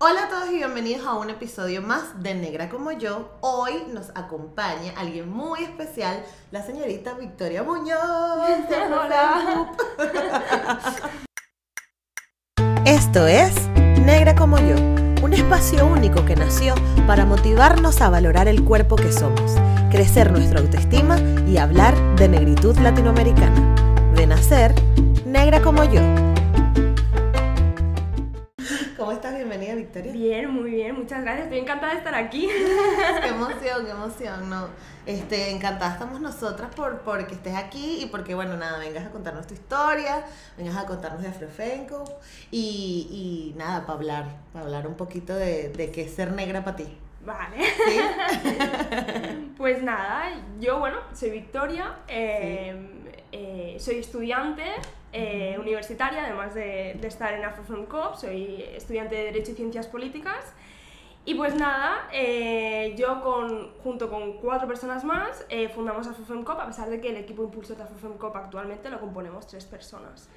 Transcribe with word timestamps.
Hola 0.00 0.26
a 0.26 0.28
todos 0.28 0.48
y 0.52 0.58
bienvenidos 0.58 1.04
a 1.04 1.14
un 1.14 1.28
episodio 1.28 1.82
más 1.82 2.22
de 2.22 2.32
Negra 2.32 2.68
como 2.68 2.92
yo. 2.92 3.36
Hoy 3.40 3.72
nos 3.92 4.10
acompaña 4.10 4.92
alguien 4.96 5.28
muy 5.28 5.64
especial, 5.64 6.22
la 6.52 6.64
señorita 6.64 7.14
Victoria 7.14 7.64
Muñoz. 7.64 7.98
Hola. 8.92 9.72
Esto 12.84 13.26
es 13.26 13.68
Negra 14.04 14.36
como 14.36 14.58
yo, 14.58 14.76
un 15.20 15.32
espacio 15.32 15.84
único 15.84 16.24
que 16.24 16.36
nació 16.36 16.76
para 17.08 17.26
motivarnos 17.26 18.00
a 18.00 18.08
valorar 18.08 18.46
el 18.46 18.62
cuerpo 18.62 18.94
que 18.94 19.10
somos, 19.10 19.56
crecer 19.90 20.30
nuestra 20.30 20.60
autoestima 20.60 21.18
y 21.48 21.56
hablar 21.56 21.96
de 22.14 22.28
negritud 22.28 22.78
latinoamericana. 22.78 24.12
De 24.14 24.28
nacer, 24.28 24.76
negra 25.26 25.60
como 25.60 25.82
yo. 25.82 26.37
Victoria. 29.78 30.12
Bien, 30.12 30.50
muy 30.50 30.70
bien, 30.70 30.94
muchas 30.94 31.22
gracias. 31.22 31.44
Estoy 31.44 31.58
encantada 31.58 31.92
de 31.92 31.98
estar 31.98 32.14
aquí. 32.14 32.48
qué 33.22 33.28
emoción, 33.28 33.84
qué 33.84 33.90
emoción, 33.90 34.50
no. 34.50 34.68
Este, 35.06 35.50
encantada 35.50 35.92
estamos 35.92 36.20
nosotras 36.20 36.70
por 36.74 37.00
porque 37.00 37.34
estés 37.34 37.56
aquí 37.56 38.02
y 38.02 38.06
porque, 38.06 38.34
bueno, 38.34 38.56
nada, 38.56 38.78
vengas 38.78 39.06
a 39.06 39.10
contarnos 39.10 39.46
tu 39.46 39.54
historia, 39.54 40.24
vengas 40.56 40.76
a 40.76 40.86
contarnos 40.86 41.22
de 41.22 41.28
Afrofenco 41.28 42.04
y, 42.50 43.54
y 43.54 43.58
nada, 43.58 43.86
para 43.86 43.94
hablar, 43.94 44.24
para 44.52 44.66
hablar 44.66 44.86
un 44.86 44.96
poquito 44.96 45.34
de, 45.34 45.70
de 45.70 45.90
qué 45.90 46.02
es 46.02 46.14
ser 46.14 46.32
negra 46.32 46.62
para 46.64 46.76
ti. 46.76 46.98
Vale. 47.24 47.58
pues 49.56 49.82
nada, 49.82 50.30
yo, 50.60 50.78
bueno, 50.78 50.98
soy 51.12 51.30
Victoria, 51.30 51.96
eh, 52.06 52.74
eh, 53.32 53.76
soy 53.78 53.98
estudiante 53.98 54.64
eh, 55.12 55.56
universitaria, 55.58 56.24
además 56.24 56.54
de, 56.54 56.92
estar 57.02 57.34
en 57.34 57.44
AfroFemCop, 57.44 58.16
soy 58.16 58.62
estudiante 58.74 59.14
de 59.14 59.24
Derecho 59.24 59.52
y 59.52 59.54
Ciencias 59.54 59.86
Políticas. 59.86 60.54
Y 61.24 61.34
pues 61.34 61.54
nada, 61.56 62.08
yo 62.96 63.20
con, 63.20 63.74
junto 63.82 64.08
con 64.08 64.38
cuatro 64.38 64.66
personas 64.66 65.04
más 65.04 65.44
fundamos 65.74 66.06
AfroFemCop, 66.06 66.58
a 66.58 66.66
pesar 66.66 66.88
de 66.88 67.02
que 67.02 67.10
el 67.10 67.18
equipo 67.18 67.42
impulsor 67.42 67.76
de 67.76 67.82
AfroFemCop 67.82 68.34
actualmente 68.34 68.88
lo 68.88 68.98
componemos 68.98 69.46
tres 69.46 69.66
personas. 69.66 70.30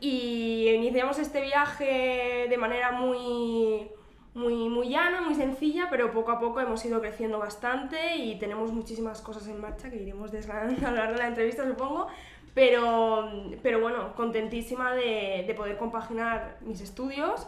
Y 0.00 0.68
iniciamos 0.68 1.18
este 1.18 1.40
viaje 1.40 2.46
de 2.48 2.56
manera 2.56 2.92
muy 2.92 3.90
muy, 4.34 4.68
muy 4.68 4.88
llana, 4.88 5.20
muy 5.20 5.34
sencilla, 5.34 5.88
pero 5.90 6.10
poco 6.10 6.30
a 6.30 6.40
poco 6.40 6.60
hemos 6.60 6.84
ido 6.84 7.00
creciendo 7.00 7.38
bastante 7.38 8.16
y 8.16 8.38
tenemos 8.38 8.72
muchísimas 8.72 9.20
cosas 9.20 9.46
en 9.48 9.60
marcha 9.60 9.90
que 9.90 9.96
iremos 9.96 10.32
desgranando 10.32 10.86
a 10.86 10.90
lo 10.90 10.96
largo 10.96 11.12
de 11.12 11.18
la 11.18 11.28
entrevista, 11.28 11.66
supongo. 11.66 12.08
Pero, 12.54 13.30
pero 13.62 13.80
bueno, 13.80 14.14
contentísima 14.14 14.92
de, 14.92 15.44
de 15.46 15.54
poder 15.54 15.78
compaginar 15.78 16.58
mis 16.60 16.80
estudios 16.80 17.46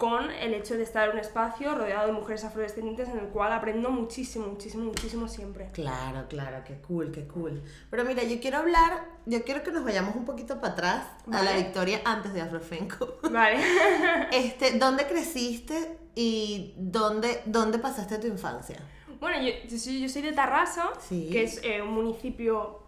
con 0.00 0.30
el 0.30 0.54
hecho 0.54 0.78
de 0.78 0.82
estar 0.82 1.10
en 1.10 1.12
un 1.16 1.18
espacio 1.20 1.74
rodeado 1.74 2.06
de 2.06 2.12
mujeres 2.14 2.42
afrodescendientes 2.42 3.06
en 3.10 3.18
el 3.18 3.26
cual 3.26 3.52
aprendo 3.52 3.90
muchísimo, 3.90 4.46
muchísimo, 4.46 4.84
muchísimo 4.84 5.28
siempre. 5.28 5.68
Claro, 5.74 6.26
claro, 6.26 6.64
qué 6.66 6.76
cool, 6.76 7.12
qué 7.12 7.26
cool. 7.26 7.62
Pero 7.90 8.06
mira, 8.06 8.22
yo 8.22 8.40
quiero 8.40 8.56
hablar, 8.56 9.04
yo 9.26 9.44
quiero 9.44 9.62
que 9.62 9.70
nos 9.70 9.84
vayamos 9.84 10.16
un 10.16 10.24
poquito 10.24 10.58
para 10.58 10.72
atrás 10.72 11.06
a 11.30 11.42
la 11.42 11.52
victoria 11.52 12.00
antes 12.06 12.32
de 12.32 12.40
Afrofenco. 12.40 13.18
Vale. 13.30 13.58
este, 14.32 14.78
¿Dónde 14.78 15.06
creciste 15.06 15.98
y 16.14 16.72
dónde, 16.78 17.42
dónde 17.44 17.78
pasaste 17.78 18.16
tu 18.16 18.26
infancia? 18.26 18.78
Bueno, 19.20 19.42
yo, 19.42 19.52
yo, 19.68 19.78
soy, 19.78 20.00
yo 20.00 20.08
soy 20.08 20.22
de 20.22 20.32
Tarrasa, 20.32 20.92
que 21.10 21.42
es 21.42 21.60
eh, 21.62 21.82
un 21.82 21.92
municipio 21.92 22.80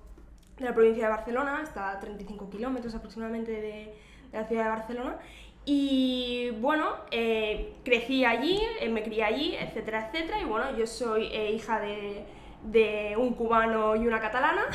de 0.59 0.65
la 0.65 0.75
provincia 0.75 1.05
de 1.05 1.11
Barcelona, 1.11 1.61
está 1.63 1.91
a 1.91 2.01
35 2.01 2.51
kilómetros 2.51 2.95
aproximadamente 2.95 3.53
de, 3.53 3.61
de 3.61 3.95
la 4.33 4.45
ciudad 4.47 4.65
de 4.65 4.71
Barcelona. 4.71 5.19
Y 5.65 6.51
bueno, 6.61 6.89
eh, 7.11 7.75
crecí 7.85 8.25
allí, 8.25 8.61
eh, 8.81 8.89
me 8.89 9.03
crié 9.05 9.25
allí, 9.25 9.55
etcétera, 9.55 10.09
etcétera. 10.09 10.41
Y 10.41 10.45
bueno, 10.45 10.77
yo 10.77 10.87
soy 10.87 11.27
eh, 11.27 11.53
hija 11.53 11.79
de, 11.81 12.25
de, 12.65 13.15
un 13.17 13.35
cubano 13.35 13.95
y 13.95 14.07
una 14.07 14.21
catalana. 14.21 14.67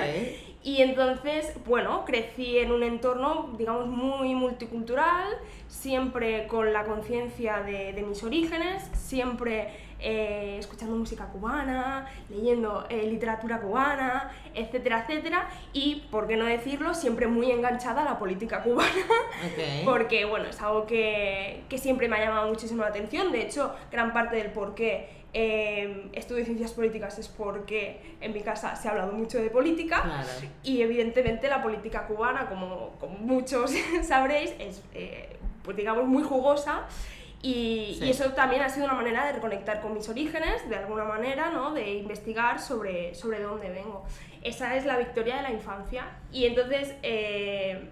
y 0.62 0.82
entonces, 0.82 1.54
bueno, 1.64 2.04
crecí 2.04 2.58
en 2.58 2.70
un 2.70 2.82
entorno, 2.82 3.54
digamos, 3.56 3.86
muy 3.86 4.34
multicultural, 4.34 5.38
siempre 5.68 6.46
con 6.48 6.70
la 6.70 6.84
conciencia 6.84 7.62
de, 7.62 7.94
de 7.94 8.02
mis 8.02 8.22
orígenes, 8.22 8.82
siempre 8.92 9.70
eh, 9.98 10.56
escuchando 10.58 10.94
música 10.94 11.26
cubana, 11.26 12.06
leyendo 12.28 12.86
eh, 12.90 13.06
literatura 13.06 13.60
cubana, 13.60 14.30
etcétera, 14.54 15.06
etcétera, 15.06 15.48
y, 15.72 16.06
por 16.10 16.26
qué 16.26 16.36
no 16.36 16.44
decirlo, 16.44 16.94
siempre 16.94 17.26
muy 17.26 17.50
enganchada 17.50 18.02
a 18.02 18.04
la 18.04 18.18
política 18.18 18.62
cubana, 18.62 18.90
porque, 19.84 20.26
bueno, 20.26 20.46
es 20.46 20.60
algo 20.60 20.86
que, 20.86 21.64
que, 21.68 21.78
siempre 21.78 22.08
me 22.08 22.16
ha 22.16 22.26
llamado 22.26 22.48
muchísimo 22.48 22.82
la 22.82 22.88
atención, 22.88 23.32
de 23.32 23.42
hecho, 23.42 23.74
gran 23.90 24.12
parte 24.12 24.36
del 24.36 24.50
por 24.50 24.74
qué 24.74 25.08
eh, 25.32 26.10
estudio 26.12 26.44
ciencias 26.44 26.72
políticas 26.72 27.18
es 27.18 27.28
porque 27.28 28.16
en 28.20 28.32
mi 28.32 28.42
casa 28.42 28.76
se 28.76 28.88
ha 28.88 28.90
hablado 28.90 29.12
mucho 29.12 29.38
de 29.38 29.48
política, 29.48 30.24
y 30.62 30.82
evidentemente 30.82 31.48
la 31.48 31.62
política 31.62 32.06
cubana, 32.06 32.48
como, 32.50 32.90
como 33.00 33.18
muchos 33.18 33.72
sabréis, 34.02 34.52
es, 34.58 34.82
pues 35.62 35.76
digamos, 35.76 36.04
muy 36.04 36.22
jugosa, 36.22 36.84
y, 37.42 37.98
eso 38.08 38.32
también 38.32 38.62
ha 38.62 38.68
sido 38.68 38.86
una 38.86 38.94
manera 38.94 39.26
de 39.26 39.32
reconectar 39.32 39.80
con 39.80 39.94
mis 39.94 40.08
orígenes, 40.08 40.68
de 40.68 40.76
alguna 40.76 41.04
manera, 41.04 41.50
¿no? 41.50 41.72
de 41.72 41.94
investigar 41.94 42.60
sobre, 42.60 43.14
sobre 43.14 43.40
dónde 43.40 43.70
vengo. 43.70 44.04
Esa 44.42 44.76
es 44.76 44.84
la 44.84 44.96
victoria 44.98 45.36
de 45.36 45.42
la 45.42 45.50
infancia. 45.50 46.06
Y 46.32 46.46
entonces, 46.46 46.94
eh, 47.02 47.88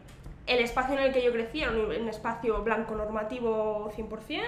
el 0.47 0.59
espacio 0.61 0.97
en 0.99 1.05
el 1.05 1.13
que 1.13 1.23
yo 1.23 1.33
crecí 1.33 1.63
era 1.63 1.71
un, 1.71 2.09
espacio 2.09 2.63
blanco 2.63 2.95
normativo 2.95 3.93
100%, 3.97 4.41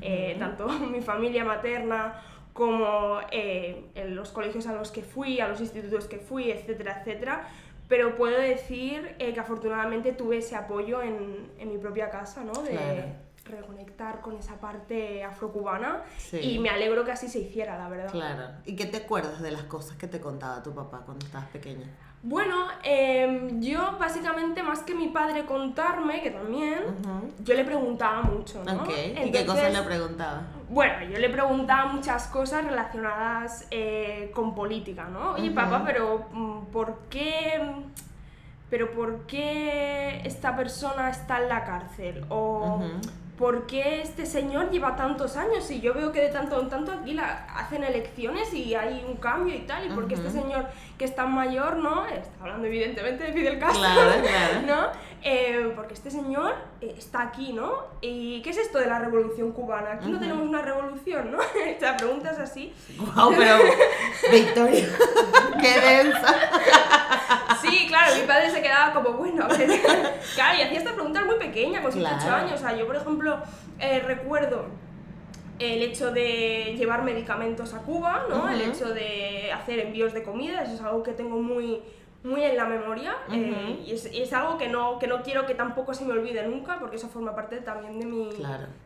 eh, 0.00 0.36
tanto 0.38 0.68
mi 0.90 1.00
familia 1.00 1.44
materna 1.44 2.22
como 2.52 3.20
eh, 3.30 3.84
en 3.94 4.16
los 4.16 4.30
colegios 4.30 4.66
a 4.66 4.72
los 4.72 4.90
que 4.90 5.02
fui, 5.02 5.40
a 5.40 5.46
los 5.46 5.60
institutos 5.60 6.06
que 6.06 6.18
fui, 6.18 6.50
etcétera, 6.50 6.98
etcétera. 7.00 7.48
Pero 7.86 8.16
puedo 8.16 8.38
decir 8.38 9.16
que 9.16 9.38
afortunadamente 9.38 10.12
tuve 10.12 10.38
ese 10.38 10.56
apoyo 10.56 11.00
en, 11.00 11.50
en 11.58 11.68
mi 11.70 11.78
propia 11.78 12.10
casa, 12.10 12.44
¿no? 12.44 12.52
De, 12.62 12.78
reconectar 13.48 14.20
con 14.20 14.36
esa 14.36 14.60
parte 14.60 15.24
afrocubana 15.24 16.02
y 16.32 16.58
me 16.58 16.70
alegro 16.70 17.04
que 17.04 17.12
así 17.12 17.28
se 17.28 17.40
hiciera, 17.40 17.78
la 17.78 17.88
verdad. 17.88 18.10
Claro. 18.10 18.44
¿Y 18.64 18.76
qué 18.76 18.86
te 18.86 18.98
acuerdas 18.98 19.40
de 19.40 19.50
las 19.50 19.64
cosas 19.64 19.96
que 19.96 20.06
te 20.06 20.20
contaba 20.20 20.62
tu 20.62 20.72
papá 20.72 21.02
cuando 21.04 21.24
estabas 21.24 21.48
pequeña? 21.48 21.86
Bueno, 22.20 22.66
em, 22.82 23.60
yo 23.60 23.96
básicamente 23.98 24.62
más 24.62 24.80
que 24.80 24.92
mi 24.92 25.08
padre 25.08 25.46
contarme, 25.46 26.20
que 26.20 26.32
también, 26.32 26.80
yo 27.44 27.54
le 27.54 27.64
preguntaba 27.64 28.22
mucho, 28.22 28.64
¿no? 28.64 28.84
¿Y 28.84 29.30
qué 29.30 29.46
cosas 29.46 29.72
le 29.72 29.82
preguntaba? 29.82 30.42
Bueno, 30.68 31.04
yo 31.04 31.18
le 31.18 31.30
preguntaba 31.30 31.92
muchas 31.92 32.26
cosas 32.26 32.64
relacionadas 32.64 33.66
eh, 33.70 34.30
con 34.34 34.54
política, 34.54 35.04
¿no? 35.04 35.32
Oye, 35.32 35.50
papá, 35.52 35.82
pero 35.84 36.26
mm, 36.32 36.66
¿por 36.72 36.98
qué...? 37.08 37.60
pero 38.70 38.92
¿por 38.92 39.26
qué 39.26 40.20
esta 40.24 40.54
persona 40.56 41.10
está 41.10 41.42
en 41.42 41.48
la 41.48 41.64
cárcel? 41.64 42.24
O 42.28 42.82
¿por 43.38 43.66
qué 43.66 44.02
este 44.02 44.26
señor 44.26 44.70
lleva 44.70 44.96
tantos 44.96 45.36
años? 45.36 45.70
Y 45.70 45.80
yo 45.80 45.94
veo 45.94 46.10
que 46.10 46.20
de 46.20 46.28
tanto 46.28 46.60
en 46.60 46.68
tanto 46.68 46.92
aquí 46.92 47.14
la, 47.14 47.46
hacen 47.54 47.84
elecciones 47.84 48.52
y 48.52 48.74
hay 48.74 49.04
un 49.08 49.16
cambio 49.16 49.54
y 49.54 49.60
tal, 49.60 49.86
y 49.86 49.90
por 49.90 50.08
qué 50.08 50.14
este 50.14 50.30
señor 50.30 50.66
que 50.98 51.04
es 51.04 51.14
tan 51.14 51.32
mayor, 51.32 51.76
¿no? 51.76 52.04
Está 52.06 52.30
hablando 52.40 52.66
evidentemente 52.66 53.24
de 53.24 53.32
Fidel 53.32 53.58
Castro, 53.60 53.82
¿no? 54.66 54.88
Eh, 55.22 55.72
porque 55.76 55.94
este 55.94 56.10
señor 56.10 56.56
eh, 56.80 56.94
está 56.98 57.22
aquí, 57.22 57.52
¿no? 57.52 57.84
¿Y 58.00 58.42
qué 58.42 58.50
es 58.50 58.58
esto 58.58 58.78
de 58.78 58.86
la 58.86 58.98
revolución 58.98 59.52
cubana? 59.52 59.92
Aquí 59.92 60.10
no 60.10 60.18
tenemos 60.18 60.46
una 60.46 60.62
revolución, 60.62 61.30
¿no? 61.30 61.38
o 61.76 61.80
sea, 61.80 61.96
preguntas 61.96 62.38
así. 62.40 62.74
¡Wow, 62.98 63.32
pero 63.36 63.58
Victoria, 64.32 64.88
qué 65.60 65.80
densa! 65.80 66.34
Sí, 67.60 67.86
claro, 67.88 68.14
mi 68.14 68.26
padre 68.26 68.50
se 68.50 68.62
quedaba 68.62 68.92
como, 68.92 69.12
bueno, 69.18 69.44
a 69.44 69.48
ver. 69.48 69.68
Claro, 70.34 70.58
y 70.58 70.62
hacía 70.62 70.78
estas 70.78 70.94
preguntas 70.94 71.24
muy 71.26 71.36
pequeñas, 71.36 71.82
con 71.82 71.92
18 71.92 72.32
años. 72.32 72.52
O 72.52 72.58
sea, 72.58 72.76
yo, 72.76 72.86
por 72.86 72.96
ejemplo, 72.96 73.38
eh, 73.78 74.00
recuerdo 74.00 74.66
el 75.58 75.82
hecho 75.82 76.12
de 76.12 76.74
llevar 76.78 77.02
medicamentos 77.02 77.74
a 77.74 77.78
Cuba, 77.78 78.26
¿no? 78.28 78.48
El 78.48 78.60
hecho 78.60 78.94
de 78.94 79.52
hacer 79.52 79.80
envíos 79.80 80.12
de 80.12 80.22
comida, 80.22 80.62
eso 80.62 80.74
es 80.74 80.80
algo 80.80 81.02
que 81.02 81.12
tengo 81.12 81.40
muy, 81.40 81.82
muy 82.22 82.42
en 82.42 82.56
la 82.56 82.64
memoria 82.64 83.16
eh, 83.32 83.82
y, 83.86 83.92
es, 83.92 84.12
y, 84.12 84.22
es, 84.22 84.32
algo 84.32 84.58
que 84.58 84.68
no, 84.68 84.98
que 84.98 85.06
no 85.06 85.22
quiero 85.22 85.46
que 85.46 85.54
tampoco 85.54 85.94
se 85.94 86.04
me 86.04 86.12
olvide 86.12 86.46
nunca 86.46 86.78
porque 86.78 86.96
eso 86.96 87.08
forma 87.08 87.34
parte 87.34 87.56
también 87.58 87.98
de 87.98 88.06
mi, 88.06 88.30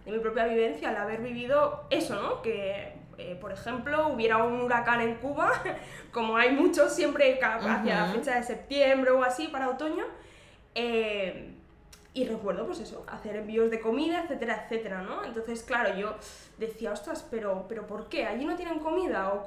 de 0.04 0.12
mi 0.12 0.18
propia 0.18 0.44
vivencia, 0.46 0.90
el 0.90 0.96
haber 0.96 1.20
vivido 1.20 1.84
eso, 1.90 2.14
¿no? 2.20 2.40
Que 2.40 3.01
eh, 3.30 3.36
por 3.36 3.52
ejemplo, 3.52 4.08
hubiera 4.08 4.38
un 4.38 4.60
huracán 4.60 5.00
en 5.00 5.14
Cuba, 5.16 5.52
como 6.12 6.36
hay 6.36 6.52
muchos 6.52 6.94
siempre 6.94 7.38
hacia 7.42 8.06
la 8.06 8.06
fecha 8.12 8.36
de 8.36 8.42
septiembre 8.42 9.10
o 9.10 9.22
así 9.22 9.48
para 9.48 9.68
otoño. 9.68 10.04
Eh, 10.74 11.54
y 12.14 12.26
recuerdo, 12.26 12.66
pues 12.66 12.78
eso, 12.80 13.06
hacer 13.08 13.36
envíos 13.36 13.70
de 13.70 13.80
comida, 13.80 14.22
etcétera, 14.22 14.64
etcétera, 14.64 15.00
¿no? 15.00 15.24
Entonces, 15.24 15.62
claro, 15.62 15.96
yo 15.96 16.14
decía, 16.58 16.92
ostras, 16.92 17.26
pero, 17.30 17.64
pero 17.68 17.86
¿por 17.86 18.08
qué? 18.10 18.26
¿Allí 18.26 18.44
no 18.44 18.54
tienen 18.54 18.80
comida? 18.80 19.32
O, 19.32 19.46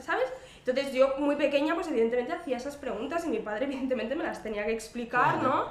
¿Sabes? 0.00 0.32
Entonces 0.64 0.94
yo, 0.94 1.16
muy 1.18 1.36
pequeña, 1.36 1.74
pues 1.74 1.88
evidentemente 1.88 2.32
hacía 2.32 2.56
esas 2.56 2.76
preguntas 2.76 3.26
y 3.26 3.28
mi 3.28 3.40
padre 3.40 3.64
evidentemente 3.66 4.14
me 4.14 4.24
las 4.24 4.42
tenía 4.42 4.64
que 4.64 4.72
explicar, 4.72 5.42
¿no? 5.42 5.66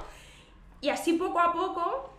Y 0.80 0.90
así 0.90 1.14
poco 1.14 1.40
a 1.40 1.54
poco 1.54 2.11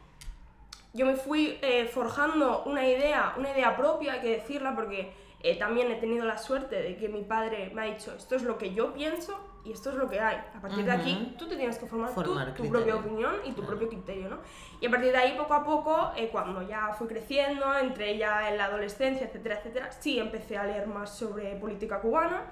yo 0.94 1.06
me 1.06 1.16
fui 1.16 1.58
eh, 1.62 1.86
forjando 1.86 2.64
una 2.64 2.86
idea, 2.86 3.34
una 3.38 3.50
idea 3.50 3.76
propia, 3.76 4.14
hay 4.14 4.20
que 4.20 4.30
decirla, 4.36 4.74
porque 4.74 5.12
eh, 5.40 5.58
también 5.58 5.90
he 5.90 5.96
tenido 5.96 6.24
la 6.26 6.36
suerte 6.36 6.82
de 6.82 6.96
que 6.96 7.08
mi 7.08 7.22
padre 7.22 7.70
me 7.74 7.82
ha 7.82 7.84
dicho, 7.86 8.14
esto 8.14 8.36
es 8.36 8.42
lo 8.42 8.58
que 8.58 8.74
yo 8.74 8.92
pienso 8.92 9.38
y 9.64 9.72
esto 9.72 9.90
es 9.90 9.96
lo 9.96 10.10
que 10.10 10.20
hay. 10.20 10.36
A 10.54 10.60
partir 10.60 10.84
de 10.84 10.92
aquí, 10.92 11.34
tú 11.38 11.48
te 11.48 11.56
tienes 11.56 11.78
que 11.78 11.86
formar, 11.86 12.12
tu, 12.12 12.68
propia 12.68 12.96
opinión 12.96 13.36
y 13.44 13.52
tu 13.52 13.64
propio 13.64 13.88
criterio, 13.88 14.28
¿no? 14.28 14.38
Y 14.80 14.86
a 14.86 14.90
partir 14.90 15.12
de 15.12 15.18
ahí, 15.18 15.34
poco 15.38 15.54
a 15.54 15.64
poco, 15.64 16.12
eh, 16.16 16.28
cuando 16.30 16.62
ya 16.62 16.92
fui 16.98 17.06
creciendo, 17.06 17.74
entre 17.78 18.18
ya 18.18 18.50
en 18.50 18.58
la 18.58 18.66
adolescencia, 18.66 19.26
etcétera, 19.26 19.58
etcétera, 19.58 19.92
sí 19.92 20.18
empecé 20.18 20.58
a 20.58 20.64
leer 20.64 20.88
más 20.88 21.16
sobre 21.16 21.54
política 21.56 22.00
cubana, 22.00 22.42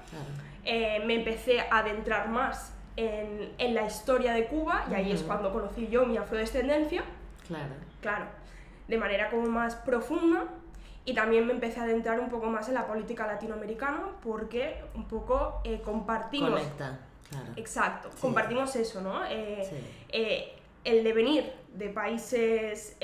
me 0.64 1.14
empecé 1.14 1.60
a 1.60 1.78
adentrar 1.78 2.28
más 2.28 2.74
en, 2.96 3.52
en, 3.58 3.74
la 3.74 3.86
historia 3.86 4.32
de 4.32 4.46
Cuba 4.46 4.86
y 4.90 4.94
ahí 4.94 5.12
es 5.12 5.22
cuando 5.22 5.52
conocí 5.52 5.88
yo 5.88 6.06
mi 6.06 6.16
afrodescendencia. 6.16 7.02
Claro. 7.46 7.89
Claro, 8.00 8.26
de 8.88 8.98
manera 8.98 9.30
como 9.30 9.46
más 9.48 9.74
profunda 9.76 10.44
y 11.04 11.14
también 11.14 11.46
me 11.46 11.52
empecé 11.52 11.80
a 11.80 11.84
adentrar 11.84 12.20
un 12.20 12.28
poco 12.28 12.46
más 12.46 12.68
en 12.68 12.74
la 12.74 12.86
política 12.86 13.26
latinoamericana 13.26 14.02
porque 14.22 14.82
un 14.94 15.06
poco 15.08 15.60
eh, 15.64 15.80
compartimos... 15.82 16.50
Conecta, 16.50 16.98
claro. 17.28 17.46
Exacto, 17.56 18.10
compartimos 18.20 18.74
eso, 18.76 19.00
¿no? 19.00 19.24
Eh, 19.26 19.68
eh, 20.10 20.56
el 20.84 21.04
devenir 21.04 21.52
de 21.74 21.88
países 21.88 22.96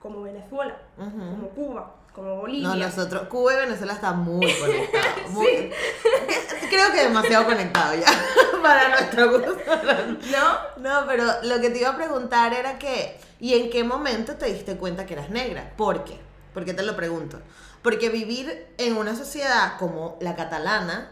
como 0.00 0.22
Venezuela, 0.22 0.76
como 0.96 1.48
Cuba, 1.48 1.94
como 2.12 2.36
Bolivia. 2.36 2.68
No, 2.68 2.74
nosotros, 2.76 3.28
Cuba 3.28 3.54
y 3.54 3.56
Venezuela 3.56 3.94
están 3.94 4.18
muy 4.20 4.52
conectados. 4.60 5.30
sí. 5.40 5.70
Creo 6.70 6.90
que 6.92 7.04
demasiado 7.04 7.44
conectados 7.44 8.00
ya, 8.00 8.06
para 8.62 8.88
nuestro 8.88 9.30
gusto. 9.30 9.56
¿No? 10.30 10.82
No, 10.82 11.06
pero 11.06 11.24
lo 11.42 11.60
que 11.60 11.70
te 11.70 11.78
iba 11.78 11.90
a 11.90 11.96
preguntar 11.96 12.52
era 12.52 12.78
que, 12.78 13.16
¿y 13.40 13.54
en 13.54 13.70
qué 13.70 13.84
momento 13.84 14.34
te 14.36 14.46
diste 14.46 14.76
cuenta 14.76 15.06
que 15.06 15.14
eras 15.14 15.30
negra? 15.30 15.74
¿Por 15.76 16.04
qué? 16.04 16.18
¿Por 16.52 16.64
qué 16.64 16.74
te 16.74 16.82
lo 16.82 16.96
pregunto? 16.96 17.40
Porque 17.82 18.08
vivir 18.08 18.68
en 18.78 18.96
una 18.96 19.16
sociedad 19.16 19.76
como 19.78 20.16
la 20.20 20.36
catalana 20.36 21.10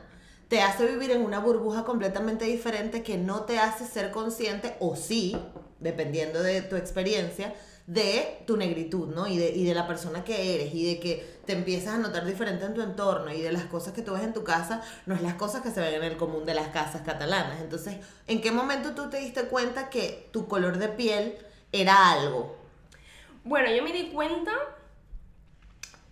te 0.48 0.60
hace 0.60 0.86
vivir 0.86 1.10
en 1.10 1.22
una 1.22 1.38
burbuja 1.38 1.82
completamente 1.84 2.44
diferente 2.44 3.02
que 3.02 3.16
no 3.16 3.44
te 3.44 3.58
hace 3.58 3.86
ser 3.86 4.10
consciente, 4.10 4.76
o 4.80 4.96
sí, 4.96 5.34
dependiendo 5.80 6.42
de 6.42 6.60
tu 6.60 6.76
experiencia, 6.76 7.54
de 7.86 8.42
tu 8.46 8.58
negritud, 8.58 9.08
¿no? 9.14 9.26
Y 9.26 9.38
de, 9.38 9.50
y 9.50 9.64
de 9.64 9.74
la 9.74 9.86
persona 9.86 10.24
que 10.24 10.54
eres, 10.54 10.74
y 10.74 10.86
de 10.86 11.00
que 11.00 11.38
te 11.46 11.54
empiezas 11.54 11.94
a 11.94 11.98
notar 11.98 12.26
diferente 12.26 12.66
en 12.66 12.74
tu 12.74 12.82
entorno, 12.82 13.32
y 13.32 13.40
de 13.40 13.50
las 13.50 13.64
cosas 13.64 13.94
que 13.94 14.02
tú 14.02 14.12
ves 14.12 14.22
en 14.22 14.34
tu 14.34 14.44
casa, 14.44 14.82
no 15.06 15.14
es 15.14 15.22
las 15.22 15.34
cosas 15.34 15.62
que 15.62 15.70
se 15.70 15.80
ven 15.80 15.94
en 15.94 16.04
el 16.04 16.16
común 16.18 16.44
de 16.44 16.52
las 16.52 16.68
casas 16.68 17.00
catalanas. 17.00 17.60
Entonces, 17.62 17.96
¿en 18.26 18.42
qué 18.42 18.52
momento 18.52 18.94
tú 18.94 19.08
te 19.08 19.18
diste 19.18 19.44
cuenta 19.44 19.88
que 19.88 20.28
tu 20.32 20.48
color 20.48 20.76
de 20.76 20.88
piel 20.88 21.38
era 21.72 22.12
algo? 22.12 22.56
Bueno, 23.44 23.70
yo 23.74 23.82
me 23.82 23.92
di 23.92 24.10
cuenta 24.10 24.52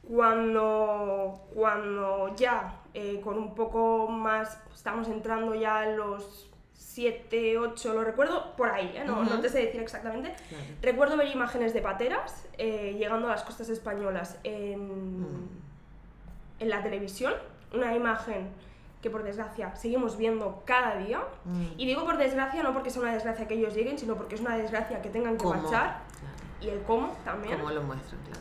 cuando, 0.03 1.47
cuando 1.55 2.35
ya 2.35 2.81
eh, 2.95 3.21
con 3.23 3.39
un 3.39 3.55
poco 3.55 4.09
más, 4.09 4.59
estamos 4.75 5.07
entrando 5.09 5.55
ya 5.55 5.89
en 5.89 5.97
los 5.97 6.51
7, 6.73 7.59
8, 7.59 7.95
lo 7.95 8.03
recuerdo 8.03 8.57
por 8.57 8.71
ahí, 8.71 8.93
¿eh? 8.97 9.05
no, 9.05 9.23
no, 9.23 9.41
te 9.41 9.49
sé 9.49 9.67
decir 9.67 9.81
exactamente. 9.81 10.35
Recuerdo 10.83 11.17
ver 11.17 11.29
imágenes 11.29 11.73
de 11.73 11.83
pateras 11.83 12.49
eh, 12.59 12.97
llegando 12.99 13.29
a 13.29 13.31
las 13.31 13.45
costas 13.45 13.69
españolas 13.69 14.41
en, 14.43 15.21
mm. 15.21 15.49
en 16.59 16.69
la 16.69 16.83
televisión, 16.83 17.35
una 17.73 17.95
imagen 17.95 18.49
que 19.00 19.11
por 19.11 19.23
desgracia 19.23 19.75
seguimos 19.75 20.17
viendo 20.17 20.62
cada 20.64 20.97
día. 20.97 21.20
Mm. 21.44 21.64
Y 21.79 21.87
digo 21.87 22.05
por 22.05 22.19
desgracia 22.19 22.62
no 22.62 22.73
porque 22.73 22.91
sea 22.91 23.02
una 23.02 23.12
desgracia 23.12 23.49
que 23.49 23.55
ellos 23.55 23.75
lleguen, 23.75 23.99
sino 23.99 24.14
porque 24.14 24.35
es 24.35 24.41
una 24.41 24.56
desgracia 24.56 25.00
que 25.00 25.08
tengan 25.08 25.37
que 25.38 25.47
marchar. 25.47 26.02
Y 26.61 26.69
el 26.69 26.82
cómo 26.82 27.17
también. 27.25 27.58
Cómo 27.58 27.70
lo 27.70 27.82
muestran, 27.82 28.20
claro. 28.23 28.41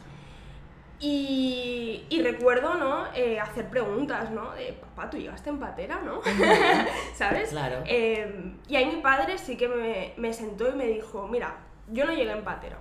Y, 1.02 2.06
y, 2.10 2.22
recuerdo, 2.22 2.74
¿no? 2.76 3.06
Eh, 3.16 3.40
hacer 3.40 3.70
preguntas, 3.70 4.32
¿no? 4.32 4.52
De, 4.52 4.74
papá, 4.74 5.10
tú 5.10 5.16
llegaste 5.16 5.50
en 5.50 5.58
patera, 5.58 6.02
¿no? 6.02 6.20
¿Sabes? 7.16 7.52
Claro. 7.52 7.84
Eh, 7.86 8.54
y 8.68 8.76
ahí 8.76 8.86
mi 8.86 9.02
padre 9.02 9.38
sí 9.38 9.56
que 9.56 9.70
me, 9.70 10.14
me, 10.18 10.34
sentó 10.34 10.68
y 10.68 10.74
me 10.74 10.88
dijo, 10.88 11.26
mira, 11.30 11.56
yo 11.88 12.06
no 12.06 12.12
llegué 12.12 12.34
en 12.34 12.44
patera. 12.44 12.80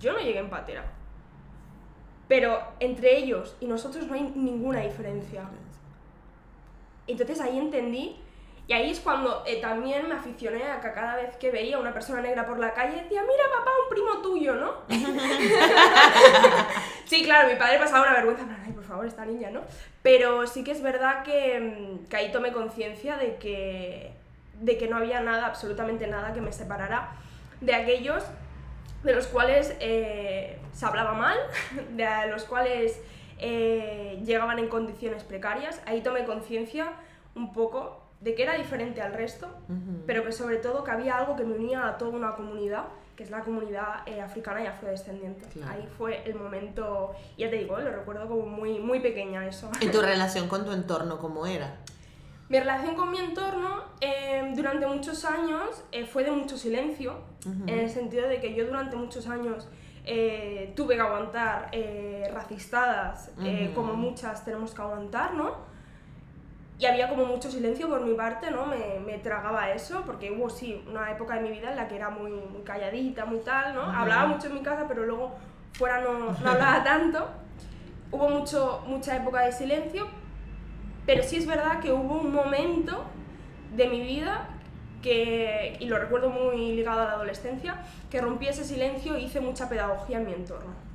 Yo 0.00 0.12
no 0.12 0.18
llegué 0.18 0.40
en 0.40 0.50
patera. 0.50 0.84
Pero 2.26 2.60
entre 2.80 3.16
ellos 3.16 3.56
y 3.60 3.66
nosotros 3.66 4.08
no 4.08 4.14
hay 4.14 4.22
ninguna 4.34 4.80
diferencia. 4.80 5.48
Entonces 7.06 7.40
ahí 7.40 7.58
entendí 7.58 8.16
y 8.68 8.72
ahí 8.72 8.90
es 8.90 8.98
cuando 8.98 9.44
eh, 9.46 9.60
también 9.60 10.08
me 10.08 10.16
aficioné 10.16 10.64
a 10.64 10.80
que 10.80 10.90
cada 10.92 11.14
vez 11.16 11.36
que 11.36 11.52
veía 11.52 11.76
a 11.76 11.78
una 11.78 11.92
persona 11.92 12.20
negra 12.20 12.44
por 12.44 12.58
la 12.58 12.74
calle 12.74 13.02
decía, 13.02 13.22
mira 13.22 13.44
papá, 13.56 13.70
un 13.84 13.88
primo 13.88 14.18
tuyo, 14.22 14.56
¿no? 14.56 14.72
sí, 17.04 17.22
claro, 17.22 17.48
mi 17.48 17.54
padre 17.54 17.78
pasaba 17.78 18.02
una 18.02 18.14
vergüenza, 18.14 18.44
ay, 18.64 18.72
por 18.72 18.82
favor, 18.82 19.06
esta 19.06 19.24
niña, 19.24 19.50
¿no? 19.50 19.60
Pero 20.02 20.48
sí 20.48 20.64
que 20.64 20.72
es 20.72 20.82
verdad 20.82 21.22
que, 21.22 21.60
mm, 21.60 22.08
que 22.08 22.16
ahí 22.16 22.32
tomé 22.32 22.50
conciencia 22.50 23.16
de 23.16 23.36
que, 23.36 24.10
de 24.60 24.76
que 24.76 24.88
no 24.88 24.96
había 24.96 25.20
nada, 25.20 25.46
absolutamente 25.46 26.08
nada 26.08 26.32
que 26.32 26.40
me 26.40 26.52
separara 26.52 27.12
de 27.60 27.72
aquellos 27.72 28.24
de 29.04 29.14
los 29.14 29.28
cuales 29.28 29.76
eh, 29.78 30.58
se 30.72 30.86
hablaba 30.86 31.12
mal, 31.12 31.38
de 31.90 32.26
los 32.30 32.42
cuales 32.44 33.00
eh, 33.38 34.22
llegaban 34.24 34.58
en 34.58 34.68
condiciones 34.68 35.24
precarias. 35.24 35.80
Ahí 35.86 36.02
tomé 36.02 36.24
conciencia 36.24 36.92
un 37.34 37.52
poco 37.52 38.02
de 38.20 38.34
que 38.34 38.42
era 38.42 38.54
diferente 38.54 39.02
al 39.02 39.12
resto, 39.12 39.48
pero 40.06 40.24
que 40.24 40.32
sobre 40.32 40.56
todo 40.56 40.84
que 40.84 40.90
había 40.90 41.18
algo 41.18 41.36
que 41.36 41.44
me 41.44 41.54
unía 41.54 41.86
a 41.86 41.98
toda 41.98 42.12
una 42.12 42.34
comunidad, 42.34 42.84
que 43.14 43.22
es 43.22 43.30
la 43.30 43.40
comunidad 43.40 44.06
eh, 44.06 44.20
africana 44.20 44.62
y 44.62 44.66
afrodescendiente. 44.66 45.46
Ahí 45.68 45.86
fue 45.98 46.22
el 46.24 46.34
momento, 46.34 47.14
ya 47.36 47.50
te 47.50 47.56
digo, 47.56 47.78
lo 47.78 47.90
recuerdo 47.90 48.26
como 48.26 48.46
muy, 48.46 48.78
muy 48.78 49.00
pequeña 49.00 49.46
eso. 49.46 49.70
¿Y 49.80 49.88
tu 49.88 50.00
relación 50.00 50.48
con 50.48 50.64
tu 50.64 50.72
entorno 50.72 51.18
cómo 51.18 51.46
era? 51.46 51.76
Mi 52.48 52.58
relación 52.58 52.94
con 52.94 53.10
mi 53.10 53.18
entorno 53.18 53.84
eh, 54.00 54.52
durante 54.54 54.86
muchos 54.86 55.24
años 55.24 55.82
eh, 55.92 56.06
fue 56.06 56.24
de 56.24 56.30
mucho 56.30 56.56
silencio, 56.56 57.18
en 57.44 57.78
el 57.78 57.90
sentido 57.90 58.28
de 58.28 58.40
que 58.40 58.54
yo 58.54 58.66
durante 58.66 58.96
muchos 58.96 59.28
años 59.28 59.68
tuve 60.74 60.94
que 60.94 61.00
aguantar 61.00 61.70
racistadas, 62.32 63.30
como 63.74 63.94
muchas 63.94 64.44
tenemos 64.44 64.72
que 64.72 64.82
aguantar, 64.82 65.34
¿no? 65.34 65.76
y 66.78 66.84
había 66.84 67.08
como 67.08 67.24
mucho 67.24 67.50
silencio 67.50 67.88
por 67.88 68.02
mi 68.02 68.14
parte, 68.14 68.50
¿no? 68.50 68.66
Me, 68.66 69.00
me, 69.00 69.18
tragaba 69.18 69.70
eso, 69.70 70.02
porque 70.04 70.30
hubo 70.30 70.50
sí 70.50 70.84
una 70.86 71.10
época 71.10 71.36
de 71.36 71.40
mi 71.40 71.50
vida 71.50 71.70
en 71.70 71.76
la 71.76 71.88
que 71.88 71.96
era 71.96 72.10
muy, 72.10 72.30
muy 72.30 72.62
calladita, 72.64 73.24
muy 73.24 73.38
tal, 73.40 73.74
¿no? 73.74 73.82
Hablaba 73.82 74.26
mucho 74.26 74.48
en 74.48 74.54
mi 74.54 74.60
casa, 74.60 74.84
pero 74.86 75.06
luego 75.06 75.34
fuera 75.72 76.02
no, 76.02 76.18
no 76.18 76.50
hablaba 76.50 76.84
tanto. 76.84 77.28
Hubo 78.10 78.28
mucho, 78.28 78.84
mucha 78.86 79.16
época 79.16 79.40
de 79.40 79.52
silencio, 79.52 80.06
pero 81.06 81.22
sí 81.22 81.36
es 81.36 81.46
verdad 81.46 81.80
que 81.80 81.92
hubo 81.92 82.20
un 82.20 82.32
momento 82.32 83.04
de 83.74 83.88
mi 83.88 84.00
vida 84.00 84.48
que, 85.02 85.76
y 85.80 85.86
lo 85.86 85.98
recuerdo 85.98 86.30
muy 86.30 86.72
ligado 86.74 87.00
a 87.00 87.04
la 87.04 87.12
adolescencia, 87.12 87.76
que 88.10 88.20
rompí 88.20 88.48
ese 88.48 88.64
silencio 88.64 89.16
y 89.16 89.24
hice 89.24 89.40
mucha 89.40 89.68
pedagogía 89.68 90.18
en 90.18 90.26
mi 90.26 90.32
entorno. 90.32 90.86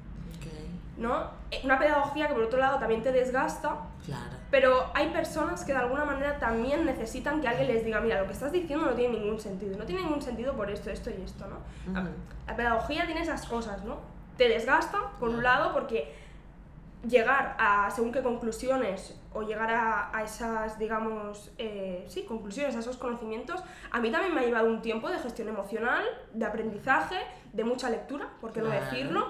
¿no? 0.98 1.32
Eh, 1.50 1.62
una 1.64 1.80
pedagogía 1.80 2.28
que 2.28 2.34
por 2.34 2.44
otro 2.44 2.60
lado 2.60 2.80
también 2.80 3.02
te 3.02 3.12
desgasta, 3.12 3.76
claro. 4.06 4.38
pero 4.52 4.92
hay 4.94 5.10
personas 5.10 5.66
que 5.66 5.74
de 5.74 5.80
alguna 5.80 6.06
manera 6.06 6.38
también 6.38 6.86
necesitan 6.86 7.42
que 7.42 7.48
alguien 7.48 7.68
les 7.68 7.84
diga, 7.84 8.00
mira, 8.00 8.22
lo 8.22 8.28
que 8.28 8.34
estás 8.34 8.52
diciendo 8.52 8.86
no 8.86 8.94
tiene 8.94 9.20
ningún 9.20 9.40
sentido, 9.40 9.78
no 9.78 9.86
tiene 9.86 10.02
ningún 10.02 10.22
sentido 10.22 10.54
por 10.54 10.70
esto, 10.70 10.90
esto 10.92 11.10
y 11.10 11.22
esto, 11.24 11.46
¿no? 11.48 11.94
la, 12.48 12.56
pedagogía 12.56 13.06
tiene 13.06 13.22
esas 13.22 13.46
cosas, 13.48 13.84
¿no? 13.84 13.98
Te 14.38 14.48
desgasta, 14.48 15.12
por 15.20 15.30
un 15.30 15.42
lado, 15.42 15.74
porque 15.74 16.14
llegar 17.08 17.56
a 17.58 17.90
según 17.92 18.12
qué 18.12 18.22
conclusiones 18.22 19.20
o 19.34 19.44
llegar 19.44 19.72
a, 19.72 20.16
a 20.16 20.24
esas, 20.24 20.78
digamos, 20.78 21.52
eh, 21.58 22.06
sí, 22.08 22.24
conclusiones, 22.24 22.76
a 22.76 22.80
esos 22.80 22.98
conocimientos, 22.98 23.64
a 23.90 24.00
mí 24.02 24.12
también 24.12 24.34
me 24.36 24.42
ha 24.42 24.44
llevado 24.44 24.68
un 24.68 24.82
tiempo 24.82 25.10
de 25.10 25.20
gestión 25.20 25.48
emocional, 25.48 26.04
de 26.34 26.46
aprendizaje, 26.46 27.16
de 27.54 27.64
mucha 27.64 27.90
lectura, 27.90 28.30
por 28.42 28.52
qué 28.52 28.62
no 28.62 28.70
decirlo, 28.70 29.28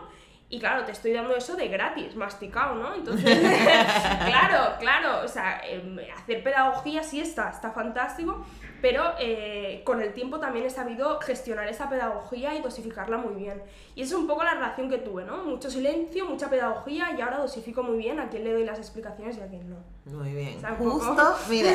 y 0.52 0.60
claro, 0.60 0.84
te 0.84 0.92
estoy 0.92 1.14
dando 1.14 1.34
eso 1.34 1.56
de 1.56 1.70
gratis, 1.70 2.14
masticado, 2.18 2.76
¿no? 2.76 2.94
Entonces, 2.94 3.40
claro, 4.26 4.76
claro, 4.80 5.24
o 5.24 5.28
sea, 5.30 5.62
em, 5.66 5.98
hacer 6.14 6.44
pedagogía 6.44 7.04
sí 7.04 7.22
está, 7.22 7.50
está 7.50 7.72
fantástico, 7.72 8.46
pero 8.82 9.14
eh, 9.18 9.82
con 9.86 10.02
el 10.02 10.12
tiempo 10.14 10.42
también 10.42 10.66
he 10.66 10.70
sabido 10.70 11.22
gestionar 11.22 11.70
esa 11.70 11.90
pedagogía 11.90 12.54
y 12.54 12.62
dosificarla 12.62 13.16
muy 13.16 13.36
bien. 13.36 13.64
Y 13.96 14.02
esa 14.02 14.16
es 14.16 14.20
un 14.20 14.28
poco 14.28 14.44
la 14.44 14.56
relación 14.56 14.90
que 14.90 14.98
tuve, 14.98 15.24
¿no? 15.24 15.38
Mucho 15.46 15.72
silencio, 15.72 16.26
mucha 16.26 16.50
pedagogía 16.50 17.16
y 17.18 17.22
ahora 17.22 17.38
dosifico 17.38 17.82
muy 17.82 17.98
bien 17.98 18.20
a 18.20 18.28
quién 18.28 18.44
le 18.44 18.52
doy 18.52 18.66
las 18.66 18.78
explicaciones 18.78 19.38
y 19.38 19.42
a 19.42 19.48
quién 19.48 19.70
no. 19.70 19.78
Muy 20.04 20.34
bien. 20.34 20.62
justo, 20.78 21.38
mira, 21.48 21.70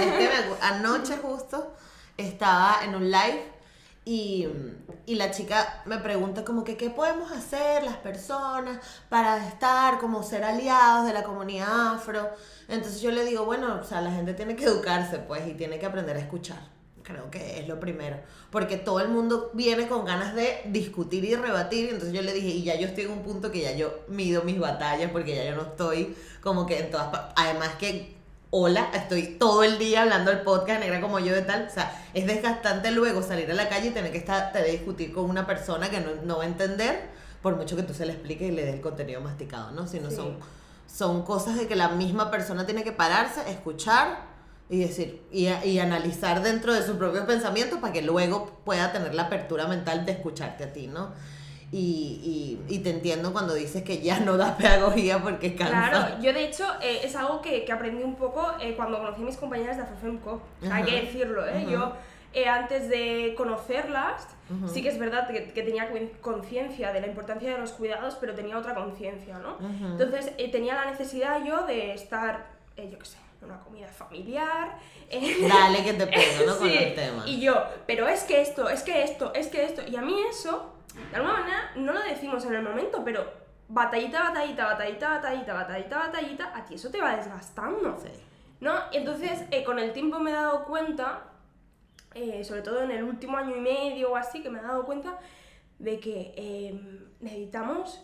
anoche 0.60 1.16
justo 1.22 1.72
estaba 2.18 2.80
en 2.84 2.94
un 2.94 3.10
live 3.10 3.55
y, 4.08 4.46
y, 5.04 5.16
la 5.16 5.32
chica 5.32 5.82
me 5.84 5.98
pregunta 5.98 6.44
como 6.44 6.62
que 6.62 6.76
qué 6.76 6.90
podemos 6.90 7.32
hacer 7.32 7.82
las 7.82 7.96
personas 7.96 8.78
para 9.08 9.48
estar 9.48 9.98
como 9.98 10.22
ser 10.22 10.44
aliados 10.44 11.08
de 11.08 11.12
la 11.12 11.24
comunidad 11.24 11.96
afro. 11.96 12.30
Entonces 12.68 13.00
yo 13.00 13.10
le 13.10 13.24
digo, 13.24 13.44
bueno, 13.44 13.80
o 13.80 13.84
sea, 13.84 14.00
la 14.00 14.12
gente 14.12 14.32
tiene 14.32 14.54
que 14.54 14.64
educarse 14.64 15.18
pues 15.18 15.48
y 15.48 15.54
tiene 15.54 15.80
que 15.80 15.86
aprender 15.86 16.16
a 16.16 16.20
escuchar. 16.20 16.76
Creo 17.02 17.30
que 17.32 17.58
es 17.58 17.66
lo 17.66 17.80
primero. 17.80 18.18
Porque 18.50 18.76
todo 18.76 19.00
el 19.00 19.08
mundo 19.08 19.50
viene 19.54 19.88
con 19.88 20.04
ganas 20.04 20.36
de 20.36 20.60
discutir 20.66 21.24
y 21.24 21.34
rebatir. 21.34 21.86
Entonces 21.86 22.12
yo 22.12 22.22
le 22.22 22.32
dije, 22.32 22.48
y 22.48 22.62
ya 22.62 22.76
yo 22.76 22.86
estoy 22.86 23.04
en 23.04 23.10
un 23.10 23.22
punto 23.24 23.50
que 23.50 23.62
ya 23.62 23.72
yo 23.72 24.04
mido 24.06 24.42
mis 24.42 24.60
batallas 24.60 25.10
porque 25.10 25.34
ya 25.34 25.44
yo 25.44 25.56
no 25.56 25.62
estoy 25.62 26.16
como 26.40 26.64
que 26.64 26.78
en 26.78 26.92
todas. 26.92 27.08
Además 27.34 27.70
que, 27.76 28.15
hola, 28.50 28.90
estoy 28.94 29.36
todo 29.38 29.64
el 29.64 29.78
día 29.78 30.02
hablando 30.02 30.30
del 30.30 30.40
podcast 30.40 30.80
negra 30.80 31.00
como 31.00 31.18
yo 31.18 31.34
de 31.34 31.42
tal. 31.42 31.66
O 31.66 31.70
sea, 31.70 32.04
es 32.14 32.26
desgastante 32.26 32.90
luego 32.90 33.22
salir 33.22 33.50
a 33.50 33.54
la 33.54 33.68
calle 33.68 33.88
y 33.88 33.90
tener 33.90 34.12
que 34.12 34.18
estar, 34.18 34.52
discutir 34.64 35.12
con 35.12 35.28
una 35.28 35.46
persona 35.46 35.90
que 35.90 36.00
no, 36.00 36.10
no 36.22 36.38
va 36.38 36.44
a 36.44 36.46
entender, 36.46 37.08
por 37.42 37.56
mucho 37.56 37.76
que 37.76 37.82
tú 37.82 37.94
se 37.94 38.06
le 38.06 38.12
explique 38.12 38.46
y 38.46 38.50
le 38.50 38.64
dé 38.64 38.74
el 38.74 38.80
contenido 38.80 39.20
masticado, 39.20 39.72
¿no? 39.72 39.86
Sino 39.86 40.10
son, 40.10 40.38
son 40.86 41.22
cosas 41.22 41.56
de 41.56 41.66
que 41.66 41.76
la 41.76 41.88
misma 41.88 42.30
persona 42.30 42.64
tiene 42.66 42.84
que 42.84 42.92
pararse, 42.92 43.50
escuchar 43.50 44.36
y 44.68 44.80
decir 44.80 45.22
y, 45.30 45.46
y, 45.46 45.78
analizar 45.78 46.42
dentro 46.42 46.74
de 46.74 46.84
sus 46.84 46.96
propios 46.96 47.24
pensamientos 47.24 47.78
para 47.78 47.92
que 47.92 48.02
luego 48.02 48.58
pueda 48.64 48.92
tener 48.92 49.14
la 49.14 49.24
apertura 49.24 49.68
mental 49.68 50.04
de 50.04 50.12
escucharte 50.12 50.64
a 50.64 50.72
ti, 50.72 50.88
¿no? 50.88 51.12
Y, 51.76 52.58
y, 52.68 52.74
y 52.74 52.78
te 52.78 52.90
entiendo 52.90 53.32
cuando 53.32 53.52
dices 53.52 53.82
que 53.82 54.00
ya 54.00 54.20
no 54.20 54.38
das 54.38 54.52
pedagogía 54.52 55.22
porque 55.22 55.54
cansa. 55.54 55.90
Claro, 55.90 56.22
yo 56.22 56.32
de 56.32 56.44
hecho 56.44 56.64
eh, 56.80 57.00
es 57.04 57.14
algo 57.16 57.42
que, 57.42 57.66
que, 57.66 57.72
aprendí 57.72 58.02
un 58.02 58.14
poco 58.14 58.50
eh, 58.60 58.74
cuando 58.74 58.98
conocí 58.98 59.20
a 59.20 59.26
mis 59.26 59.36
compañeras 59.36 59.76
de 59.76 59.82
AFEFEMCO, 59.82 60.40
hay 60.70 60.84
que 60.84 61.02
decirlo, 61.02 61.46
¿eh? 61.46 61.66
Yo 61.70 61.92
eh, 62.32 62.48
antes 62.48 62.88
de 62.88 63.34
conocerlas, 63.36 64.26
sí 64.72 64.82
que 64.82 64.88
es 64.88 64.98
verdad 64.98 65.28
que, 65.28 65.52
que 65.52 65.62
tenía 65.62 65.90
conciencia 66.22 66.92
de 66.92 67.00
la 67.02 67.08
importancia 67.08 67.52
de 67.52 67.58
los 67.58 67.72
cuidados, 67.72 68.16
pero 68.20 68.34
tenía 68.34 68.56
otra 68.56 68.74
conciencia, 68.74 69.38
¿no? 69.38 69.58
Entonces 69.60 70.34
tenía 70.50 70.74
la 70.76 70.86
necesidad 70.90 71.44
yo 71.44 71.66
de 71.66 71.92
estar, 71.92 72.46
yo 72.76 72.98
qué 72.98 73.04
sé, 73.04 73.18
una 73.46 73.60
comida 73.60 73.88
familiar. 73.88 74.78
Eh, 75.10 75.48
Dale 75.48 75.84
que 75.84 75.92
te 75.94 76.06
pongo, 76.06 76.46
¿no? 76.46 76.56
Con 76.58 76.68
el 76.68 76.94
tema. 76.94 77.22
Y 77.26 77.40
yo, 77.40 77.62
pero 77.86 78.08
es 78.08 78.24
que 78.24 78.40
esto, 78.40 78.68
es 78.68 78.82
que 78.82 79.02
esto, 79.02 79.32
es 79.34 79.48
que 79.48 79.64
esto. 79.64 79.82
Y 79.86 79.96
a 79.96 80.02
mí 80.02 80.16
eso, 80.28 80.72
de 81.10 81.16
alguna 81.16 81.40
manera, 81.40 81.70
no 81.76 81.92
lo 81.92 82.00
decimos 82.00 82.44
en 82.44 82.54
el 82.54 82.62
momento, 82.62 83.02
pero 83.04 83.24
batallita, 83.68 84.22
batallita, 84.22 84.64
batallita, 84.66 85.08
batallita, 85.08 85.54
batallita, 85.54 85.98
batallita, 85.98 86.56
a 86.56 86.64
ti 86.64 86.74
eso 86.74 86.90
te 86.90 87.00
va 87.00 87.16
desgastando. 87.16 87.98
Sí. 87.98 88.08
¿No? 88.60 88.74
Entonces, 88.92 89.44
eh, 89.50 89.64
con 89.64 89.78
el 89.78 89.92
tiempo 89.92 90.18
me 90.18 90.30
he 90.30 90.34
dado 90.34 90.64
cuenta, 90.64 91.24
eh, 92.14 92.42
sobre 92.44 92.62
todo 92.62 92.82
en 92.82 92.90
el 92.90 93.04
último 93.04 93.36
año 93.36 93.56
y 93.56 93.60
medio 93.60 94.12
o 94.12 94.16
así, 94.16 94.42
que 94.42 94.50
me 94.50 94.58
he 94.58 94.62
dado 94.62 94.84
cuenta 94.84 95.18
de 95.78 96.00
que 96.00 96.80
necesitamos 97.20 98.02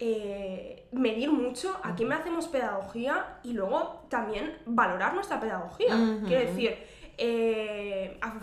eh, 0.00 0.86
medir 0.92 1.32
mucho 1.32 1.76
a 1.82 1.96
quién 1.96 2.08
me 2.08 2.14
hacemos 2.14 2.46
pedagogía 2.46 3.40
y 3.42 3.52
luego 3.52 4.06
también 4.08 4.56
valorar 4.64 5.12
nuestra 5.12 5.40
pedagogía. 5.40 5.96
Quiero 6.24 6.48
decir, 6.48 6.78
eh, 7.18 8.16
a 8.20 8.38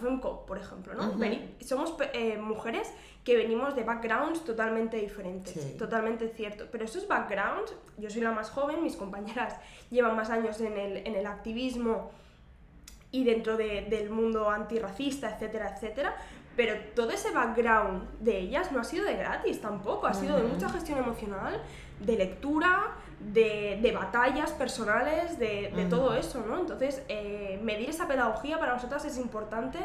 por 0.46 0.58
ejemplo, 0.58 0.94
¿no? 0.96 1.14
somos 1.62 1.96
eh, 2.12 2.38
mujeres 2.38 2.94
que 3.26 3.36
venimos 3.36 3.76
de 3.76 3.84
backgrounds 3.84 4.46
totalmente 4.46 4.98
diferentes, 4.98 5.76
totalmente 5.78 6.30
cierto. 6.30 6.68
Pero 6.72 6.86
esos 6.86 7.08
backgrounds, 7.08 7.74
yo 7.98 8.10
soy 8.12 8.22
la 8.22 8.32
más 8.32 8.52
joven, 8.52 8.84
mis 8.84 8.96
compañeras 8.96 9.56
llevan 9.90 10.16
más 10.16 10.30
años 10.30 10.62
en 10.62 10.78
el, 10.78 10.98
en 10.98 11.16
el 11.16 11.26
activismo 11.26 12.12
y 13.10 13.24
dentro 13.24 13.58
de, 13.58 13.88
del 13.90 14.12
mundo 14.12 14.50
antirracista, 14.50 15.32
etcétera, 15.32 15.74
etcétera, 15.74 16.16
pero 16.56 16.76
todo 16.96 17.10
ese 17.10 17.32
background 17.32 18.08
de 18.20 18.38
ellas 18.40 18.72
no 18.72 18.80
ha 18.80 18.84
sido 18.84 19.06
de 19.06 19.16
gratis 19.16 19.60
tampoco, 19.60 20.06
ha 20.06 20.14
sido 20.14 20.38
de 20.38 20.44
mucha 20.44 20.70
gestión 20.70 21.00
emocional, 21.00 21.62
de 22.00 22.18
lectura, 22.18 22.94
de, 23.20 23.80
de 23.82 23.92
batallas 23.92 24.52
personales, 24.52 25.40
de, 25.40 25.72
de 25.76 25.86
todo 25.86 26.14
eso, 26.16 26.46
¿no? 26.48 26.60
Entonces, 26.60 27.02
eh, 27.08 27.60
medir 27.64 27.90
esa 27.90 28.08
pedagogía 28.08 28.60
para 28.60 28.74
nosotras 28.74 29.04
es 29.06 29.18
importante, 29.18 29.80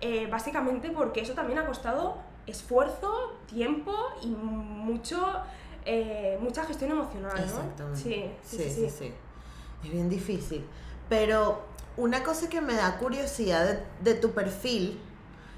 eh, 0.00 0.26
básicamente 0.30 0.90
porque 0.90 1.20
eso 1.20 1.34
también 1.34 1.58
ha 1.58 1.66
costado 1.66 2.18
esfuerzo, 2.46 3.36
tiempo 3.46 3.94
y 4.22 4.28
mucho, 4.28 5.20
eh, 5.84 6.38
mucha 6.40 6.64
gestión 6.64 6.92
emocional, 6.92 7.32
¿no? 7.36 7.42
Exactamente. 7.42 8.00
Sí 8.00 8.56
sí 8.58 8.70
sí, 8.70 8.90
sí 8.90 9.12
Es 9.84 9.90
bien 9.90 10.08
difícil. 10.08 10.64
Pero 11.08 11.64
una 11.96 12.22
cosa 12.22 12.48
que 12.48 12.60
me 12.60 12.74
da 12.74 12.98
curiosidad 12.98 13.66
de, 13.66 14.12
de 14.12 14.14
tu 14.14 14.32
perfil 14.32 14.98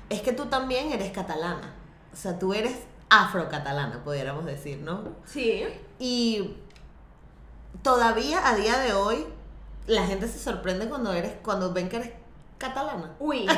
es 0.08 0.22
que 0.22 0.32
tú 0.32 0.46
también 0.46 0.92
eres 0.92 1.12
catalana. 1.12 1.74
O 2.12 2.16
sea, 2.16 2.38
tú 2.38 2.52
eres 2.52 2.76
afrocatalana, 3.08 4.02
pudiéramos 4.04 4.44
decir, 4.44 4.78
¿no? 4.78 5.04
Sí. 5.24 5.64
Y 5.98 6.56
todavía 7.82 8.46
a 8.48 8.54
día 8.56 8.78
de 8.78 8.92
hoy 8.92 9.26
la 9.86 10.06
gente 10.06 10.28
se 10.28 10.38
sorprende 10.38 10.88
cuando 10.88 11.12
eres 11.12 11.32
cuando 11.42 11.72
ven 11.72 11.88
que 11.88 11.96
eres 11.96 12.10
catalana. 12.58 13.14
Uy. 13.18 13.46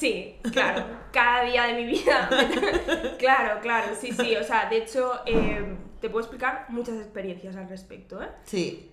sí, 0.00 0.36
claro. 0.52 0.84
Cada 1.12 1.44
día 1.44 1.64
de 1.64 1.74
mi 1.74 1.84
vida. 1.84 2.28
claro, 3.18 3.60
claro, 3.60 3.94
sí, 3.98 4.12
sí. 4.12 4.36
O 4.36 4.44
sea, 4.44 4.68
de 4.68 4.78
hecho, 4.78 5.20
eh, 5.26 5.76
te 6.00 6.08
puedo 6.08 6.24
explicar 6.24 6.66
muchas 6.68 6.96
experiencias 6.96 7.54
al 7.56 7.68
respecto, 7.68 8.22
¿eh? 8.22 8.28
Sí. 8.44 8.90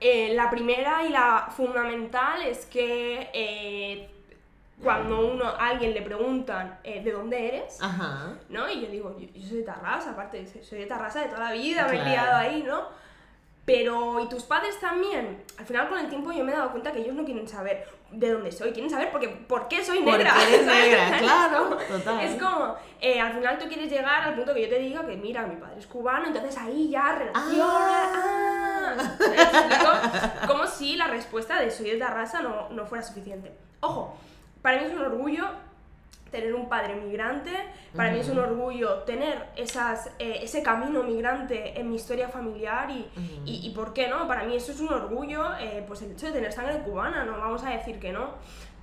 Eh, 0.00 0.34
la 0.34 0.48
primera 0.48 1.04
y 1.04 1.08
la 1.08 1.48
fundamental 1.50 2.42
es 2.42 2.66
que 2.66 3.30
eh, 3.32 4.08
cuando 4.82 5.32
uno, 5.32 5.44
a 5.44 5.70
alguien 5.70 5.92
le 5.92 6.02
preguntan 6.02 6.78
eh, 6.84 7.02
de 7.02 7.10
dónde 7.10 7.48
eres, 7.48 7.80
¿no? 8.48 8.70
Y 8.70 8.80
yo 8.80 8.88
digo, 8.88 9.18
yo, 9.18 9.48
soy 9.48 9.58
de 9.58 9.64
Tarrasa, 9.64 10.12
aparte, 10.12 10.46
soy 10.62 10.78
de 10.78 10.86
Tarrasa 10.86 11.22
de 11.22 11.28
toda 11.28 11.40
la 11.40 11.52
vida, 11.52 11.88
me 11.88 11.96
he 11.96 12.00
criado 12.00 12.36
ahí, 12.36 12.62
¿no? 12.62 12.86
Pero, 13.68 14.18
¿y 14.18 14.26
tus 14.30 14.44
padres 14.44 14.80
también? 14.80 15.44
Al 15.58 15.66
final, 15.66 15.90
con 15.90 15.98
el 15.98 16.08
tiempo, 16.08 16.32
yo 16.32 16.42
me 16.42 16.52
he 16.52 16.56
dado 16.56 16.70
cuenta 16.70 16.90
que 16.90 17.00
ellos 17.00 17.14
no 17.14 17.22
quieren 17.22 17.46
saber 17.46 17.86
de 18.10 18.32
dónde 18.32 18.50
soy, 18.50 18.72
quieren 18.72 18.88
saber 18.88 19.10
porque, 19.10 19.28
por 19.28 19.68
qué 19.68 19.84
soy 19.84 20.00
negra. 20.00 20.32
Porque 20.32 20.54
eres 20.54 20.66
negra, 20.66 21.18
claro, 21.18 21.76
total. 21.86 22.20
Es 22.24 22.42
como, 22.42 22.76
eh, 22.98 23.20
al 23.20 23.34
final 23.34 23.58
tú 23.58 23.68
quieres 23.68 23.90
llegar 23.90 24.22
al 24.22 24.36
punto 24.36 24.54
que 24.54 24.62
yo 24.62 24.70
te 24.70 24.78
diga 24.78 25.06
que, 25.06 25.16
mira, 25.16 25.46
mi 25.46 25.56
padre 25.56 25.80
es 25.80 25.86
cubano, 25.86 26.28
entonces 26.28 26.56
ahí 26.56 26.88
ya 26.88 27.12
relaciona. 27.12 27.62
Ah. 27.62 28.96
ah. 29.36 30.46
como 30.46 30.66
si 30.66 30.96
la 30.96 31.08
respuesta 31.08 31.60
de 31.60 31.70
soy 31.70 31.90
de 31.90 31.98
Tarrasa 31.98 32.40
no, 32.40 32.70
no 32.70 32.86
fuera 32.86 33.04
suficiente. 33.04 33.52
Ojo, 33.80 34.16
para 34.62 34.78
mí 34.78 34.86
es 34.86 34.94
un 34.94 35.02
orgullo 35.02 35.46
tener 36.30 36.54
un 36.54 36.68
padre 36.68 36.96
migrante, 36.96 37.52
para 37.94 38.12
mí 38.12 38.20
es 38.20 38.28
un 38.28 38.38
orgullo 38.38 39.02
tener 39.04 39.46
esas, 39.56 40.10
eh, 40.18 40.40
ese 40.42 40.62
camino 40.62 41.02
migrante 41.02 41.78
en 41.78 41.88
mi 41.88 41.96
historia 41.96 42.28
familiar 42.28 42.90
y, 42.90 43.08
y, 43.44 43.70
¿por 43.70 43.92
qué 43.92 44.08
no? 44.08 44.26
Para 44.28 44.44
mí 44.44 44.56
eso 44.56 44.72
es 44.72 44.80
un 44.80 44.92
orgullo, 44.92 45.56
eh, 45.58 45.84
pues 45.86 46.02
el 46.02 46.12
hecho 46.12 46.26
de 46.26 46.32
tener 46.32 46.52
sangre 46.52 46.80
cubana, 46.80 47.24
no 47.24 47.38
vamos 47.38 47.64
a 47.64 47.70
decir 47.70 47.98
que 47.98 48.12
no, 48.12 48.34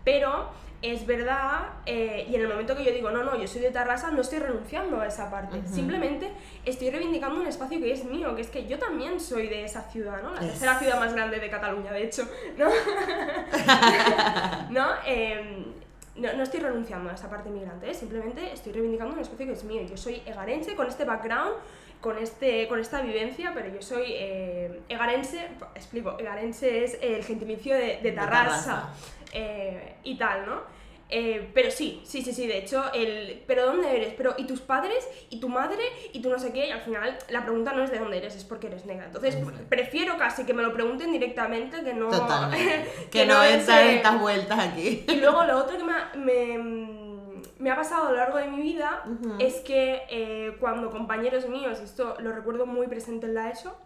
pero 0.03 0.49
es 0.81 1.07
verdad, 1.07 1.69
eh, 1.85 2.27
y 2.29 2.35
en 2.35 2.41
el 2.41 2.47
momento 2.47 2.75
que 2.75 2.83
yo 2.83 2.91
digo, 2.91 3.09
no, 3.09 3.23
no, 3.23 3.39
yo 3.39 3.47
soy 3.47 3.61
de 3.61 3.71
Tarrasa, 3.71 4.11
no 4.11 4.21
estoy 4.21 4.39
renunciando 4.39 5.01
a 5.01 5.07
esa 5.07 5.31
parte. 5.31 5.61
Simplemente 5.67 6.31
estoy 6.63 6.91
reivindicando 6.91 7.39
un 7.39 7.47
espacio 7.47 7.79
que 7.79 7.91
es 7.91 8.05
mío, 8.05 8.35
que 8.35 8.41
es 8.41 8.49
que 8.49 8.67
yo 8.67 8.77
también 8.77 9.19
soy 9.19 9.47
de 9.47 9.65
esa 9.65 9.81
ciudad, 9.89 10.21
¿no? 10.21 10.35
La 10.35 10.41
tercera 10.41 10.77
ciudad 10.77 10.99
más 10.99 11.13
grande 11.13 11.39
de 11.39 11.49
Cataluña, 11.49 11.91
de 11.91 12.03
hecho, 12.03 12.27
¿no? 12.57 12.69
Em, 15.05 15.73
¿no? 16.15 16.33
no, 16.33 16.43
estoy 16.43 16.59
renunciando 16.59 17.09
a 17.09 17.13
esa 17.13 17.29
parte 17.29 17.49
migrante, 17.49 17.89
¿eh? 17.89 17.93
simplemente 17.93 18.53
estoy 18.53 18.71
reivindicando 18.71 19.13
un 19.13 19.19
espacio 19.19 19.45
que 19.45 19.53
es 19.53 19.63
mío. 19.63 19.81
Yo 19.83 19.97
soy 19.97 20.21
egarense 20.25 20.75
con 20.75 20.87
este 20.87 21.05
background, 21.05 21.55
con, 22.01 22.17
este, 22.17 22.67
con 22.67 22.79
esta 22.79 23.01
vivencia, 23.01 23.51
pero 23.53 23.69
yo 23.73 23.81
soy 23.81 24.05
eh, 24.09 24.81
egarense, 24.89 25.47
explico, 25.73 26.17
egarense 26.19 26.83
es 26.83 26.97
el 27.01 27.23
gentilicio 27.23 27.75
de, 27.75 28.11
Tarrasa, 28.11 28.89
eh, 29.33 29.95
y 30.03 30.17
tal, 30.17 30.45
¿no? 30.45 30.74
Eh, 31.09 31.51
pero 31.53 31.69
sí, 31.69 32.01
sí, 32.03 32.23
sí, 32.23 32.33
sí, 32.33 32.47
de 32.47 32.57
hecho, 32.57 32.91
el 32.93 33.43
¿pero 33.45 33.65
dónde 33.67 33.95
eres? 33.95 34.13
Pero 34.17 34.33
¿y 34.37 34.45
tus 34.45 34.59
padres? 34.59 35.07
¿Y 35.29 35.39
tu 35.39 35.49
madre? 35.49 35.83
¿Y 36.13 36.21
tú 36.21 36.29
no 36.29 36.39
sé 36.39 36.51
qué? 36.51 36.67
Y 36.67 36.71
al 36.71 36.81
final 36.81 37.15
la 37.29 37.43
pregunta 37.43 37.73
no 37.73 37.83
es 37.83 37.91
de 37.91 37.99
dónde 37.99 38.17
eres, 38.17 38.35
es 38.35 38.43
porque 38.43 38.67
eres 38.67 38.85
negra. 38.85 39.05
Entonces, 39.05 39.37
prefiero 39.69 40.17
casi 40.17 40.45
que 40.45 40.53
me 40.53 40.63
lo 40.63 40.73
pregunten 40.73 41.11
directamente 41.11 41.83
que 41.83 41.93
no... 41.93 42.09
que, 43.11 43.25
no, 43.27 43.43
entrar 43.43 43.85
en 43.85 43.97
estas 43.97 44.19
vueltas 44.19 44.59
aquí. 44.59 45.05
Y 45.07 45.15
luego 45.17 45.43
lo 45.43 45.59
otro 45.59 45.77
que 45.77 45.83
me, 46.17 46.57
me, 47.59 47.71
ha 47.71 47.75
pasado 47.75 48.07
a 48.07 48.11
lo 48.11 48.17
largo 48.17 48.39
de 48.39 48.47
mi 48.47 48.61
vida 48.61 49.03
es 49.37 49.57
que 49.57 50.01
eh, 50.09 50.57
cuando 50.59 50.89
compañeros 50.89 51.47
míos, 51.47 51.79
esto 51.81 52.15
lo 52.19 52.31
recuerdo 52.31 52.65
muy 52.65 52.87
presente 52.87 53.27
en 53.27 53.35
la 53.35 53.51
ESO, 53.51 53.77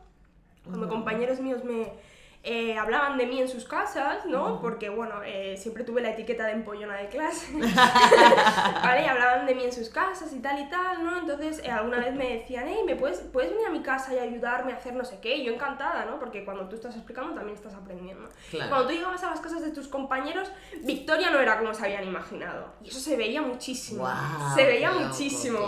cuando 0.63 0.87
compañeros 0.87 1.41
míos 1.41 1.63
me 1.65 1.91
eh, 2.41 2.77
hablaban 2.77 3.17
de 3.17 3.25
mí 3.25 3.41
en 3.41 3.49
sus 3.49 3.65
casas, 3.65 4.25
¿no? 4.25 4.61
Porque, 4.61 4.87
bueno, 4.87 5.21
eh, 5.25 5.57
siempre 5.57 5.83
tuve 5.83 6.01
la 6.01 6.11
etiqueta 6.11 6.45
de 6.45 6.53
empollona 6.53 6.95
de 6.95 7.09
clase, 7.09 7.51
¿vale? 8.81 9.03
Y 9.03 9.09
hablaban 9.09 9.45
de 9.45 9.55
mí 9.55 9.65
en 9.65 9.73
sus 9.73 9.89
casas 9.89 10.31
y 10.31 10.39
tal 10.39 10.57
y 10.57 10.69
tal, 10.69 11.03
¿no? 11.03 11.17
Entonces, 11.17 11.61
eh, 11.65 11.69
alguna 11.69 11.99
vez 11.99 12.15
me 12.15 12.37
decían, 12.37 12.63
hey, 12.65 12.79
¿me 12.85 12.95
puedes, 12.95 13.19
puedes 13.19 13.51
venir 13.51 13.67
a 13.67 13.71
mi 13.71 13.81
casa 13.81 14.13
y 14.13 14.19
ayudarme 14.19 14.71
a 14.71 14.77
hacer 14.77 14.93
no 14.93 15.03
sé 15.03 15.19
qué? 15.19 15.35
Y 15.35 15.43
yo 15.43 15.53
encantada, 15.53 16.05
¿no? 16.05 16.17
Porque 16.17 16.45
cuando 16.45 16.69
tú 16.69 16.75
estás 16.75 16.95
explicando 16.95 17.35
también 17.35 17.57
estás 17.57 17.73
aprendiendo. 17.73 18.29
Cuando 18.51 18.87
tú 18.87 18.93
llegabas 18.93 19.21
a 19.23 19.31
las 19.31 19.41
casas 19.41 19.61
de 19.61 19.71
tus 19.71 19.89
compañeros, 19.89 20.49
Victoria 20.83 21.31
no 21.31 21.39
era 21.39 21.59
como 21.59 21.73
se 21.73 21.83
habían 21.83 22.05
imaginado. 22.05 22.73
Y 22.81 22.87
eso 22.87 23.01
se 23.01 23.17
veía 23.17 23.41
muchísimo. 23.41 24.09
se 24.55 24.63
veía 24.63 24.93
muchísimo. 24.93 25.67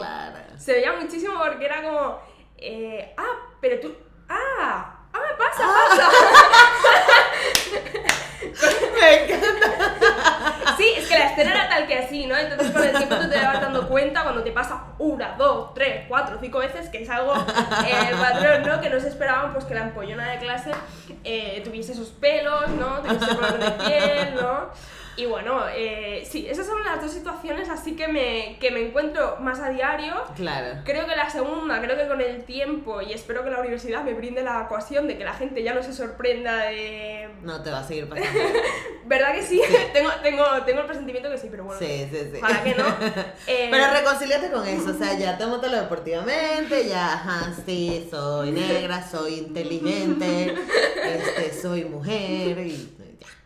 Se 0.56 0.72
veía 0.72 0.94
muchísimo 0.94 1.34
porque 1.38 1.66
era 1.66 1.84
como, 1.84 2.18
ah, 3.18 3.36
pero 3.60 3.80
tú, 3.82 3.94
ah, 4.30 5.01
ah, 5.14 5.20
pasa, 5.38 5.64
ah. 5.64 5.74
pasa. 5.90 6.06
Me 9.00 9.24
encanta. 9.24 9.72
escena 11.32 11.52
era 11.52 11.70
tal 11.70 11.88
que 11.88 11.98
así, 11.98 12.26
¿no? 12.26 12.36
Entonces 12.38 12.72
con 12.72 12.84
el 12.84 12.96
tiempo 12.96 13.16
tú 13.16 13.30
te 13.30 13.38
vas 13.38 13.62
dando 13.62 13.88
cuenta 13.88 14.24
cuando 14.24 14.44
te 14.44 14.52
pasa 14.52 14.84
una, 15.00 15.36
dos, 15.38 15.74
tres, 15.74 16.06
cuatro, 16.08 16.38
cinco 16.40 16.60
veces 16.60 16.90
que 16.90 17.04
es 17.04 17.10
algo 17.10 17.34
eh, 17.34 18.12
patrón, 18.20 18.64
¿no? 18.64 18.82
Que 18.82 18.90
no 18.90 19.00
se 19.00 19.10
esperaban 19.10 19.54
pues 19.54 19.66
que 19.66 19.74
la 19.74 19.82
empollona 19.82 20.30
de 20.32 20.40
clase 20.40 20.72
eh, 21.24 21.62
tuviese 21.64 21.94
esos 21.94 22.10
pelos, 22.10 22.70
¿no? 22.70 23.00
Tuviese 23.02 23.36
color 23.36 23.60
de 23.60 23.72
piel, 23.72 24.36
¿no? 24.36 24.70
Y 25.18 25.26
bueno, 25.26 25.64
eh, 25.76 26.26
sí, 26.30 26.48
esas 26.50 26.66
son 26.66 26.84
las 26.84 27.02
dos 27.02 27.12
situaciones 27.12 27.70
así 27.70 27.96
que 27.96 28.08
me, 28.08 28.58
que 28.60 28.72
me 28.72 28.88
encuentro 28.88 29.38
más 29.40 29.60
a 29.60 29.70
diario. 29.70 30.14
Claro. 30.36 30.82
Creo 30.86 31.06
que 31.06 31.16
la 31.16 31.30
segunda, 31.30 31.82
creo 31.82 31.98
que 31.98 32.08
con 32.08 32.22
el 32.22 32.44
tiempo, 32.44 33.02
y 33.02 33.14
espero 33.14 33.44
que 33.44 33.50
la 33.50 33.60
universidad 33.60 34.04
me 34.04 34.14
brinde 34.14 34.44
la 34.44 34.64
ecuación 34.64 35.08
de 35.08 35.18
que 35.18 35.24
la 35.24 35.34
gente 35.34 35.64
ya 35.64 35.74
no 35.74 35.84
se 35.84 35.94
sorprenda 35.94 36.66
de... 36.66 37.30
No, 37.42 37.62
te 37.62 37.72
va 37.72 37.80
a 37.80 37.84
seguir 37.84 38.08
pasando. 38.10 38.30
¿Verdad 39.06 39.34
que 39.34 39.44
sí? 39.44 39.62
tengo, 39.94 40.10
tengo, 40.24 40.46
tengo 40.66 40.82
el 40.82 40.86
presentimiento 40.86 41.30
que 41.30 41.38
sí, 41.38 41.48
pero 41.52 41.66
bueno. 41.66 41.80
Sí, 41.80 42.08
sí, 42.10 42.30
sí. 42.34 42.40
Para 42.40 42.64
que 42.64 42.76
no. 42.76 42.86
Eh, 43.48 43.68
pero 43.72 43.92
reconciliate 43.92 44.52
con 44.52 44.66
eso, 44.68 44.92
o 44.92 44.94
sea, 44.94 45.18
ya 45.18 45.38
tómatelo 45.38 45.78
deportivamente, 45.78 46.88
ya, 46.88 47.14
ajá, 47.14 47.54
sí, 47.66 48.08
soy 48.10 48.52
negra, 48.52 49.06
soy 49.08 49.36
inteligente, 49.36 50.56
este, 51.04 51.54
soy 51.60 51.86
mujer 51.86 52.60
y 52.60 53.01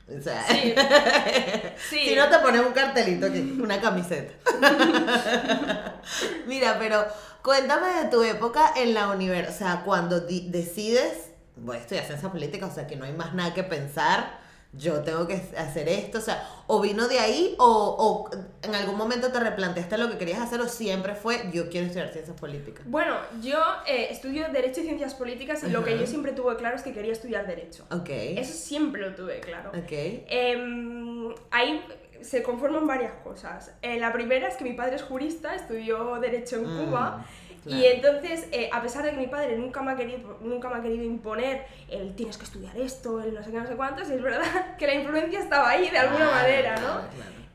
o 0.08 0.22
sea, 0.22 0.46
sí. 1.90 1.98
si 2.10 2.16
no 2.16 2.30
te 2.30 2.38
pones 2.40 2.62
un 2.62 2.74
cartelito 2.74 3.26
aquí, 3.26 3.40
una 3.62 3.82
camiseta. 3.82 4.34
Mira, 6.48 6.78
pero 6.78 7.06
cuéntame 7.42 8.04
de 8.04 8.10
tu 8.10 8.22
época 8.22 8.74
en 8.76 8.94
la 8.94 9.10
universidad, 9.10 9.56
o 9.56 9.58
sea, 9.58 9.82
cuando 9.84 10.20
decides, 10.20 11.32
voy 11.56 11.78
a 11.78 11.80
estudiar 11.80 12.06
ciencia 12.06 12.32
política, 12.32 12.68
o 12.68 12.74
sea, 12.74 12.86
que 12.86 12.96
no 12.96 13.06
hay 13.06 13.14
más 13.14 13.34
nada 13.34 13.54
que 13.54 13.64
pensar 13.64 14.45
yo 14.78 15.02
tengo 15.02 15.28
que 15.28 15.36
hacer 15.58 15.88
esto, 15.88 16.18
o 16.18 16.22
sea, 16.22 16.48
o 16.68 16.82
vino 16.82 17.08
de 17.08 17.20
ahí 17.20 17.56
o, 17.60 17.66
o, 17.68 18.30
en 18.62 18.76
algún 18.76 18.98
momento 18.98 19.32
te 19.32 19.40
replanteaste 19.40 19.98
lo 19.98 20.10
que 20.10 20.18
querías 20.18 20.40
hacer 20.40 20.60
o 20.62 20.68
siempre 20.68 21.16
fue 21.16 21.50
yo 21.54 21.70
quiero 21.70 21.88
estudiar 21.88 22.12
ciencias 22.12 22.40
políticas. 22.40 22.86
Bueno, 22.88 23.16
yo 23.42 23.60
eh, 23.88 24.08
estudio 24.10 24.48
Derecho 24.52 24.82
y 24.82 24.84
Ciencias 24.84 25.14
Políticas 25.14 25.64
y 25.64 25.70
lo 25.70 25.84
que 25.84 25.98
yo 25.98 26.08
siempre 26.08 26.32
tuve 26.32 26.56
claro 26.56 26.76
es 26.76 26.82
que 26.82 26.94
quería 26.94 27.14
estudiar 27.14 27.48
Derecho. 27.48 27.86
Ok. 27.92 28.10
Eso 28.10 28.54
siempre 28.54 29.02
lo 29.02 29.16
tuve 29.16 29.40
claro. 29.40 29.70
Ok. 29.70 29.92
Em, 29.92 31.34
ahí 31.52 31.84
se 32.22 32.42
conforman 32.42 32.88
varias 32.88 33.14
cosas. 33.24 33.74
Eh, 33.82 34.00
la 34.00 34.12
primera 34.12 34.48
es 34.48 34.56
que 34.56 34.64
mi 34.64 34.74
padre 34.74 34.96
es 34.96 35.04
jurista, 35.04 35.56
estudió 35.56 36.20
Derecho 36.20 36.58
en 36.58 36.64
mm. 36.64 36.86
Cuba 36.86 37.26
y 37.66 37.86
entonces, 37.86 38.48
eh, 38.52 38.70
a 38.72 38.82
pesar 38.82 39.04
de 39.04 39.12
que 39.12 39.18
mi 39.18 39.28
padre 39.28 39.58
nunca 39.58 39.82
me, 39.82 39.92
ha 39.92 39.96
querido, 39.96 40.38
nunca 40.42 40.70
me 40.70 40.76
ha 40.78 40.82
querido 40.82 41.04
imponer 41.04 41.66
el 41.90 42.16
tienes 42.16 42.38
que 42.38 42.44
estudiar 42.44 42.78
esto, 42.78 43.22
el 43.22 43.34
no 43.34 43.44
sé 43.44 43.52
qué, 43.52 43.58
no 43.58 43.68
sé 43.68 43.76
cuántos, 43.76 44.10
es 44.10 44.22
verdad 44.22 44.76
que 44.78 44.88
la 44.88 44.96
influencia 44.96 45.40
estaba 45.40 45.70
ahí 45.70 45.90
de 45.90 45.98
alguna 45.98 46.30
manera, 46.32 46.76
¿no? 46.78 47.02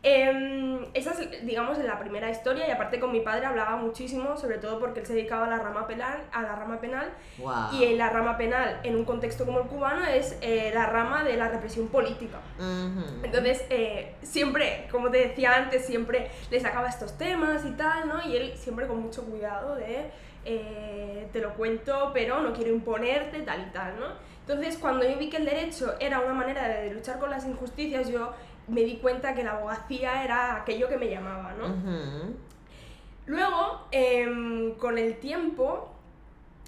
Eh, 0.03 0.89
esa 0.95 1.13
es, 1.13 1.45
digamos, 1.47 1.79
la 1.79 1.99
primera 1.99 2.31
historia 2.31 2.67
y 2.67 2.71
aparte 2.71 2.99
con 2.99 3.13
mi 3.13 3.21
padre 3.21 3.47
hablaba 3.47 3.77
muchísimo, 3.77 4.37
sobre 4.37 4.59
todo 4.59 4.81
porque 4.81 5.01
él 5.01 5.07
se 5.07 5.15
dedicaba 5.15 5.47
a 5.47 5.51
la 5.51 5.59
rama 5.59 5.87
penal, 5.87 6.23
a 6.33 6.43
la 6.43 6.57
rama 6.57 6.81
penal 6.81 7.13
y 7.73 7.85
en 7.85 7.99
la 7.99 8.09
rama 8.09 8.37
penal, 8.37 8.81
en 8.83 8.97
un 8.97 9.05
contexto 9.05 9.45
como 9.45 9.61
el 9.61 9.67
cubano, 9.67 10.05
es 10.07 10.37
eh, 10.41 10.71
la 10.75 10.87
rama 10.87 11.23
de 11.23 11.37
la 11.37 11.49
represión 11.49 11.89
política. 11.89 12.39
Entonces, 13.23 13.65
eh, 13.71 14.15
siempre, 14.23 14.89
como 14.91 15.11
te 15.11 15.19
decía 15.29 15.55
antes, 15.55 15.85
siempre 15.85 16.31
le 16.51 16.61
sacaba 16.61 16.89
estos 16.89 17.19
temas 17.19 17.65
y 17.67 17.73
tal, 17.73 18.09
¿no? 18.09 18.27
Y 18.27 18.37
él 18.37 18.53
siempre 18.57 18.87
con 18.87 19.01
mucho 19.03 19.25
cuidado 19.25 19.77
de, 19.77 20.11
eh, 20.45 21.29
te 21.33 21.41
lo 21.41 21.55
cuento, 21.55 22.11
pero 22.15 22.41
no 22.41 22.53
quiero 22.53 22.71
imponerte, 22.71 23.41
tal 23.43 23.67
y 23.69 23.73
tal, 23.73 24.01
¿no? 24.01 24.07
Entonces, 24.41 24.79
cuando 24.79 25.09
yo 25.09 25.17
vi 25.17 25.29
que 25.29 25.37
el 25.37 25.45
derecho 25.45 25.95
era 26.01 26.19
una 26.21 26.33
manera 26.33 26.67
de 26.67 26.93
luchar 26.93 27.19
con 27.21 27.31
las 27.31 27.47
injusticias, 27.47 28.09
yo 28.09 28.33
me 28.71 28.83
di 28.83 28.97
cuenta 28.97 29.35
que 29.35 29.43
la 29.43 29.53
abogacía 29.53 30.25
era 30.25 30.57
aquello 30.57 30.89
que 30.89 30.97
me 30.97 31.11
llamaba, 31.11 31.55
¿no? 31.55 31.75
Luego, 33.27 33.87
em, 33.91 34.75
con 34.75 34.99
el 34.99 35.19
tiempo, 35.19 35.93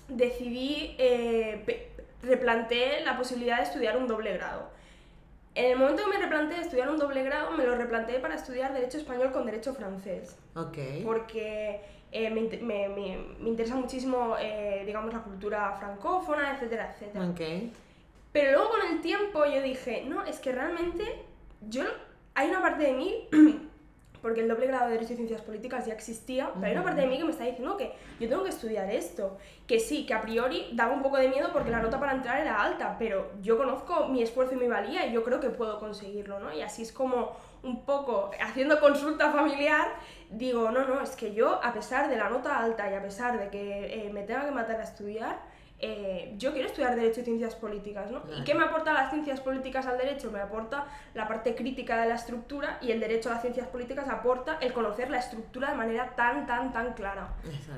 decidí, 0.08 0.94
eh, 0.98 1.92
replanteé 2.22 3.04
la 3.04 3.16
posibilidad 3.16 3.56
de 3.58 3.64
estudiar 3.64 3.96
un 3.96 4.06
doble 4.06 4.32
grado. 4.34 4.70
En 5.54 5.72
el 5.72 5.78
momento 5.78 6.04
que 6.04 6.10
me 6.10 6.18
replanteé 6.18 6.60
estudiar 6.60 6.88
un 6.88 6.98
doble 6.98 7.22
grado, 7.24 7.50
me 7.52 7.64
lo 7.64 7.74
replanteé 7.76 8.20
para 8.20 8.34
estudiar 8.34 8.72
Derecho 8.72 8.98
Español 8.98 9.32
con 9.32 9.44
Derecho 9.44 9.74
Francés. 9.74 10.38
Ok. 10.54 10.78
Porque 11.04 11.80
eh, 12.10 12.30
me, 12.30 12.42
me, 12.58 12.88
me, 12.88 13.48
interesa 13.48 13.74
muchísimo, 13.74 14.36
eh, 14.38 14.82
digamos, 14.86 15.12
la 15.12 15.20
cultura 15.20 15.76
francófona, 15.78 16.54
etcétera, 16.54 16.92
etcétera. 16.92 17.26
Ok. 17.26 17.40
Pero 18.32 18.52
luego 18.52 18.70
con 18.70 18.80
el 18.90 19.00
tiempo 19.02 19.44
yo 19.44 19.60
dije, 19.60 20.04
no, 20.06 20.24
es 20.24 20.38
que 20.40 20.52
realmente 20.52 21.04
yo, 21.68 21.84
hay 22.34 22.50
una 22.50 22.60
parte 22.60 22.84
de 22.84 22.92
mí, 22.92 23.28
porque 24.22 24.40
el 24.40 24.48
doble 24.48 24.68
grado 24.68 24.86
de 24.86 24.92
Derecho 24.92 25.14
y 25.14 25.16
Ciencias 25.16 25.42
Políticas 25.42 25.84
ya 25.84 25.94
existía, 25.94 26.50
pero 26.54 26.66
hay 26.66 26.72
una 26.72 26.84
parte 26.84 27.00
de 27.00 27.08
mí 27.08 27.18
que 27.18 27.24
me 27.24 27.32
está 27.32 27.44
diciendo 27.44 27.76
que 27.76 27.92
yo 28.20 28.28
tengo 28.28 28.44
que 28.44 28.50
estudiar 28.50 28.88
esto. 28.88 29.36
Que 29.66 29.80
sí, 29.80 30.06
que 30.06 30.14
a 30.14 30.20
priori 30.20 30.70
daba 30.74 30.92
un 30.92 31.02
poco 31.02 31.16
de 31.16 31.28
miedo 31.28 31.50
porque 31.52 31.70
la 31.70 31.80
nota 31.80 31.98
para 31.98 32.12
entrar 32.12 32.40
era 32.40 32.62
alta, 32.62 32.96
pero 32.98 33.32
yo 33.42 33.58
conozco 33.58 34.06
mi 34.08 34.22
esfuerzo 34.22 34.54
y 34.54 34.58
mi 34.58 34.68
valía 34.68 35.06
y 35.06 35.12
yo 35.12 35.24
creo 35.24 35.40
que 35.40 35.50
puedo 35.50 35.80
conseguirlo, 35.80 36.38
¿no? 36.38 36.52
Y 36.52 36.62
así 36.62 36.82
es 36.82 36.92
como 36.92 37.32
un 37.64 37.84
poco 37.84 38.30
haciendo 38.40 38.80
consulta 38.80 39.32
familiar, 39.32 39.88
digo, 40.30 40.70
no, 40.70 40.86
no, 40.86 41.00
es 41.00 41.16
que 41.16 41.34
yo, 41.34 41.62
a 41.62 41.72
pesar 41.72 42.08
de 42.08 42.16
la 42.16 42.28
nota 42.28 42.58
alta 42.58 42.90
y 42.90 42.94
a 42.94 43.02
pesar 43.02 43.38
de 43.38 43.50
que 43.50 44.06
eh, 44.06 44.12
me 44.12 44.22
tenga 44.22 44.44
que 44.44 44.52
matar 44.52 44.80
a 44.80 44.84
estudiar, 44.84 45.40
eh, 45.84 46.34
yo 46.38 46.52
quiero 46.52 46.68
estudiar 46.68 46.94
Derecho 46.94 47.22
y 47.22 47.24
Ciencias 47.24 47.56
Políticas, 47.56 48.08
¿no? 48.08 48.22
¿Y 48.38 48.44
qué 48.44 48.54
me 48.54 48.62
aporta 48.62 48.92
las 48.92 49.10
ciencias 49.10 49.40
políticas 49.40 49.84
al 49.88 49.98
derecho? 49.98 50.30
Me 50.30 50.38
aporta 50.38 50.86
la 51.12 51.26
parte 51.26 51.56
crítica 51.56 52.00
de 52.00 52.08
la 52.08 52.14
estructura 52.14 52.78
y 52.80 52.92
el 52.92 53.00
derecho 53.00 53.30
a 53.30 53.32
las 53.32 53.42
ciencias 53.42 53.66
políticas 53.66 54.08
aporta 54.08 54.58
el 54.60 54.72
conocer 54.72 55.10
la 55.10 55.18
estructura 55.18 55.70
de 55.70 55.76
manera 55.76 56.14
tan, 56.14 56.46
tan, 56.46 56.72
tan 56.72 56.92
clara. 56.92 57.34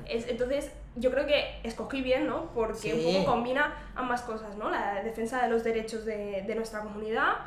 Es, 0.07 0.27
entonces, 0.27 0.71
yo 0.95 1.09
creo 1.09 1.25
que 1.25 1.59
escogí 1.63 2.03
bien, 2.03 2.27
¿no? 2.27 2.51
Porque 2.53 2.93
un 2.93 3.11
poco 3.11 3.25
combina 3.25 3.73
ambas 3.95 4.21
cosas, 4.21 4.55
¿no? 4.55 4.69
La 4.69 5.01
defensa 5.01 5.41
de 5.41 5.49
los 5.49 5.63
derechos 5.63 6.05
de, 6.05 6.43
de 6.45 6.55
nuestra 6.55 6.81
comunidad 6.81 7.37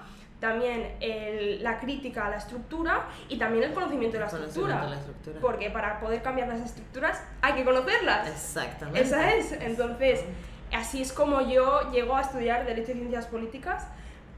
también 0.41 0.95
el, 1.01 1.63
la 1.63 1.81
crítica 1.81 2.27
a 2.27 2.31
la 2.31 2.37
estructura 2.37 3.09
y 3.29 3.39
también 3.39 3.65
el 3.65 3.73
conocimiento 3.73 4.15
de 4.15 4.21
la, 4.21 4.27
estructura, 4.27 4.83
de 4.83 4.91
la 4.91 4.97
estructura. 4.97 5.41
Porque 5.41 5.71
para 5.71 5.99
poder 6.01 6.23
cambiar 6.23 6.49
las 6.49 6.61
estructuras 6.61 7.23
hay 7.43 7.55
que 7.55 7.65
conocerlas. 7.65 8.29
Exactamente. 8.29 9.01
Esa 9.01 9.35
es. 9.35 9.53
Entonces, 9.53 10.25
así 10.73 11.03
es 11.03 11.13
como 11.13 11.41
yo 11.41 11.91
llego 11.93 12.17
a 12.17 12.23
estudiar 12.23 12.67
Derecho 12.67 12.93
y 12.93 12.95
Ciencias 12.95 13.27
Políticas, 13.27 13.85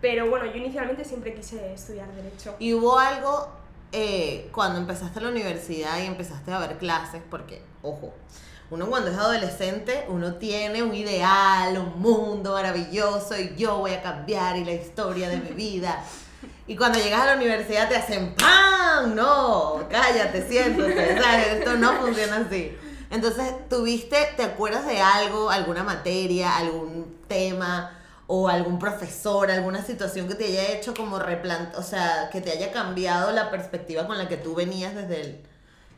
pero 0.00 0.28
bueno, 0.30 0.46
yo 0.46 0.56
inicialmente 0.56 1.04
siempre 1.04 1.34
quise 1.34 1.72
estudiar 1.72 2.08
Derecho. 2.12 2.56
¿Y 2.58 2.74
hubo 2.74 2.98
algo 2.98 3.48
eh, 3.92 4.48
cuando 4.52 4.78
empezaste 4.78 5.20
la 5.20 5.28
universidad 5.28 6.00
y 6.02 6.06
empezaste 6.06 6.52
a 6.52 6.58
ver 6.58 6.78
clases? 6.78 7.22
Porque, 7.28 7.62
ojo, 7.82 8.14
uno 8.70 8.86
cuando 8.86 9.10
es 9.10 9.18
adolescente, 9.18 10.04
uno 10.08 10.34
tiene 10.34 10.82
un 10.82 10.94
ideal, 10.94 11.76
un 11.76 12.00
mundo 12.00 12.52
maravilloso 12.52 13.36
y 13.36 13.56
yo 13.56 13.78
voy 13.78 13.92
a 13.92 14.02
cambiar 14.02 14.56
y 14.56 14.64
la 14.64 14.72
historia 14.72 15.28
de 15.28 15.38
mi 15.38 15.50
vida. 15.50 16.02
Y 16.68 16.76
cuando 16.76 17.00
llegas 17.00 17.22
a 17.22 17.26
la 17.26 17.36
universidad 17.36 17.88
te 17.88 17.96
hacen 17.96 18.34
¡pam! 18.36 19.14
No, 19.14 19.84
cállate, 19.90 20.46
siéntate. 20.48 21.20
¿sabes? 21.20 21.46
Esto 21.48 21.74
no 21.74 21.94
funciona 21.94 22.44
así. 22.46 22.76
Entonces, 23.10 23.68
¿tuviste, 23.68 24.16
te 24.36 24.44
acuerdas 24.44 24.86
de 24.86 25.00
algo, 25.00 25.50
alguna 25.50 25.82
materia, 25.82 26.56
algún 26.56 27.18
tema 27.26 27.98
o 28.28 28.48
algún 28.48 28.78
profesor, 28.78 29.50
alguna 29.50 29.82
situación 29.82 30.28
que 30.28 30.36
te 30.36 30.44
haya 30.44 30.72
hecho 30.72 30.94
como 30.94 31.18
replant, 31.18 31.74
o 31.74 31.82
sea, 31.82 32.30
que 32.30 32.40
te 32.40 32.52
haya 32.52 32.70
cambiado 32.70 33.32
la 33.32 33.50
perspectiva 33.50 34.06
con 34.06 34.16
la 34.16 34.28
que 34.28 34.36
tú 34.36 34.54
venías 34.54 34.94
desde 34.94 35.42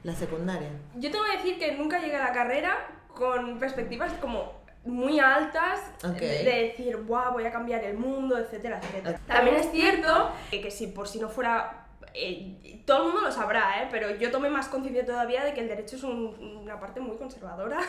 la 0.02 0.14
secundaria? 0.14 0.70
Yo 0.96 1.10
tengo 1.10 1.24
que 1.26 1.36
decir 1.36 1.58
que 1.58 1.72
nunca 1.72 1.98
llegué 1.98 2.16
a 2.16 2.24
la 2.24 2.32
carrera 2.32 2.88
con 3.14 3.58
perspectivas 3.58 4.10
como 4.14 4.62
muy 4.84 5.20
altas 5.20 5.80
de, 6.18 6.72
decir, 6.74 6.96
wow, 6.96 7.32
voy 7.34 7.44
a 7.44 7.52
cambiar 7.52 7.84
el 7.84 7.98
mundo, 7.98 8.38
etcétera, 8.38 8.80
etcétera. 8.82 9.20
También 9.26 9.56
es 9.56 9.70
cierto 9.70 10.30
que, 10.50 10.62
que 10.62 10.70
si 10.70 10.86
por 10.88 11.06
si 11.06 11.20
no 11.20 11.28
fuera 11.28 11.81
eh, 12.14 12.82
todo 12.84 12.98
el 12.98 13.04
mundo 13.04 13.20
lo 13.22 13.32
sabrá, 13.32 13.82
¿eh? 13.82 13.88
pero 13.90 14.14
yo 14.16 14.30
tomé 14.30 14.50
más 14.50 14.68
conciencia 14.68 15.04
todavía 15.04 15.44
de 15.44 15.54
que 15.54 15.60
el 15.60 15.68
derecho 15.68 15.96
es 15.96 16.02
una 16.02 16.78
parte 16.78 17.00
muy 17.00 17.16
conservadora 17.16 17.80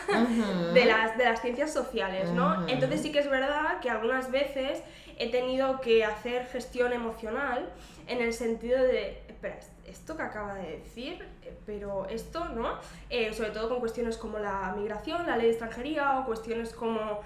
de, 0.72 0.84
las, 0.84 1.18
de 1.18 1.24
las 1.24 1.42
ciencias 1.42 1.72
sociales, 1.72 2.30
¿no? 2.30 2.66
Entonces 2.68 3.02
sí 3.02 3.12
que 3.12 3.18
es 3.18 3.28
verdad 3.28 3.80
que 3.80 3.90
algunas 3.90 4.30
veces 4.30 4.82
he 5.18 5.30
tenido 5.30 5.80
que 5.80 6.04
hacer 6.04 6.46
gestión 6.46 6.92
emocional 6.92 7.68
en 8.06 8.20
el 8.20 8.32
sentido 8.32 8.82
de, 8.82 9.22
espera, 9.28 9.58
esto 9.86 10.16
que 10.16 10.22
acaba 10.22 10.54
de 10.54 10.78
decir, 10.78 11.26
eh, 11.42 11.54
pero 11.66 12.06
esto, 12.08 12.46
¿no? 12.46 12.78
Eh, 13.10 13.32
sobre 13.34 13.50
todo 13.50 13.68
con 13.68 13.80
cuestiones 13.80 14.16
como 14.16 14.38
la 14.38 14.74
migración, 14.76 15.26
la 15.26 15.36
ley 15.36 15.46
de 15.46 15.52
extranjería 15.52 16.18
o 16.18 16.24
cuestiones 16.24 16.72
como, 16.72 17.20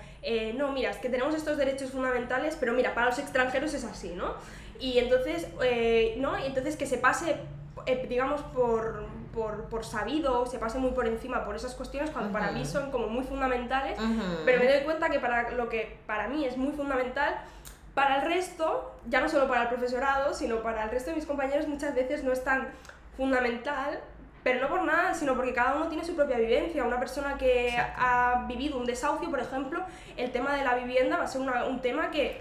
no, 0.54 0.72
mira, 0.72 0.90
es 0.90 0.96
que 0.96 1.08
tenemos 1.08 1.34
estos 1.34 1.56
derechos 1.56 1.90
fundamentales, 1.90 2.56
pero 2.58 2.72
mira, 2.72 2.94
para 2.94 3.06
los 3.06 3.18
extranjeros 3.18 3.72
es 3.74 3.84
así, 3.84 4.10
¿no? 4.10 4.34
Y 4.80 4.98
entonces, 4.98 5.48
eh, 5.62 6.16
¿no? 6.18 6.36
entonces 6.36 6.76
que 6.76 6.86
se 6.86 6.98
pase, 6.98 7.36
eh, 7.86 8.06
digamos, 8.08 8.42
por, 8.42 9.06
por, 9.34 9.64
por, 9.64 9.84
sabido, 9.84 10.46
se 10.46 10.58
pase 10.58 10.78
muy 10.78 10.92
por 10.92 11.06
encima 11.06 11.44
por 11.44 11.56
esas 11.56 11.74
cuestiones, 11.74 12.10
cuando 12.10 12.32
para 12.32 12.52
mí 12.52 12.64
son 12.64 12.90
como 12.90 13.08
muy 13.08 13.24
fundamentales, 13.24 13.98
pero 14.44 14.60
me 14.60 14.72
doy 14.72 14.84
cuenta 14.84 15.10
que 15.10 15.18
para 15.18 15.50
lo 15.50 15.68
que 15.68 15.98
para 16.06 16.28
mí 16.28 16.44
es 16.44 16.56
muy 16.56 16.72
fundamental, 16.72 17.40
para 17.94 18.20
el 18.20 18.22
resto, 18.22 18.94
ya 19.08 19.20
no 19.20 19.28
solo 19.28 19.48
para 19.48 19.62
el 19.62 19.68
profesorado, 19.68 20.32
sino 20.32 20.62
para 20.62 20.84
el 20.84 20.90
resto 20.90 21.10
de 21.10 21.16
mis 21.16 21.26
compañeros 21.26 21.66
muchas 21.66 21.94
veces 21.96 22.22
no 22.22 22.32
es 22.32 22.44
tan 22.44 22.68
fundamental, 23.16 23.98
pero 24.44 24.60
no 24.60 24.68
por 24.68 24.84
nada, 24.84 25.14
sino 25.14 25.34
porque 25.34 25.52
cada 25.52 25.74
uno 25.74 25.88
tiene 25.88 26.04
su 26.04 26.14
propia 26.14 26.38
vivencia. 26.38 26.84
Una 26.84 27.00
persona 27.00 27.36
que 27.36 27.76
ha 27.76 28.44
vivido 28.46 28.78
un 28.78 28.86
desahucio, 28.86 29.28
por 29.28 29.40
ejemplo, 29.40 29.84
el 30.16 30.30
tema 30.30 30.54
de 30.54 30.62
la 30.62 30.76
vivienda 30.76 31.16
va 31.16 31.24
a 31.24 31.26
ser 31.26 31.40
un 31.40 31.80
tema 31.80 32.10
que 32.12 32.40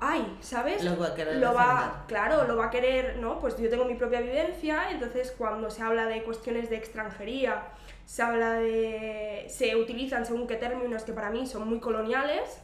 ay, 0.00 0.38
¿sabes? 0.40 0.84
Lo 0.84 0.98
va 0.98 1.08
a 1.08 1.14
querer 1.14 1.36
lo 1.36 1.54
va, 1.54 2.04
Claro, 2.06 2.46
lo 2.46 2.56
va 2.56 2.66
a 2.66 2.70
querer, 2.70 3.16
¿no? 3.18 3.38
Pues 3.40 3.56
yo 3.56 3.68
tengo 3.68 3.84
mi 3.84 3.94
propia 3.94 4.20
vivencia, 4.20 4.90
entonces 4.90 5.34
cuando 5.36 5.70
se 5.70 5.82
habla 5.82 6.06
de 6.06 6.22
cuestiones 6.22 6.70
de 6.70 6.76
extranjería, 6.76 7.68
se 8.04 8.22
habla 8.22 8.54
de... 8.54 9.46
se 9.48 9.76
utilizan 9.76 10.24
según 10.24 10.46
qué 10.46 10.56
términos 10.56 11.02
que 11.02 11.12
para 11.12 11.30
mí 11.30 11.46
son 11.46 11.68
muy 11.68 11.80
coloniales, 11.80 12.58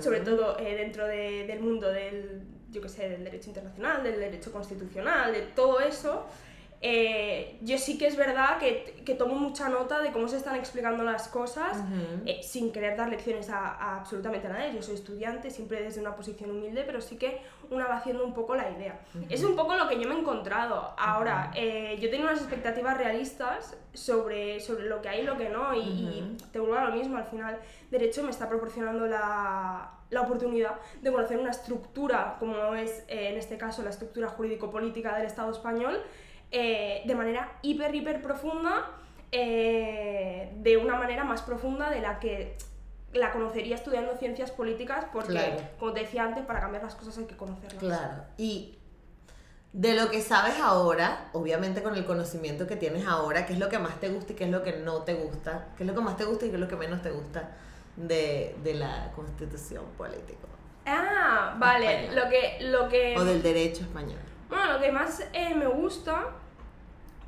sobre 0.00 0.20
todo 0.20 0.58
eh, 0.58 0.74
dentro 0.74 1.06
del 1.06 1.60
mundo 1.60 1.88
del, 1.88 2.42
yo 2.70 2.82
qué 2.82 2.88
sé, 2.88 3.08
del 3.08 3.24
derecho 3.24 3.48
internacional, 3.48 4.02
del 4.02 4.18
derecho 4.18 4.52
constitucional, 4.52 5.32
de 5.32 5.42
todo 5.42 5.80
eso, 5.80 6.26
eh, 6.84 7.58
yo 7.62 7.78
sí 7.78 7.96
que 7.96 8.08
es 8.08 8.16
verdad 8.16 8.58
que, 8.58 9.02
que, 9.04 9.14
tomo 9.14 9.36
mucha 9.36 9.68
nota 9.68 10.00
de 10.00 10.10
cómo 10.10 10.26
se 10.26 10.36
están 10.36 10.56
explicando 10.56 11.04
las 11.04 11.28
cosas 11.28 11.78
eh, 12.26 12.40
sin 12.42 12.72
querer 12.72 12.96
dar 12.96 13.08
lecciones 13.08 13.50
a, 13.50 13.98
absolutamente 13.98 14.48
nadie. 14.48 14.74
Yo 14.74 14.82
soy 14.82 14.96
estudiante, 14.96 15.50
siempre 15.50 15.80
desde 15.80 16.00
una 16.00 16.16
posición 16.16 16.50
humilde, 16.50 16.82
pero 16.84 17.00
sí 17.00 17.16
que 17.16 17.40
una 17.70 17.86
va 17.86 17.98
haciendo 17.98 18.24
un 18.24 18.34
poco 18.34 18.56
la 18.56 18.68
idea. 18.68 18.98
Es 19.30 19.44
un 19.44 19.54
poco 19.54 19.76
lo 19.76 19.88
que 19.88 19.94
yo 20.00 20.08
me 20.08 20.16
he 20.16 20.18
encontrado. 20.18 20.92
Ahora, 20.98 21.52
eh, 21.54 21.98
yo 22.00 22.10
tengo 22.10 22.24
unas 22.24 22.40
expectativas 22.40 22.98
realistas 22.98 23.76
sobre, 23.94 24.58
sobre 24.58 24.86
lo 24.86 25.00
que 25.00 25.08
hay 25.08 25.20
y 25.20 25.24
lo 25.24 25.36
que 25.36 25.50
no, 25.50 25.72
y, 25.76 26.36
te 26.50 26.58
vuelvo 26.58 26.78
a 26.78 26.86
lo 26.86 26.96
mismo. 26.96 27.16
Al 27.16 27.26
final, 27.26 27.60
Derecho 27.92 28.24
me 28.24 28.30
está 28.30 28.48
proporcionando 28.48 29.06
la, 29.06 29.92
la 30.10 30.20
oportunidad 30.22 30.80
de 31.00 31.12
conocer 31.12 31.38
una 31.38 31.52
estructura, 31.52 32.38
como 32.40 32.74
es 32.74 33.04
en 33.06 33.36
este 33.36 33.56
caso 33.56 33.84
la 33.84 33.90
estructura 33.90 34.28
jurídico-política 34.28 35.16
del 35.16 35.26
Estado 35.26 35.52
español, 35.52 36.02
eh, 36.52 37.02
de 37.04 37.14
manera 37.14 37.58
hiper, 37.62 37.94
hiper 37.94 38.20
profunda, 38.20 38.90
eh, 39.32 40.52
de 40.56 40.76
una 40.76 40.96
manera 40.96 41.24
más 41.24 41.40
profunda 41.40 41.88
de 41.88 42.00
la 42.00 42.20
que 42.20 42.56
la 43.14 43.32
conocería 43.32 43.74
estudiando 43.74 44.14
ciencias 44.16 44.50
políticas, 44.50 45.06
porque, 45.12 45.56
como 45.78 45.92
te 45.92 46.00
decía 46.00 46.24
antes, 46.24 46.44
para 46.44 46.60
cambiar 46.60 46.82
las 46.84 46.94
cosas 46.94 47.16
hay 47.18 47.24
que 47.24 47.36
conocerlas. 47.36 47.78
Claro, 47.78 48.24
y 48.36 48.78
de 49.72 49.94
lo 49.94 50.10
que 50.10 50.20
sabes 50.20 50.60
ahora, 50.60 51.30
obviamente 51.32 51.82
con 51.82 51.94
el 51.94 52.04
conocimiento 52.04 52.66
que 52.66 52.76
tienes 52.76 53.06
ahora, 53.06 53.46
qué 53.46 53.54
es 53.54 53.58
lo 53.58 53.70
que 53.70 53.78
más 53.78 53.98
te 54.00 54.10
gusta 54.10 54.32
y 54.34 54.36
qué 54.36 54.44
es 54.44 54.50
lo 54.50 54.62
que 54.62 54.74
no 54.78 55.02
te 55.02 55.14
gusta, 55.14 55.68
qué 55.76 55.84
es 55.84 55.86
lo 55.86 55.94
que 55.94 56.00
más 56.02 56.16
te 56.18 56.24
gusta 56.24 56.46
y 56.46 56.48
qué 56.50 56.56
es 56.56 56.60
lo 56.60 56.68
que 56.68 56.76
menos 56.76 57.00
te 57.00 57.10
gusta 57.10 57.50
de, 57.96 58.54
la 58.74 59.10
constitución 59.14 59.84
política. 59.96 60.48
Ah, 60.84 61.56
vale, 61.58 62.12
lo 62.12 62.28
que, 62.28 62.58
lo 62.60 62.88
que... 62.88 63.16
O 63.16 63.24
del 63.24 63.42
derecho 63.42 63.82
español. 63.82 64.18
Bueno, 64.52 64.74
lo 64.74 64.80
que 64.80 64.92
más 64.92 65.20
eh, 65.32 65.54
me 65.54 65.66
gusta 65.66 66.26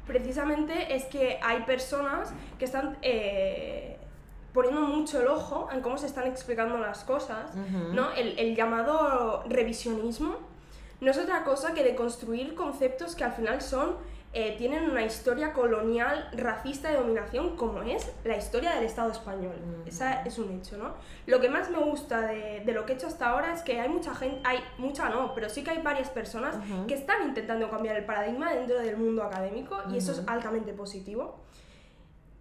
precisamente 0.07 0.95
es 0.95 1.07
que 1.07 1.39
hay 1.43 1.63
personas 1.63 2.35
que 2.59 2.67
están 2.67 2.99
eh, 3.01 3.97
poniendo 4.53 4.83
mucho 4.83 5.23
el 5.23 5.29
ojo 5.29 5.71
en 5.73 5.81
cómo 5.81 5.97
se 5.97 6.05
están 6.05 6.27
explicando 6.27 6.77
las 6.77 7.03
cosas, 7.03 7.55
¿no? 7.95 8.13
El, 8.13 8.39
el, 8.39 8.55
llamado 8.55 9.43
revisionismo 9.49 10.37
no 11.01 11.11
es 11.11 11.17
otra 11.17 11.45
cosa 11.45 11.73
que 11.73 11.83
de 11.83 11.95
construir 11.95 12.55
conceptos 12.55 13.17
que 13.17 13.25
al 13.25 13.33
final 13.33 13.63
son 13.63 13.97
eh, 14.37 14.57
tienen 14.59 14.91
una 14.91 15.05
historia 15.05 15.53
colonial, 15.53 16.29
racista 16.33 16.91
de 16.91 16.97
dominación, 16.97 17.57
como 17.57 17.83
es 17.83 18.11
la 18.25 18.37
historia 18.37 18.75
del 18.75 18.85
Estado 18.85 19.13
español. 19.13 19.55
Esa 19.87 20.23
es 20.23 20.39
un 20.39 20.51
hecho, 20.51 20.77
¿no? 20.77 20.95
Lo 21.27 21.41
que 21.41 21.49
más 21.49 21.71
me 21.71 21.79
gusta 21.79 22.23
de, 22.23 22.63
de, 22.67 22.73
lo 22.73 22.85
que 22.85 22.95
he 22.95 22.97
hecho 22.97 23.07
hasta 23.07 23.29
ahora 23.29 23.55
es 23.55 23.63
que 23.63 23.81
hay 23.81 23.89
mucha 23.89 24.13
gente, 24.13 24.41
hay 24.43 24.59
mucha 24.77 25.09
no, 25.09 25.33
pero 25.37 25.49
sí 25.49 25.63
que 25.63 25.71
hay 25.71 25.83
varias 25.83 26.11
personas 26.11 26.57
que 26.89 26.95
están 26.95 27.29
intentando 27.29 27.71
cambiar 27.71 27.97
el 27.97 28.05
paradigma 28.05 28.53
dentro 28.53 28.81
del 28.81 28.97
mundo 28.97 29.23
académico 29.23 29.79
y 29.89 29.99
eso 29.99 30.11
es 30.11 30.23
altamente 30.27 30.73
positivo. 30.73 31.39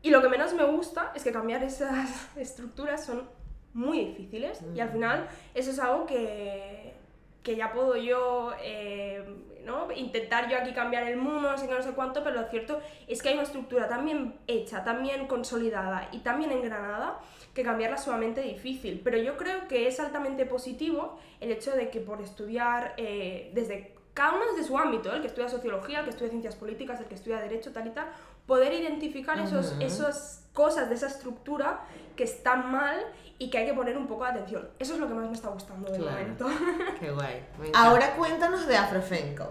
Y 0.01 0.09
lo 0.09 0.19
que 0.19 0.29
menos 0.29 0.51
me 0.55 0.63
gusta 0.63 1.11
es 1.13 1.23
que 1.23 1.31
cambiar 1.31 1.63
esas 1.63 2.27
estructuras 2.35 3.05
son 3.05 3.29
muy 3.75 4.03
difíciles 4.03 4.61
y 4.73 4.79
al 4.79 4.89
final 4.89 5.27
eso 5.53 5.69
es 5.69 5.77
algo 5.77 6.07
que, 6.07 6.95
que 7.43 7.55
ya 7.55 7.71
puedo 7.71 7.95
yo 7.97 8.51
eh, 8.63 9.23
¿no? 9.65 9.91
intentar 9.91 10.49
yo 10.49 10.57
aquí 10.57 10.73
cambiar 10.73 11.03
el 11.03 11.17
mundo, 11.17 11.51
no 11.51 11.57
sé 11.57 11.67
qué, 11.67 11.73
no 11.73 11.81
sé 11.81 11.91
cuánto, 11.91 12.23
pero 12.23 12.41
lo 12.41 12.47
cierto 12.47 12.81
es 13.07 13.21
que 13.21 13.29
hay 13.29 13.35
una 13.35 13.43
estructura 13.43 13.87
tan 13.87 14.05
bien 14.05 14.35
hecha, 14.47 14.83
tan 14.83 15.03
bien 15.03 15.27
consolidada 15.27 16.09
y 16.11 16.19
tan 16.19 16.39
bien 16.39 16.51
engranada 16.51 17.19
que 17.53 17.63
cambiarla 17.63 17.97
es 17.97 18.03
sumamente 18.03 18.41
difícil. 18.41 19.01
Pero 19.03 19.17
yo 19.17 19.37
creo 19.37 19.67
que 19.67 19.87
es 19.87 19.99
altamente 19.99 20.45
positivo 20.45 21.19
el 21.39 21.51
hecho 21.51 21.71
de 21.71 21.89
que 21.89 21.99
por 21.99 22.21
estudiar 22.21 22.93
eh, 22.97 23.51
desde 23.53 23.93
cada 24.13 24.35
uno 24.35 24.45
desde 24.53 24.67
su 24.67 24.77
ámbito, 24.77 25.11
el 25.11 25.21
que 25.21 25.27
estudia 25.27 25.49
sociología, 25.49 25.99
el 25.99 26.05
que 26.05 26.11
estudia 26.11 26.29
ciencias 26.29 26.55
políticas, 26.55 26.99
el 26.99 27.07
que 27.07 27.15
estudia 27.15 27.39
derecho, 27.39 27.71
tal 27.71 27.87
y 27.87 27.91
tal, 27.91 28.07
poder 28.45 28.73
identificar 28.73 29.39
esos, 29.39 29.75
esas 29.79 30.47
cosas 30.53 30.89
de 30.89 30.95
esa 30.95 31.07
estructura 31.07 31.81
que 32.15 32.23
están 32.23 32.71
mal 32.71 32.97
y 33.39 33.49
que 33.49 33.57
hay 33.57 33.65
que 33.65 33.73
poner 33.73 33.97
un 33.97 34.07
poco 34.07 34.23
de 34.23 34.31
atención. 34.31 34.69
Eso 34.79 34.93
es 34.93 34.99
lo 34.99 35.07
que 35.07 35.13
más 35.13 35.27
me 35.27 35.33
está 35.33 35.49
gustando 35.49 35.91
de 35.91 35.99
momento. 35.99 36.47
Qué 36.99 37.11
guay. 37.11 37.45
Ahora 37.73 38.15
cuéntanos 38.15 38.67
de 38.67 38.77
Afrofemco. 38.77 39.49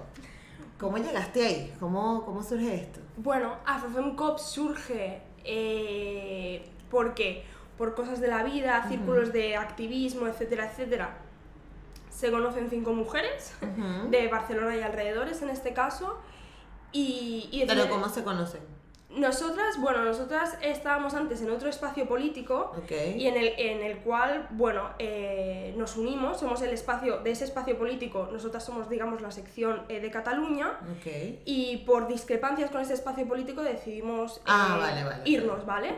¿Cómo 0.79 0.99
llegaste 0.99 1.47
ahí? 1.47 1.75
¿Cómo, 1.79 2.25
cómo 2.25 2.43
surge 2.43 2.75
esto? 2.75 3.01
Bueno, 3.17 3.57
Afrofemco 3.65 4.39
surge 4.39 5.23
eh, 5.45 6.65
porque 6.91 7.45
por 7.79 7.95
cosas 7.95 8.21
de 8.21 8.29
la 8.29 8.43
vida, 8.43 8.87
círculos 8.89 9.33
de 9.33 9.57
activismo, 9.57 10.27
etcétera, 10.27 10.71
etcétera. 10.71 11.19
Se 12.11 12.31
conocen 12.31 12.69
cinco 12.71 12.93
mujeres 12.93 13.55
de 14.11 14.29
Barcelona 14.29 14.77
y 14.77 14.83
alrededores 14.83 15.43
en 15.43 15.51
este 15.51 15.73
caso. 15.73 16.19
Y, 16.93 17.49
y 17.51 17.65
¿Pero 17.67 17.89
cómo 17.89 18.09
se 18.09 18.23
conocen? 18.23 18.61
Nosotras, 19.17 19.79
bueno, 19.79 20.05
nosotras 20.05 20.57
estábamos 20.63 21.15
antes 21.15 21.43
en 21.43 21.51
otro 21.51 21.69
espacio 21.69 22.09
político 22.09 22.73
y 22.89 23.27
en 23.27 23.37
el, 23.37 23.53
en 23.59 23.83
el 23.83 23.99
cual, 23.99 24.47
bueno, 24.51 24.91
eh, 24.99 25.75
nos 25.77 25.97
unimos, 25.97 26.41
somos 26.41 26.63
el 26.63 26.71
espacio, 26.71 27.19
de 27.19 27.31
ese 27.31 27.45
espacio 27.45 27.77
político, 27.77 28.29
nosotras 28.33 28.65
somos, 28.65 28.89
digamos, 28.89 29.21
la 29.21 29.31
sección 29.31 29.83
eh, 29.89 30.01
de 30.01 30.11
Cataluña 30.11 30.79
y 31.45 31.79
por 31.79 32.09
discrepancias 32.09 32.71
con 32.71 32.81
ese 32.81 32.95
espacio 32.95 33.27
político 33.29 33.63
decidimos 33.63 34.41
ah, 34.47 34.81
eh, 34.91 35.31
irnos, 35.31 35.67
¿vale? 35.67 35.95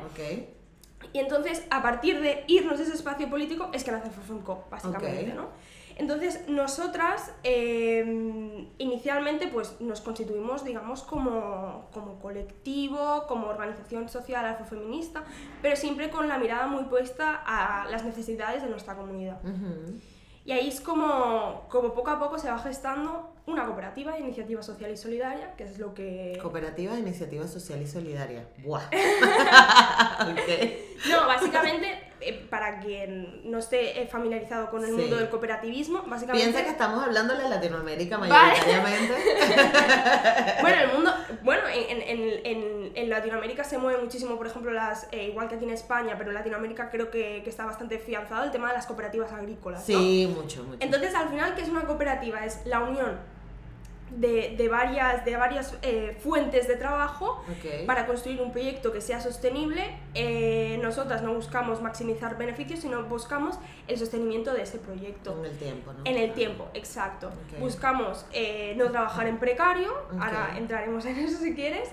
Y 1.12 1.18
entonces, 1.20 1.64
a 1.70 1.82
partir 1.82 2.20
de 2.20 2.44
irnos 2.48 2.78
de 2.78 2.84
ese 2.84 2.94
espacio 2.94 3.30
político, 3.30 3.70
es 3.72 3.84
que 3.84 3.92
nace 3.92 4.10
Fofonco, 4.10 4.64
básicamente, 4.70 5.32
¿no? 5.34 5.50
Entonces, 5.96 6.48
nosotras 6.48 7.32
em, 7.42 8.68
inicialmente 8.78 9.46
pues, 9.48 9.80
nos 9.80 10.00
constituimos, 10.00 10.64
digamos, 10.64 11.02
como, 11.02 11.88
colectivo, 12.20 13.26
como 13.28 13.48
organización 13.48 14.08
social 14.08 14.44
afrofeminista, 14.44 15.24
pero 15.62 15.76
siempre 15.76 16.10
con 16.10 16.28
la 16.28 16.38
mirada 16.38 16.66
muy 16.66 16.84
puesta 16.84 17.42
a 17.46 17.86
las 17.90 18.04
necesidades 18.04 18.62
de 18.62 18.68
nuestra 18.68 18.96
comunidad. 18.96 19.38
Y 20.44 20.52
ahí 20.52 20.68
es 20.68 20.80
como, 20.80 21.66
como 21.68 21.94
poco 21.94 22.10
a 22.10 22.18
poco 22.18 22.38
se 22.38 22.50
va 22.50 22.58
gestando 22.58 23.33
una 23.46 23.66
cooperativa 23.66 24.12
de 24.12 24.20
iniciativa 24.20 24.62
social 24.62 24.90
y 24.90 24.96
solidaria, 24.96 25.54
que 25.54 25.64
es 25.64 25.78
lo 25.78 25.92
que... 25.92 26.38
Cooperativa 26.40 26.94
de 26.94 27.00
iniciativa 27.00 27.46
social 27.46 27.82
y 27.82 27.86
solidaria. 27.86 28.46
¡Buah! 28.58 28.88
No, 31.10 31.26
básicamente, 31.26 32.00
eh, 32.20 32.46
para 32.48 32.80
quien 32.80 33.50
no 33.50 33.58
esté 33.58 34.00
eh, 34.00 34.06
familiarizado 34.06 34.70
con 34.70 34.82
el 34.84 34.92
mundo 34.92 35.16
del 35.16 35.28
cooperativismo, 35.28 36.02
básicamente... 36.06 36.50
Piensa 36.50 36.64
que 36.64 36.70
estamos 36.70 37.04
hablando 37.04 37.36
de 37.36 37.46
Latinoamérica 37.46 38.16
mayoritariamente. 38.16 39.12
bueno, 40.62 40.80
el 40.80 40.92
mundo... 40.94 41.12
Bueno, 41.42 41.62
en, 41.68 42.00
en, 42.00 42.92
en, 42.94 43.10
Latinoamérica 43.10 43.64
se 43.64 43.76
mueve 43.76 44.00
muchísimo, 44.00 44.38
por 44.38 44.46
ejemplo, 44.46 44.72
las 44.72 45.06
eh, 45.12 45.24
igual 45.24 45.48
que 45.48 45.56
aquí 45.56 45.64
en 45.64 45.72
España, 45.72 46.14
pero 46.16 46.30
en 46.30 46.36
Latinoamérica 46.36 46.88
creo 46.88 47.10
que, 47.10 47.42
que, 47.44 47.50
está 47.50 47.66
bastante 47.66 47.98
fianzado 47.98 48.44
el 48.44 48.50
tema 48.50 48.68
de 48.68 48.74
las 48.74 48.86
cooperativas 48.86 49.30
agrícolas. 49.30 49.84
Sí, 49.84 50.32
mucho, 50.34 50.64
mucho. 50.64 50.78
Entonces, 50.80 51.14
al 51.14 51.28
final, 51.28 51.54
¿qué 51.54 51.62
es 51.62 51.68
una 51.68 51.82
cooperativa? 51.82 52.46
Es 52.46 52.64
la 52.64 52.80
unión 52.80 53.33
de, 54.10 54.54
de, 54.56 54.68
varias, 54.68 55.24
de 55.24 55.36
varias 55.36 55.76
eh, 55.82 56.16
fuentes 56.20 56.68
de 56.68 56.76
trabajo 56.76 57.44
para 57.86 58.06
construir 58.06 58.40
un 58.40 58.52
proyecto 58.52 58.92
que 58.92 59.00
sea 59.00 59.20
sostenible. 59.20 59.96
Eh, 60.14 60.78
nosotras 60.82 61.22
no 61.22 61.34
buscamos 61.34 61.82
maximizar 61.82 62.36
beneficios, 62.38 62.80
sino 62.80 63.02
buscamos 63.04 63.58
el 63.88 63.98
sostenimiento 63.98 64.52
de 64.52 64.62
ese 64.62 64.78
proyecto. 64.78 65.36
En 65.38 65.44
el 65.46 65.58
tiempo, 65.58 65.92
¿no? 65.92 66.00
En 66.04 66.16
el 66.16 66.32
tiempo, 66.32 66.68
exacto. 66.74 67.30
Buscamos 67.58 68.26
eh, 68.32 68.74
no 68.76 68.90
trabajar 68.90 69.26
en 69.26 69.38
precario, 69.38 69.92
ahora 70.20 70.54
entraremos 70.56 71.04
en 71.06 71.18
eso 71.18 71.38
si 71.38 71.54
quieres. 71.54 71.90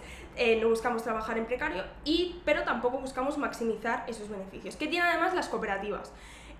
no 0.61 0.69
buscamos 0.69 1.03
trabajar 1.03 1.37
en 1.37 1.45
precario, 1.45 1.83
y, 2.05 2.41
pero 2.45 2.63
tampoco 2.63 2.99
buscamos 2.99 3.37
maximizar 3.37 4.05
esos 4.07 4.29
beneficios. 4.29 4.75
¿Qué 4.75 4.87
tienen 4.87 5.07
además 5.07 5.33
las 5.33 5.49
cooperativas? 5.49 6.11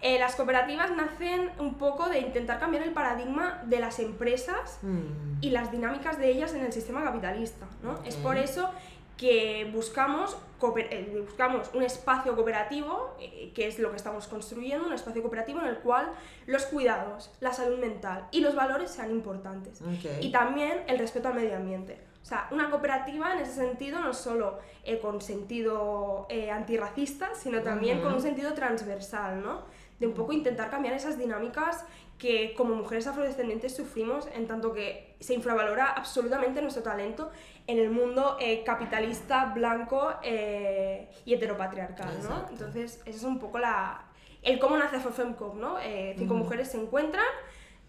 Eh, 0.02 0.18
las 0.18 0.36
cooperativas 0.36 0.90
nacen 0.92 1.52
un 1.60 1.76
poco 1.76 2.10
de 2.10 2.20
intentar 2.20 2.60
cambiar 2.60 2.84
el 2.84 2.92
paradigma 2.92 3.62
de 3.66 3.80
las 3.80 4.00
empresas 4.00 4.80
mm. 4.82 5.42
y 5.42 5.52
las 5.52 5.72
dinámicas 5.72 6.18
de 6.18 6.32
ellas 6.32 6.56
en 6.56 6.66
el 6.66 6.74
sistema 6.74 7.04
capitalista. 7.04 7.68
¿no? 7.84 8.00
Es 8.04 8.16
por 8.16 8.38
eso 8.38 8.72
que 9.16 9.70
buscamos, 9.72 10.36
eh, 10.78 11.24
buscamos 11.28 11.70
un 11.76 11.84
espacio 11.84 12.36
cooperativo, 12.36 13.16
eh, 13.20 13.52
que 13.54 13.68
es 13.68 13.78
lo 13.78 13.92
que 13.92 13.98
estamos 13.98 14.28
construyendo, 14.28 14.88
un 14.88 14.94
espacio 14.94 15.22
cooperativo 15.22 15.60
en 15.62 15.68
el 15.68 15.78
cual 15.78 16.12
los 16.48 16.66
cuidados, 16.66 17.32
la 17.40 17.54
salud 17.54 17.78
mental 17.78 18.28
y 18.32 18.40
los 18.40 18.56
valores 18.56 18.90
sean 18.90 19.12
importantes. 19.12 19.84
Y 20.20 20.32
también 20.32 20.82
el 20.88 20.98
respeto 20.98 21.28
al 21.28 21.36
medio 21.36 21.56
ambiente. 21.56 22.00
O 22.24 22.26
sea, 22.26 22.48
una 22.50 22.72
cooperativa 22.72 23.34
en 23.34 23.40
ese 23.40 23.54
sentido 23.54 24.00
no 24.00 24.16
solo 24.16 24.58
eh, 24.84 25.00
con 25.00 25.22
sentido 25.22 26.28
antirracista, 26.52 27.36
sino 27.36 27.62
también 27.62 28.02
con 28.02 28.14
un 28.14 28.22
sentido 28.22 28.54
transversal, 28.54 29.44
¿no? 29.44 29.62
De 30.02 30.08
un 30.08 30.14
poco 30.14 30.34
intentar 30.34 30.72
cambiar 30.72 30.96
esas 30.96 31.20
dinámicas 31.20 31.86
que 32.22 32.54
como 32.56 32.76
mujeres 32.76 33.08
afrodescendientes 33.08 33.76
sufrimos 33.76 34.28
en 34.36 34.48
tanto 34.48 34.74
que 34.74 35.16
se 35.20 35.34
infravalora 35.34 35.88
absolutamente 35.88 36.62
nuestro 36.62 36.84
talento 36.84 37.32
en 37.66 37.78
el 37.80 37.90
mundo 37.90 38.38
eh, 38.40 38.64
capitalista, 38.64 39.46
blanco 39.56 40.14
eh, 40.24 41.10
y 41.26 41.34
heteropatriarcal, 41.34 42.22
¿no? 42.24 42.48
Entonces, 42.50 43.02
esa 43.06 43.18
es 43.18 43.24
un 43.24 43.40
poco 43.40 43.58
la, 43.58 44.06
el 44.42 44.60
cómo 44.60 44.78
nace 44.78 45.00
FOFEMCOP, 45.00 45.56
¿no? 45.56 45.80
Eh, 45.80 46.16
cinco 46.18 46.36
mujeres 46.36 46.70
se 46.70 46.82
encuentran, 46.82 47.26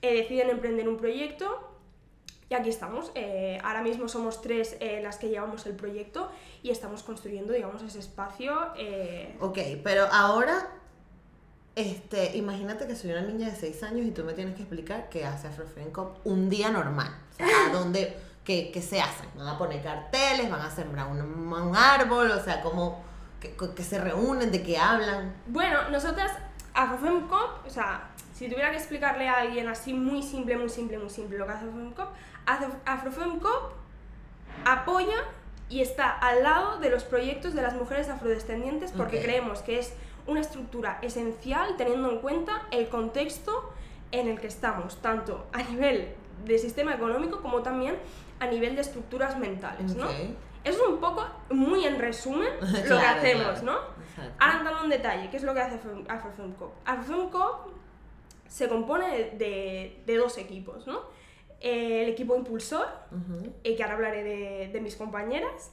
deciden 0.01 0.51
emprender 0.51 0.89
un 0.89 0.99
proyecto 0.99 1.69
y 2.49 2.55
aquí 2.55 2.69
estamos. 2.69 3.13
ahora 3.63 3.83
mismo 3.83 4.09
somos 4.09 4.43
tres 4.43 4.77
las 5.03 5.17
que 5.17 5.29
llevamos 5.29 5.65
el 5.67 5.75
proyecto 5.75 6.31
y 6.63 6.71
estamos 6.71 7.03
construyendo, 7.03 7.53
digamos, 7.53 7.83
ese 7.83 7.99
espacio. 7.99 8.55
Ok, 9.41 9.59
pero 9.83 10.07
ahora 10.11 10.82
este, 11.75 12.37
imagínate 12.37 12.87
que 12.87 12.95
soy 12.95 13.13
una 13.13 13.23
niña 13.23 13.49
de 13.49 13.57
6 13.57 13.83
años 13.85 14.07
y 14.07 14.11
tú 14.11 14.25
me 14.25 14.35
tienes 14.35 14.55
que 14.55 14.63
explicar 14.63 15.09
qué 15.09 15.25
hace 15.25 15.49
Afrofencop 15.49 16.19
un 16.25 16.51
día 16.51 16.71
normal. 16.71 17.15
O 17.33 17.37
sea, 17.37 17.47
a 17.69 17.73
dónde, 17.73 18.17
qué, 18.45 18.71
qué, 18.73 18.83
se 18.83 19.01
hacen. 19.01 19.29
Van 19.37 19.49
a 19.49 19.59
poner 19.59 19.83
carteles, 19.83 20.51
van 20.51 20.61
a 20.61 20.71
sembrar 20.71 21.07
un, 21.09 21.21
un 21.21 21.77
árbol, 21.77 22.31
o 22.31 22.43
sea, 22.43 22.61
cómo, 22.61 23.03
que, 23.41 23.57
que, 23.57 23.83
se 23.83 23.99
reúnen, 23.99 24.53
de 24.53 24.63
qué 24.63 24.77
hablan. 24.79 25.35
Bueno, 25.47 25.89
nosotras, 25.91 26.33
Afrofencop, 26.75 27.67
o 27.67 27.71
sea, 27.71 28.11
si 28.35 28.49
tuviera 28.49 28.71
que 28.71 28.77
explicarle 28.77 29.29
a 29.29 29.39
alguien 29.41 29.69
así 29.69 29.95
muy 29.95 30.23
simple, 30.23 30.57
muy 30.57 30.69
simple, 30.69 30.99
muy 30.99 31.11
simple 31.11 31.39
lo 31.39 31.47
que 31.47 31.53
hace 31.53 31.65
Afrofemcop, 31.65 32.09
Afrofemcop 32.85 33.73
apoya 34.65 35.25
y 35.73 35.81
está 35.81 36.11
al 36.11 36.43
lado 36.43 36.79
de 36.81 36.91
los 36.91 37.03
proyectos 37.03 37.55
de 37.55 37.63
las 37.63 37.75
mujeres 37.75 38.11
afrodescendientes 38.11 38.93
porque 38.93 39.23
creemos 39.23 39.63
que 39.63 39.79
es 39.79 39.95
una 40.27 40.41
estructura 40.41 40.99
esencial 41.01 41.77
teniendo 41.79 42.11
en 42.11 42.19
cuenta 42.19 42.67
el 42.71 42.89
contexto 42.89 43.73
en 44.11 44.29
el 44.29 44.39
que 44.39 44.49
estamos, 44.49 45.01
tanto 45.01 45.47
a 45.51 45.63
nivel 45.63 46.15
de 46.45 46.59
sistema 46.59 46.95
económico 46.95 47.41
como 47.41 47.63
también 47.63 47.97
a 48.39 48.49
nivel 48.49 48.75
de 48.75 48.83
estructuras 48.83 49.39
mentales, 49.39 49.97
¿no? 49.97 50.11
Eso 50.11 50.83
es 50.85 50.89
un 50.89 50.99
poco, 50.99 51.27
muy 51.49 51.87
en 51.87 51.99
resumen, 51.99 52.51
lo 52.61 52.99
que 52.99 53.07
hacemos, 53.07 53.63
¿no? 53.63 53.79
Ahora 54.39 54.59
entrando 54.59 54.85
en 54.85 54.91
detalle, 54.91 55.31
¿qué 55.31 55.39
es 55.39 55.43
lo 55.43 55.55
que 55.55 55.61
hace 55.61 55.81
AfroFemCop? 56.07 56.73
AfroFemCop 56.85 57.69
se 58.47 58.69
compone 58.69 59.31
de, 59.39 60.03
de, 60.05 60.17
dos 60.19 60.37
equipos, 60.37 60.87
¿no? 60.87 61.01
El 61.63 62.09
equipo 62.09 62.37
impulsor, 62.37 62.87
y 63.63 63.77
que 63.77 63.83
ahora 63.83 63.95
hablaré 63.95 64.25
de, 64.25 64.69
de 64.73 64.81
mis 64.81 64.97
compañeras, 64.97 65.73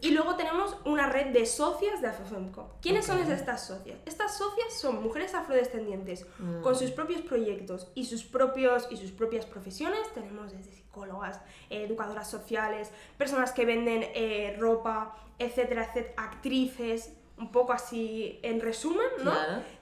y 0.00 0.10
luego 0.10 0.36
tenemos 0.36 0.76
una 0.84 1.08
red 1.08 1.28
de 1.28 1.46
socias 1.46 2.00
de 2.00 2.08
AfroFemCo. 2.08 2.76
¿Quiénes 2.82 3.06
son 3.06 3.18
estas 3.18 3.66
socias? 3.66 3.98
Estas 4.04 4.36
socias 4.36 4.74
son 4.74 5.02
mujeres 5.02 5.34
afrodescendientes 5.34 6.26
mm. 6.38 6.60
con 6.60 6.76
sus 6.76 6.90
propios 6.90 7.22
proyectos 7.22 7.90
y 7.94 8.04
sus, 8.04 8.24
propios, 8.24 8.86
y 8.90 8.96
sus 8.96 9.12
propias 9.12 9.46
profesiones. 9.46 10.12
Tenemos 10.12 10.52
desde 10.52 10.72
psicólogas, 10.72 11.40
educadoras 11.70 12.30
sociales, 12.30 12.90
personas 13.16 13.52
que 13.52 13.64
venden 13.64 14.04
eh, 14.14 14.56
ropa, 14.58 15.16
etcétera, 15.38 15.84
etcétera, 15.84 16.14
actrices, 16.16 17.12
un 17.38 17.52
poco 17.52 17.72
así 17.72 18.40
en 18.42 18.60
resumen, 18.60 19.06
¿no? 19.22 19.32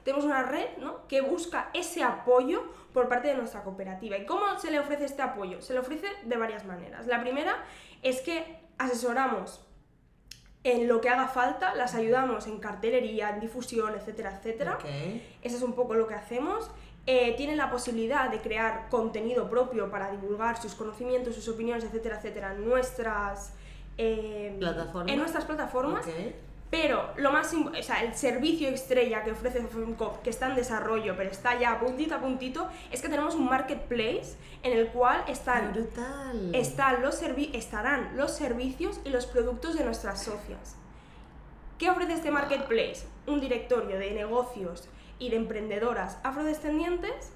Tenemos 0.02 0.24
una 0.24 0.42
red 0.42 0.76
¿no? 0.78 1.06
que 1.06 1.20
busca 1.20 1.70
ese 1.72 2.02
apoyo 2.02 2.64
por 2.92 3.08
parte 3.08 3.28
de 3.28 3.34
nuestra 3.34 3.62
cooperativa. 3.62 4.16
¿Y 4.16 4.26
cómo 4.26 4.58
se 4.58 4.70
le 4.70 4.78
ofrece 4.78 5.04
este 5.04 5.22
apoyo? 5.22 5.62
Se 5.62 5.72
le 5.72 5.80
ofrece 5.80 6.08
de 6.24 6.36
varias 6.36 6.64
maneras. 6.64 7.06
La 7.06 7.20
primera 7.20 7.64
es 8.02 8.20
que 8.20 8.58
asesoramos 8.78 9.60
en 10.64 10.88
lo 10.88 11.00
que 11.00 11.10
haga 11.10 11.28
falta, 11.28 11.74
las 11.74 11.94
ayudamos 11.94 12.46
en 12.46 12.58
cartelería, 12.58 13.30
en 13.30 13.40
difusión, 13.40 13.94
etcétera, 13.94 14.38
etcétera. 14.38 14.78
Eso 15.42 15.56
es 15.56 15.62
un 15.62 15.74
poco 15.74 15.94
lo 15.94 16.08
que 16.08 16.14
hacemos. 16.14 16.70
Eh, 17.06 17.34
tienen 17.36 17.58
la 17.58 17.70
posibilidad 17.70 18.30
de 18.30 18.40
crear 18.40 18.88
contenido 18.88 19.50
propio 19.50 19.90
para 19.90 20.10
divulgar 20.10 20.60
sus 20.60 20.74
conocimientos, 20.74 21.34
sus 21.34 21.48
opiniones, 21.48 21.84
etcétera, 21.84 22.16
etcétera, 22.16 22.54
en 22.54 22.64
nuestras, 22.64 23.52
eh, 23.98 24.58
en 25.06 25.18
nuestras 25.18 25.44
plataformas. 25.44 26.06
Pero 26.74 27.08
lo 27.18 27.30
más 27.30 27.54
o 27.54 27.82
sea, 27.84 28.02
el 28.02 28.16
servicio 28.16 28.68
estrella 28.68 29.22
que 29.22 29.30
ofrece 29.30 29.62
FEMCOP, 29.62 30.22
que 30.22 30.30
está 30.30 30.48
en 30.48 30.56
desarrollo, 30.56 31.14
pero 31.16 31.30
está 31.30 31.56
ya 31.56 31.78
puntito 31.78 32.16
a 32.16 32.18
puntito, 32.18 32.68
es 32.90 33.00
que 33.00 33.08
tenemos 33.08 33.36
un 33.36 33.44
marketplace 33.44 34.34
en 34.64 34.76
el 34.76 34.88
cual 34.88 35.22
están, 35.28 35.72
están 36.52 37.00
los 37.00 37.22
estarán 37.52 38.16
los 38.16 38.32
servicios 38.32 38.98
y 39.04 39.10
los 39.10 39.26
productos 39.26 39.78
de 39.78 39.84
nuestras 39.84 40.24
socias. 40.24 40.74
¿Qué 41.78 41.90
ofrece 41.90 42.14
este 42.14 42.32
marketplace? 42.32 43.06
Un 43.28 43.40
directorio 43.40 43.96
de 43.96 44.10
negocios 44.10 44.88
y 45.20 45.30
de 45.30 45.36
emprendedoras 45.36 46.18
afrodescendientes 46.24 47.30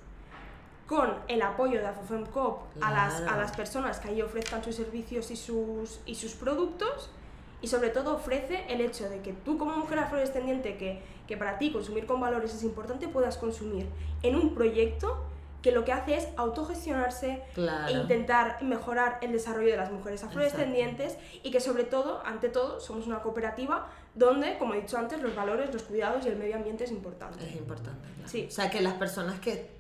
con 0.89 1.15
el 1.29 1.43
apoyo 1.43 1.79
de 1.79 1.87
AFOFEMCOP 1.87 2.83
a, 2.83 2.91
las, 2.91 3.21
a 3.21 3.37
las 3.37 3.57
personas 3.57 4.01
que 4.01 4.09
ahí 4.09 4.21
ofrezcan 4.21 4.65
sus 4.65 4.75
servicios 4.75 5.31
y 5.31 5.37
sus, 5.37 6.01
y 6.07 6.17
sus 6.17 6.33
productos 6.33 7.13
y 7.61 7.69
sobre 7.69 7.91
todo 7.91 8.15
ofrece 8.15 8.65
el 8.69 8.81
hecho 8.81 9.09
de 9.09 9.21
que 9.21 9.33
tú 9.33 9.59
como 9.59 9.77
mujer 9.77 9.99
afrodescendiente 9.99 10.77
que, 10.77 11.01
que 11.27 11.37
para 11.37 11.59
ti 11.59 11.73
consumir 11.73 12.07
con 12.07 12.21
valores 12.21 12.55
es 12.55 12.63
importante 12.63 13.09
puedas 13.09 13.37
consumir 13.37 13.87
en 14.23 14.37
un 14.37 14.55
proyecto 14.55 15.25
que 15.63 15.73
lo 15.73 15.85
que 15.85 15.93
hace 15.93 16.17
es 16.17 16.29
autogestionarse 16.37 17.43
e 17.57 17.93
intentar 17.93 18.63
mejorar 18.63 19.19
el 19.23 19.33
desarrollo 19.33 19.71
de 19.71 19.77
las 19.77 19.91
mujeres 19.91 20.23
afrodescendientes 20.23 21.17
y 21.43 21.51
que 21.51 21.61
sobre 21.61 21.85
todo, 21.85 22.23
ante 22.25 22.49
todo, 22.49 22.79
somos 22.79 23.07
una 23.07 23.23
cooperativa 23.23 23.91
donde, 24.15 24.57
como 24.59 24.75
he 24.75 24.81
dicho 24.81 24.97
antes, 24.99 25.21
los 25.21 25.35
valores, 25.35 25.73
los 25.73 25.83
cuidados 25.83 26.25
y 26.25 26.29
el 26.29 26.37
medio 26.37 26.57
ambiente 26.57 26.85
es 26.85 26.93
importante. 26.93 27.45
Es 27.45 27.57
importante. 27.57 28.07
Sí. 28.27 28.47
O 28.49 28.51
sea, 28.51 28.71
que 28.71 28.81
las 28.81 28.95
personas 28.95 29.41
que 29.41 29.79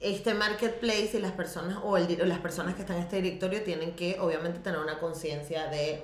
este 0.00 0.34
marketplace 0.34 1.12
y 1.14 1.20
las 1.20 1.32
personas 1.32 1.78
o 1.82 1.96
el, 1.96 2.28
las 2.28 2.40
personas 2.40 2.74
que 2.74 2.82
están 2.82 2.96
en 2.96 3.04
este 3.04 3.22
directorio 3.22 3.62
tienen 3.62 3.94
que 3.94 4.18
obviamente 4.20 4.58
tener 4.58 4.80
una 4.80 4.98
conciencia 4.98 5.68
de 5.68 6.02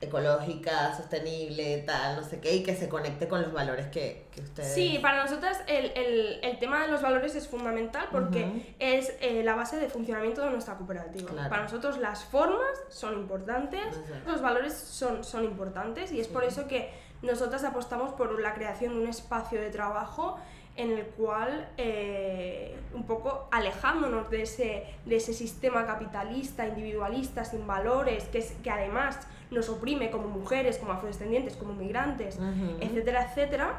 ecológica, 0.00 0.96
sostenible, 0.96 1.78
tal, 1.78 2.16
no 2.16 2.22
sé 2.22 2.40
qué, 2.40 2.54
y 2.54 2.62
que 2.62 2.76
se 2.76 2.88
conecte 2.88 3.26
con 3.26 3.42
los 3.42 3.52
valores 3.52 3.88
que, 3.88 4.26
que 4.30 4.42
ustedes... 4.42 4.72
Sí, 4.72 4.98
para 5.02 5.22
nosotras 5.24 5.60
el, 5.66 5.90
el, 5.96 6.38
el, 6.42 6.58
tema 6.60 6.82
de 6.82 6.88
los 6.88 7.02
valores 7.02 7.34
es 7.34 7.48
fundamental 7.48 8.06
porque 8.12 8.74
es 8.78 9.12
eh, 9.20 9.42
la 9.42 9.56
base 9.56 9.76
de 9.76 9.88
funcionamiento 9.88 10.44
de 10.44 10.50
nuestra 10.50 10.76
cooperativa. 10.76 11.48
Para 11.48 11.64
nosotros 11.64 11.98
las 11.98 12.24
formas 12.24 12.78
son 12.88 13.14
importantes, 13.14 14.00
los 14.24 14.40
valores 14.40 14.74
son, 14.74 15.24
son 15.24 15.44
importantes 15.44 16.12
y 16.12 16.20
es 16.20 16.28
por 16.28 16.44
eso 16.44 16.68
que 16.68 16.90
nosotras 17.22 17.64
apostamos 17.64 18.12
por 18.12 18.40
la 18.40 18.54
creación 18.54 18.94
de 18.94 19.00
un 19.00 19.08
espacio 19.08 19.60
de 19.60 19.70
trabajo 19.70 20.38
en 20.76 20.92
el 20.92 21.06
cual, 21.06 21.68
eh, 21.76 22.78
un 22.94 23.02
poco 23.02 23.48
alejándonos 23.50 24.30
de 24.30 24.42
ese, 24.42 24.86
de 25.06 25.16
ese 25.16 25.34
sistema 25.34 25.84
capitalista, 25.84 26.68
individualista, 26.68 27.44
sin 27.44 27.66
valores, 27.66 28.28
que, 28.28 28.38
es, 28.38 28.52
que 28.62 28.70
además 28.70 29.18
nos 29.50 29.68
oprime 29.68 30.10
como 30.10 30.28
mujeres, 30.28 30.78
como 30.78 30.92
afrodescendientes, 30.92 31.56
como 31.56 31.74
migrantes, 31.74 32.38
etcétera, 32.80 33.28
etcétera, 33.30 33.78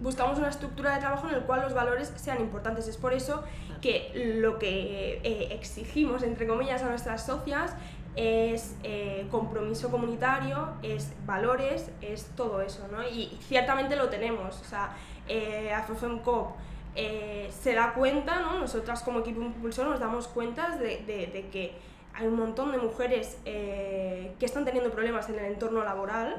buscamos 0.00 0.38
una 0.38 0.48
estructura 0.48 0.94
de 0.94 1.00
trabajo 1.00 1.28
en 1.28 1.34
el 1.34 1.42
cual 1.42 1.62
los 1.62 1.74
valores 1.74 2.12
sean 2.16 2.40
importantes. 2.40 2.86
Es 2.88 2.96
por 2.96 3.12
eso 3.12 3.42
que 3.80 4.12
lo 4.40 4.58
que 4.58 5.20
eh, 5.24 5.48
exigimos, 5.52 6.22
entre 6.22 6.46
comillas, 6.46 6.82
a 6.82 6.88
nuestras 6.88 7.24
socias 7.24 7.72
es 8.16 8.76
eh, 8.82 9.26
compromiso 9.30 9.90
comunitario, 9.90 10.70
es 10.82 11.12
valores, 11.24 11.90
es 12.00 12.26
todo 12.36 12.62
eso, 12.62 12.88
¿no? 12.90 13.06
Y 13.08 13.38
ciertamente 13.42 13.94
lo 13.96 14.08
tenemos. 14.08 14.60
O 14.60 14.64
sea, 14.64 14.96
eh, 15.28 15.72
Afrofemcop 15.72 16.56
eh, 16.94 17.48
se 17.50 17.74
da 17.74 17.92
cuenta, 17.94 18.40
¿no? 18.40 18.58
nosotras 18.58 19.02
como 19.02 19.20
equipo 19.20 19.40
impulsor 19.40 19.86
nos 19.86 20.00
damos 20.00 20.26
cuenta 20.26 20.76
de, 20.76 21.04
de, 21.06 21.48
que 21.52 21.72
hay 22.18 22.26
un 22.26 22.36
montón 22.36 22.72
de 22.72 22.78
mujeres 22.78 23.38
eh, 23.44 24.34
que 24.40 24.46
están 24.46 24.64
teniendo 24.64 24.90
problemas 24.90 25.28
en 25.28 25.38
el 25.38 25.44
entorno 25.44 25.84
laboral, 25.84 26.36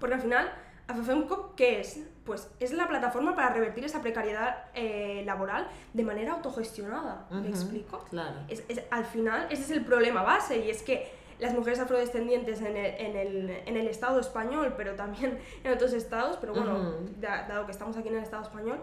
porque 0.00 0.14
al 0.14 0.20
final, 0.22 0.50
Afrofemcop, 0.88 1.54
¿qué 1.54 1.80
es? 1.80 2.00
Pues 2.24 2.48
es 2.58 2.72
la 2.72 2.88
plataforma 2.88 3.34
para 3.36 3.52
revertir 3.52 3.84
esa 3.84 4.00
precariedad 4.00 4.64
eh, 4.74 5.22
laboral 5.26 5.68
de 5.92 6.04
manera 6.04 6.32
autogestionada, 6.32 7.26
¿me 7.30 7.48
explico? 7.48 8.04
Claro. 8.08 8.36
Es, 8.48 8.64
al 8.90 9.04
final, 9.04 9.46
ese 9.50 9.62
es 9.62 9.70
el 9.70 9.84
problema 9.84 10.22
base, 10.22 10.64
y 10.64 10.70
es 10.70 10.82
que 10.82 11.12
las 11.38 11.52
mujeres 11.52 11.80
afrodescendientes 11.80 12.60
en 12.62 12.76
el, 12.76 12.94
en 12.98 13.16
el, 13.16 13.50
en 13.66 13.76
el 13.76 13.88
Estado 13.88 14.20
español, 14.20 14.72
pero 14.76 14.94
también 14.94 15.38
en 15.64 15.72
otros 15.72 15.92
estados, 15.92 16.38
pero 16.40 16.54
bueno, 16.54 16.94
dado 17.20 17.66
que 17.66 17.72
estamos 17.72 17.96
aquí 17.98 18.08
en 18.08 18.16
el 18.16 18.22
Estado 18.22 18.42
español, 18.42 18.78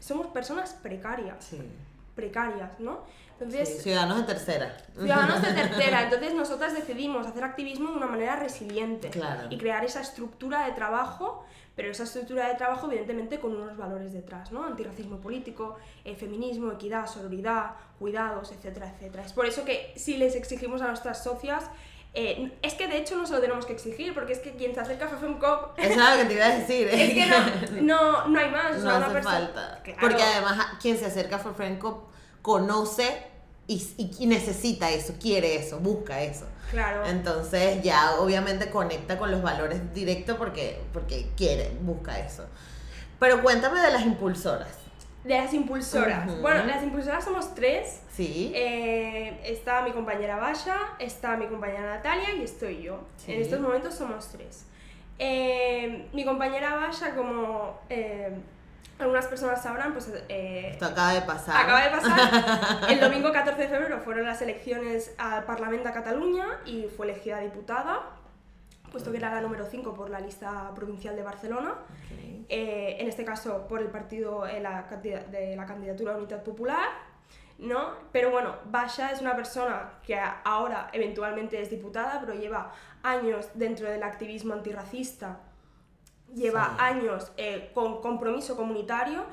somos 0.00 0.26
personas 0.26 0.74
precarias. 0.74 1.42
Sí. 1.44 1.62
precarias, 2.14 2.78
¿no? 2.78 3.00
Entonces, 3.44 3.82
ciudadanos 3.82 4.18
de 4.18 4.22
tercera. 4.24 4.76
Ciudadanos 4.94 5.42
de 5.42 5.52
tercera. 5.62 6.02
Entonces 6.02 6.34
nosotras 6.34 6.74
decidimos 6.74 7.26
hacer 7.26 7.44
activismo 7.44 7.90
de 7.90 7.96
una 7.96 8.06
manera 8.06 8.36
resiliente 8.36 9.10
y 9.50 9.58
crear 9.58 9.84
esa 9.84 10.00
estructura 10.00 10.66
de 10.66 10.72
trabajo, 10.72 11.44
pero 11.76 11.90
esa 11.90 12.04
estructura 12.04 12.48
de 12.48 12.54
trabajo 12.54 12.86
evidentemente 12.86 13.38
con 13.38 13.54
unos 13.54 13.76
valores 13.76 14.12
detrás, 14.12 14.52
¿no? 14.52 14.64
Antirracismo 14.64 15.18
político, 15.18 15.76
eh, 16.04 16.14
feminismo, 16.14 16.72
equidad, 16.72 17.06
sororidad, 17.06 17.72
cuidados, 17.98 18.52
etcétera, 18.52 18.92
etcétera. 18.94 19.24
Es 19.24 19.32
por 19.32 19.46
eso 19.46 19.64
que 19.64 19.92
si 19.96 20.16
les 20.16 20.36
exigimos 20.36 20.82
a 20.82 20.86
nuestras 20.86 21.22
socias 21.22 21.64
eh, 22.16 22.52
es 22.62 22.74
que 22.74 22.86
de 22.86 22.98
hecho 22.98 23.16
no 23.16 23.26
se 23.26 23.32
lo 23.32 23.40
tenemos 23.40 23.66
que 23.66 23.72
exigir, 23.72 24.14
porque 24.14 24.34
es 24.34 24.38
que 24.38 24.52
quien 24.52 24.72
se 24.72 24.80
acerca 24.80 25.06
a 25.06 25.08
FEFEMCOP... 25.08 25.78
Es 25.78 25.98
algo 25.98 26.22
que 26.22 26.28
te 26.28 26.34
iba 26.34 26.46
a 26.46 26.58
decir. 26.58 26.88
es 26.92 27.12
que 27.12 27.82
no, 27.82 28.28
no, 28.28 28.38
hay 28.38 28.50
más. 28.50 28.78
No 28.78 28.90
hace 28.90 29.20
falta. 29.20 29.82
Porque 30.00 30.22
además 30.22 30.64
quien 30.80 30.96
se 30.96 31.06
acerca 31.06 31.36
a 31.36 31.38
FEFEMCOP 31.40 32.08
conoce 32.40 33.33
y, 33.66 34.14
y, 34.18 34.26
necesita 34.26 34.90
eso, 34.90 35.14
quiere 35.20 35.56
eso, 35.56 35.78
busca 35.78 36.22
eso. 36.22 36.46
Claro. 36.70 37.06
Entonces 37.06 37.82
ya 37.82 38.16
obviamente 38.18 38.70
conecta 38.70 39.18
con 39.18 39.30
los 39.30 39.42
valores 39.42 39.94
directos 39.94 40.36
porque, 40.36 40.80
porque 40.92 41.28
quiere, 41.36 41.70
busca 41.80 42.18
eso. 42.18 42.46
Pero 43.18 43.42
cuéntame 43.42 43.80
de 43.80 43.90
las 43.90 44.04
impulsoras. 44.04 44.68
De 45.24 45.38
las 45.38 45.54
impulsoras. 45.54 46.26
Bueno, 46.42 46.64
las 46.66 46.82
impulsoras 46.82 47.24
somos 47.24 47.54
tres. 47.54 48.00
Sí. 48.12 48.52
Eh, 48.54 49.40
está 49.44 49.80
mi 49.82 49.92
compañera 49.92 50.36
Basha, 50.36 50.76
está 50.98 51.36
mi 51.36 51.46
compañera 51.46 51.96
Natalia 51.96 52.34
y 52.34 52.42
estoy 52.42 52.82
yo. 52.82 53.00
En 53.26 53.40
estos 53.40 53.60
momentos 53.60 53.94
somos 53.94 54.28
tres. 54.28 54.66
Eh, 55.18 56.08
mi 56.12 56.24
compañera 56.26 56.74
Basha, 56.74 57.14
como 57.14 57.80
eh, 57.88 58.36
algunas 58.98 59.26
personas 59.26 59.62
sabrán, 59.62 59.92
pues... 59.92 60.10
Esto 60.28 60.86
acaba 60.86 61.12
de 61.14 61.22
pasar. 61.22 61.56
Acaba 61.56 61.84
de 61.84 61.90
pasar. 61.90 62.80
El 62.90 63.00
domingo 63.00 63.32
14 63.32 63.60
de 63.60 63.68
febrero 63.68 64.00
fueron 64.00 64.26
las 64.26 64.40
elecciones 64.42 65.14
al 65.18 65.44
Parlamento 65.44 65.88
de 65.88 65.94
Cataluña 65.94 66.46
y 66.64 66.86
fue 66.96 67.06
elegida 67.06 67.40
diputada 67.40 68.02
puesto 68.94 69.10
que 69.10 69.16
era 69.16 69.34
la 69.34 69.40
número 69.40 69.66
5 69.66 69.92
por 69.92 70.08
la 70.08 70.20
lista 70.20 70.70
provincial 70.72 71.16
de 71.16 71.24
Barcelona, 71.24 71.74
eh, 72.48 72.96
en 73.00 73.08
este 73.08 73.24
caso 73.24 73.66
por 73.66 73.80
el 73.80 73.88
partido 73.88 74.44
de 74.44 74.60
la, 74.60 74.82
de 74.82 75.56
la 75.56 75.66
candidatura 75.66 76.16
Unidad 76.16 76.44
Popular, 76.44 76.90
¿no? 77.58 77.94
Pero 78.12 78.30
bueno, 78.30 78.54
Basha 78.66 79.10
es 79.10 79.20
una 79.20 79.34
persona 79.34 79.94
que 80.06 80.16
ahora 80.44 80.90
eventualmente 80.92 81.60
es 81.60 81.70
diputada, 81.70 82.20
pero 82.20 82.34
lleva 82.34 82.70
años 83.02 83.48
dentro 83.54 83.90
del 83.90 84.04
activismo 84.04 84.54
antirracista, 84.54 85.40
lleva 86.34 86.76
años 86.78 87.32
eh, 87.36 87.70
con 87.74 88.00
compromiso 88.00 88.56
comunitario 88.56 89.24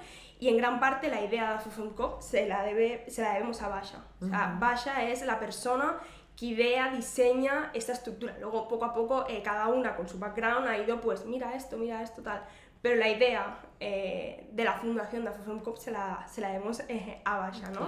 y 0.42 0.50
en 0.50 0.58
gran 0.58 0.80
parte 0.80 1.08
la 1.08 1.22
idea 1.22 1.54
de 1.54 1.60
FUFUNCOP 1.60 2.22
se 2.22 2.48
la, 2.48 2.64
debe, 2.64 3.06
se 3.10 3.22
la 3.22 3.34
debemos 3.34 3.62
a 3.62 3.68
Basha. 3.68 4.04
O 4.22 4.26
sea, 4.26 4.58
Basha 4.60 5.08
es 5.08 5.24
la 5.24 5.40
persona 5.40 6.00
que 6.36 6.48
idea, 6.48 6.90
diseña 6.90 7.70
esta 7.76 7.94
estructura. 7.94 8.36
Luego, 8.40 8.68
poco 8.68 8.86
a 8.86 8.92
poco, 8.92 9.26
eh, 9.30 9.44
cada 9.44 9.68
una 9.68 9.96
con 9.96 10.10
su 10.10 10.18
background 10.18 10.68
ha 10.68 10.80
ido, 10.80 11.00
pues, 11.00 11.28
mira 11.28 11.54
esto, 11.54 11.78
mira 11.78 12.02
esto, 12.02 12.24
tal. 12.24 12.44
Pero 12.82 12.96
la 12.96 13.08
idea 13.08 13.60
eh, 13.80 14.50
de 14.52 14.64
la 14.64 14.74
fundación 14.74 15.26
de 15.26 15.32
Cop 15.64 15.78
se 15.78 15.92
la, 15.92 16.26
se 16.28 16.42
la 16.42 16.50
demos 16.50 16.80
eh, 16.90 17.22
a 17.24 17.38
Basha, 17.38 17.70
¿no? 17.70 17.88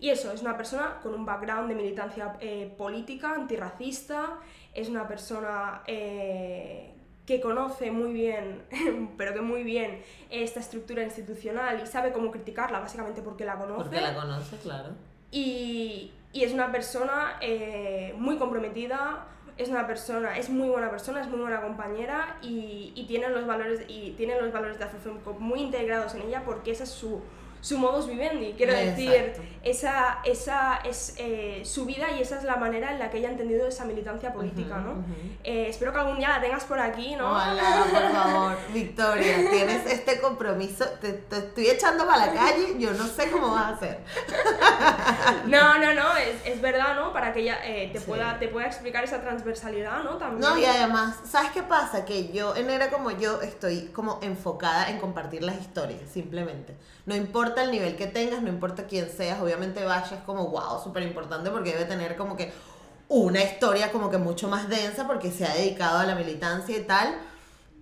Y 0.00 0.10
eso, 0.10 0.32
es 0.32 0.42
una 0.42 0.56
persona 0.56 0.98
con 1.00 1.14
un 1.14 1.24
background 1.24 1.68
de 1.68 1.76
militancia 1.76 2.36
política, 2.76 3.34
antirracista, 3.34 4.40
es 4.74 4.88
una 4.88 5.06
persona 5.06 5.82
que 7.26 7.40
conoce 7.40 7.90
muy 7.90 8.12
bien, 8.12 8.62
pero 9.16 9.32
que 9.32 9.40
muy 9.40 9.62
bien, 9.62 10.02
esta 10.30 10.60
estructura 10.60 11.02
institucional 11.02 11.80
y 11.82 11.86
sabe 11.86 12.12
cómo 12.12 12.30
criticarla, 12.30 12.80
básicamente 12.80 13.22
porque 13.22 13.44
la 13.44 13.56
conoce. 13.56 13.84
Porque 13.84 14.00
la 14.00 14.14
conoce, 14.14 14.56
claro. 14.58 14.90
Y, 15.30 16.12
y 16.32 16.44
es 16.44 16.52
una 16.52 16.70
persona 16.70 17.38
eh, 17.40 18.14
muy 18.18 18.36
comprometida, 18.36 19.26
es 19.56 19.68
una 19.68 19.86
persona, 19.86 20.36
es 20.36 20.50
muy 20.50 20.68
buena 20.68 20.90
persona, 20.90 21.20
es 21.20 21.28
muy 21.28 21.40
buena 21.40 21.60
compañera 21.60 22.38
y, 22.42 22.92
y 22.94 23.06
tiene 23.06 23.28
los 23.30 23.46
valores 23.46 23.82
y 23.88 24.10
tiene 24.12 24.40
los 24.40 24.52
valores 24.52 24.78
de 24.78 24.84
Afrofemco 24.84 25.34
muy 25.34 25.60
integrados 25.60 26.14
en 26.14 26.22
ella 26.22 26.42
porque 26.44 26.72
esa 26.72 26.84
es 26.84 26.90
su 26.90 27.22
su 27.64 27.78
modus 27.78 28.06
vivendi, 28.06 28.52
quiero 28.58 28.74
decir, 28.74 29.32
esa, 29.62 30.18
esa 30.22 30.80
es 30.84 31.14
eh, 31.16 31.62
su 31.64 31.86
vida 31.86 32.08
y 32.14 32.20
esa 32.20 32.36
es 32.36 32.44
la 32.44 32.56
manera 32.56 32.92
en 32.92 32.98
la 32.98 33.08
que 33.08 33.16
ella 33.16 33.28
ha 33.28 33.30
entendido 33.30 33.66
esa 33.66 33.86
militancia 33.86 34.34
política, 34.34 34.76
¿no? 34.76 35.02
Eh, 35.42 35.68
espero 35.70 35.90
que 35.90 35.98
algún 35.98 36.18
día 36.18 36.28
la 36.28 36.42
tengas 36.42 36.64
por 36.64 36.78
aquí, 36.78 37.16
¿no? 37.16 37.30
Hola, 37.30 37.86
por 37.90 38.12
favor, 38.12 38.58
Victoria, 38.74 39.50
tienes 39.50 39.86
este 39.90 40.20
compromiso, 40.20 40.84
te, 41.00 41.24
estoy 41.30 41.68
echando 41.68 42.06
para 42.06 42.26
la 42.26 42.34
calle, 42.34 42.74
yo 42.78 42.92
no 42.92 43.06
sé 43.06 43.30
cómo 43.30 43.52
vas 43.52 43.64
a 43.64 43.68
hacer. 43.70 44.00
no, 45.46 45.78
no, 45.78 45.94
no, 45.94 46.03
verdad, 46.64 46.96
¿no? 46.96 47.12
Para 47.12 47.32
que 47.32 47.40
ella 47.40 47.58
eh, 47.62 47.90
te, 47.92 48.00
pueda, 48.00 48.38
te 48.38 48.48
pueda 48.48 48.66
explicar 48.66 49.04
esa 49.04 49.20
transversalidad, 49.20 50.02
¿no? 50.02 50.16
También. 50.16 50.40
No, 50.40 50.58
y 50.58 50.64
además, 50.64 51.16
¿sabes 51.24 51.50
qué 51.52 51.62
pasa? 51.62 52.04
Que 52.04 52.32
yo, 52.32 52.56
en 52.56 52.70
Era 52.70 52.90
como 52.90 53.10
yo, 53.10 53.42
estoy 53.42 53.90
como 53.92 54.18
enfocada 54.22 54.88
en 54.88 54.98
compartir 54.98 55.42
las 55.44 55.60
historias, 55.60 56.10
simplemente. 56.10 56.74
No 57.04 57.14
importa 57.14 57.62
el 57.62 57.70
nivel 57.70 57.96
que 57.96 58.06
tengas, 58.06 58.40
no 58.42 58.48
importa 58.48 58.86
quién 58.86 59.10
seas, 59.10 59.40
obviamente 59.40 59.84
es 59.84 60.20
como, 60.24 60.48
wow, 60.48 60.82
súper 60.82 61.02
importante 61.02 61.50
porque 61.50 61.72
debe 61.72 61.84
tener 61.84 62.16
como 62.16 62.36
que 62.36 62.50
una 63.08 63.42
historia 63.42 63.92
como 63.92 64.10
que 64.10 64.16
mucho 64.16 64.48
más 64.48 64.68
densa 64.68 65.06
porque 65.06 65.30
se 65.30 65.44
ha 65.46 65.54
dedicado 65.54 65.98
a 65.98 66.06
la 66.06 66.14
militancia 66.14 66.76
y 66.76 66.82
tal. 66.82 67.14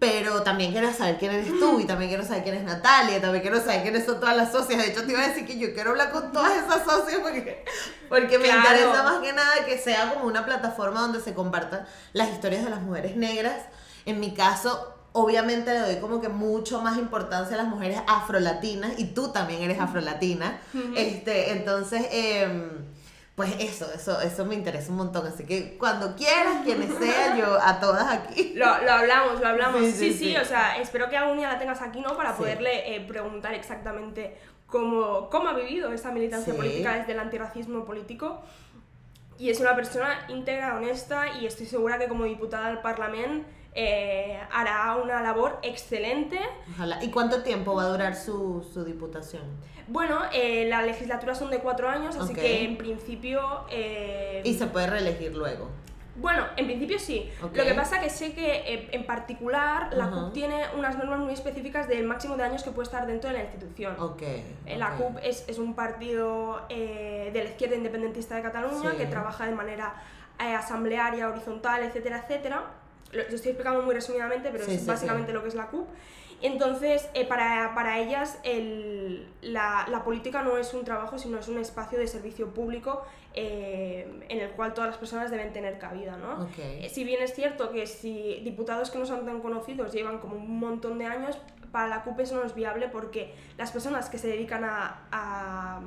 Pero 0.03 0.43
también 0.43 0.73
quiero 0.73 0.93
saber 0.93 1.17
quién 1.17 1.31
eres 1.31 1.47
tú 1.61 1.79
y 1.79 1.85
también 1.85 2.11
quiero 2.11 2.27
saber 2.27 2.43
quién 2.43 2.57
es 2.57 2.65
Natalia, 2.65 3.21
también 3.21 3.41
quiero 3.41 3.61
saber 3.61 3.83
quiénes 3.83 4.05
son 4.05 4.19
todas 4.19 4.37
las 4.37 4.51
socias. 4.51 4.83
De 4.83 4.91
hecho, 4.91 5.05
te 5.05 5.13
iba 5.13 5.23
a 5.23 5.29
decir 5.29 5.47
que 5.47 5.57
yo 5.57 5.73
quiero 5.73 5.91
hablar 5.91 6.11
con 6.11 6.33
todas 6.33 6.51
esas 6.57 6.83
socias 6.85 7.21
porque, 7.23 7.65
porque 8.09 8.37
me 8.41 8.49
interesa 8.49 9.05
más 9.05 9.21
que 9.21 9.33
nada 9.33 9.65
que 9.65 9.79
sea 9.79 10.13
como 10.13 10.27
una 10.27 10.45
plataforma 10.45 11.03
donde 11.03 11.21
se 11.21 11.35
compartan 11.35 11.87
las 12.15 12.31
historias 12.31 12.65
de 12.65 12.71
las 12.71 12.83
mujeres 12.83 13.15
negras. 13.15 13.63
En 14.05 14.19
mi 14.19 14.35
caso, 14.35 14.93
obviamente 15.13 15.73
le 15.73 15.79
doy 15.79 15.97
como 16.01 16.21
que 16.21 16.29
mucho 16.29 16.81
más 16.81 16.99
importancia 16.99 17.55
a 17.55 17.63
las 17.63 17.69
mujeres 17.69 18.01
afrolatinas 18.09 18.99
y 18.99 19.05
tú 19.15 19.31
también 19.31 19.63
eres 19.63 19.79
afrolatina. 19.79 20.61
este, 20.97 21.53
entonces, 21.53 22.09
em, 22.11 22.71
pues 23.35 23.55
eso, 23.61 23.91
eso, 23.95 24.21
eso 24.21 24.45
me 24.45 24.55
interesa 24.55 24.91
un 24.91 24.99
montón. 24.99 25.27
Así 25.27 25.45
que 25.45 25.79
cuando 25.79 26.15
quieras, 26.15 26.63
quienes 26.65 26.91
sean, 26.99 27.39
yo 27.39 27.59
a 27.61 27.81
todas 27.81 28.11
aquí. 28.13 28.53
Lo, 28.55 28.67
hablamos, 28.67 29.41
lo 29.41 29.49
hablamos. 29.49 29.87
Sí 29.87 30.13
sí, 30.13 30.37
o 30.37 30.45
sea, 30.45 30.77
espero 30.79 31.09
que 31.09 31.17
algún 31.17 31.39
día 31.39 31.49
la 31.49 31.59
tengas 31.59 31.81
aquí, 31.81 32.01
¿no? 32.01 32.17
Para 32.17 32.37
poderle 32.37 32.95
eh, 32.95 33.01
preguntar 33.01 33.55
exactamente 33.55 34.37
cómo, 34.67 35.31
cómo 35.31 35.49
ha 35.49 35.55
vivido 35.55 35.93
esa 35.93 36.11
militancia 36.11 36.55
política 36.55 36.95
desde 36.95 37.13
el 37.13 37.21
antirracismo 37.21 37.85
político. 37.85 38.43
Y 39.39 39.51
es 39.51 39.61
una 39.61 39.75
persona 39.75 40.27
íntegra, 40.29 40.77
honesta 40.77 41.27
y 41.41 41.47
estoy 41.47 41.67
segura 41.67 41.99
que 41.99 42.09
como 42.09 42.25
diputada 42.25 42.69
del 42.69 42.79
Parlamento 42.79 43.49
eh, 43.75 44.39
hará 44.51 44.97
una 44.97 45.23
labor 45.23 45.59
excelente. 45.63 46.39
¿Y 47.01 47.11
cuánto 47.11 47.43
tiempo 47.43 47.75
va 47.75 47.85
a 47.85 47.89
durar 47.89 48.15
su, 48.15 48.67
su 48.73 48.85
diputación? 48.85 49.43
Bueno, 49.89 50.21
eh, 50.33 50.67
la 50.69 50.83
legislatura 50.83 51.35
son 51.35 51.51
de 51.51 51.59
cuatro 51.59 51.89
años, 51.89 52.17
así 52.17 52.35
que 52.35 52.65
en 52.65 52.77
principio... 52.77 53.65
Eh, 53.71 54.43
¿Y 54.45 54.55
se 54.55 54.67
puede 54.67 54.89
reelegir 54.89 55.35
luego? 55.35 55.71
Bueno, 56.17 56.45
en 56.59 56.67
principio 56.67 56.99
sí. 56.99 57.31
Lo 57.41 57.65
que 57.65 57.73
pasa 57.73 57.99
que 57.99 58.11
sé 58.11 58.35
que 58.35 58.91
en 58.93 59.07
particular 59.07 59.89
la 59.95 60.11
CUP 60.11 60.35
tiene 60.35 60.65
unas 60.77 60.99
normas 60.99 61.21
muy 61.21 61.33
específicas 61.33 61.89
del 61.89 62.05
máximo 62.05 62.37
de 62.37 62.43
años 62.43 62.63
que 62.63 62.71
puede 62.71 62.85
estar 62.85 63.07
dentro 63.07 63.31
de 63.31 63.39
la 63.39 63.45
institución. 63.45 63.99
Okay, 63.99 64.45
La 64.77 64.97
CUP 64.97 65.17
es, 65.23 65.49
es, 65.49 65.59
un 65.59 65.75
partido 65.75 66.67
de 66.69 67.33
la 67.35 67.45
izquierda 67.45 67.77
independentista 67.77 68.37
de 68.37 68.43
Cataluña 68.43 68.93
que 68.99 69.07
trabaja 69.07 69.47
de 69.47 69.53
manera 69.53 69.95
asamblearia, 70.39 71.31
horizontal, 71.31 71.83
etcétera, 71.83 72.19
etcétera 72.19 72.82
lo, 73.13 73.23
estoy 73.23 73.51
explicando 73.51 73.83
muy 73.83 73.95
resumidamente, 73.95 74.51
pero 74.51 74.65
es 74.65 74.87
básicamente 74.87 75.33
lo 75.33 75.43
que 75.43 75.49
es 75.49 75.55
la 75.55 75.69
CUP. 75.69 75.87
Entonces, 76.43 77.09
eh, 77.15 77.25
para, 77.25 77.73
para, 77.75 78.01
ellas 78.01 78.41
el, 78.43 79.29
la, 79.43 79.87
la, 79.89 80.03
política 80.03 80.43
no 80.43 80.57
es 80.57 80.75
un 80.75 80.85
trabajo, 80.85 81.17
sino 81.17 81.39
es 81.39 81.47
un 81.47 81.59
espacio 81.59 82.01
de 82.01 82.09
servicio 82.09 82.53
público 82.53 83.05
eh, 83.35 84.25
en 84.29 84.41
el 84.41 84.51
cual 84.51 84.75
todas 84.75 84.91
las 84.91 84.99
personas 84.99 85.31
deben 85.31 85.53
tener 85.53 85.79
cabida. 85.79 86.17
¿no? 86.17 86.49
Eh, 86.59 86.91
si 86.93 87.05
bien 87.05 87.23
es 87.23 87.33
cierto 87.33 87.71
que 87.71 87.87
si 87.87 88.41
diputados 88.43 88.91
que 88.91 88.99
no 88.99 89.07
son 89.07 89.25
tan 89.25 89.41
conocidos 89.41 89.93
llevan 89.93 90.19
como 90.19 90.35
un 90.35 90.59
montón 90.59 90.99
de 90.99 91.07
años, 91.07 91.39
para 91.71 91.87
la 91.87 92.03
CUP 92.03 92.19
eso 92.19 92.35
no 92.35 92.45
es 92.45 92.55
viable 92.57 92.89
porque 92.89 93.35
las 93.57 93.71
personas 93.71 94.11
que 94.11 94.19
se 94.19 94.27
dedican 94.27 94.65
a, 94.65 95.07
a 95.13 95.81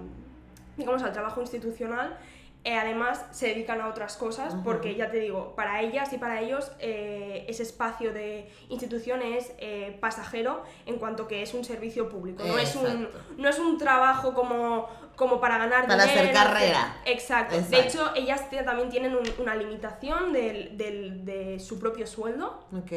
digamos, 0.77 1.03
al 1.03 1.11
trabajo 1.11 1.41
institucional 1.41 2.17
eh, 2.65 2.75
además 2.75 3.23
se 3.30 3.49
dedican 3.49 3.80
a 3.80 3.88
otras 3.88 4.17
cosas 4.17 4.56
porque 4.63 4.95
ya 4.95 5.12
te 5.12 5.20
digo, 5.20 5.53
para 5.55 5.82
ellas 5.82 6.11
y 6.13 6.18
para 6.18 6.41
ellos 6.41 6.72
eh, 6.80 7.45
ese 7.47 7.61
espacio 7.61 8.11
de 8.11 8.49
institución 8.70 9.22
es 9.22 9.51
eh, 9.59 9.95
pasajero 9.99 10.63
en 10.88 10.97
cuanto 10.97 11.28
que 11.28 11.43
es 11.43 11.53
un 11.53 11.63
servicio 11.63 12.09
público, 12.09 12.43
no 12.43 12.57
es 12.57 12.76
un, 12.76 13.07
no 13.38 13.49
es 13.49 13.59
un 13.59 13.78
trabajo 13.78 14.34
como, 14.34 14.89
como 15.16 15.39
para 15.39 15.59
ganar 15.59 15.86
para 15.86 16.05
hacer 16.05 16.34
carrera. 16.34 16.97
Exacto. 17.05 17.55
De 17.70 17.82
hecho, 17.82 18.11
ellas 18.16 18.49
también 18.49 18.89
tienen 18.89 19.16
una 19.38 19.53
limitación 19.53 20.34
del, 20.34 20.76
del, 20.76 21.24
de 21.24 21.59
su 21.59 21.78
propio 21.78 22.07
sueldo. 22.07 22.66
Ok. 22.76 22.91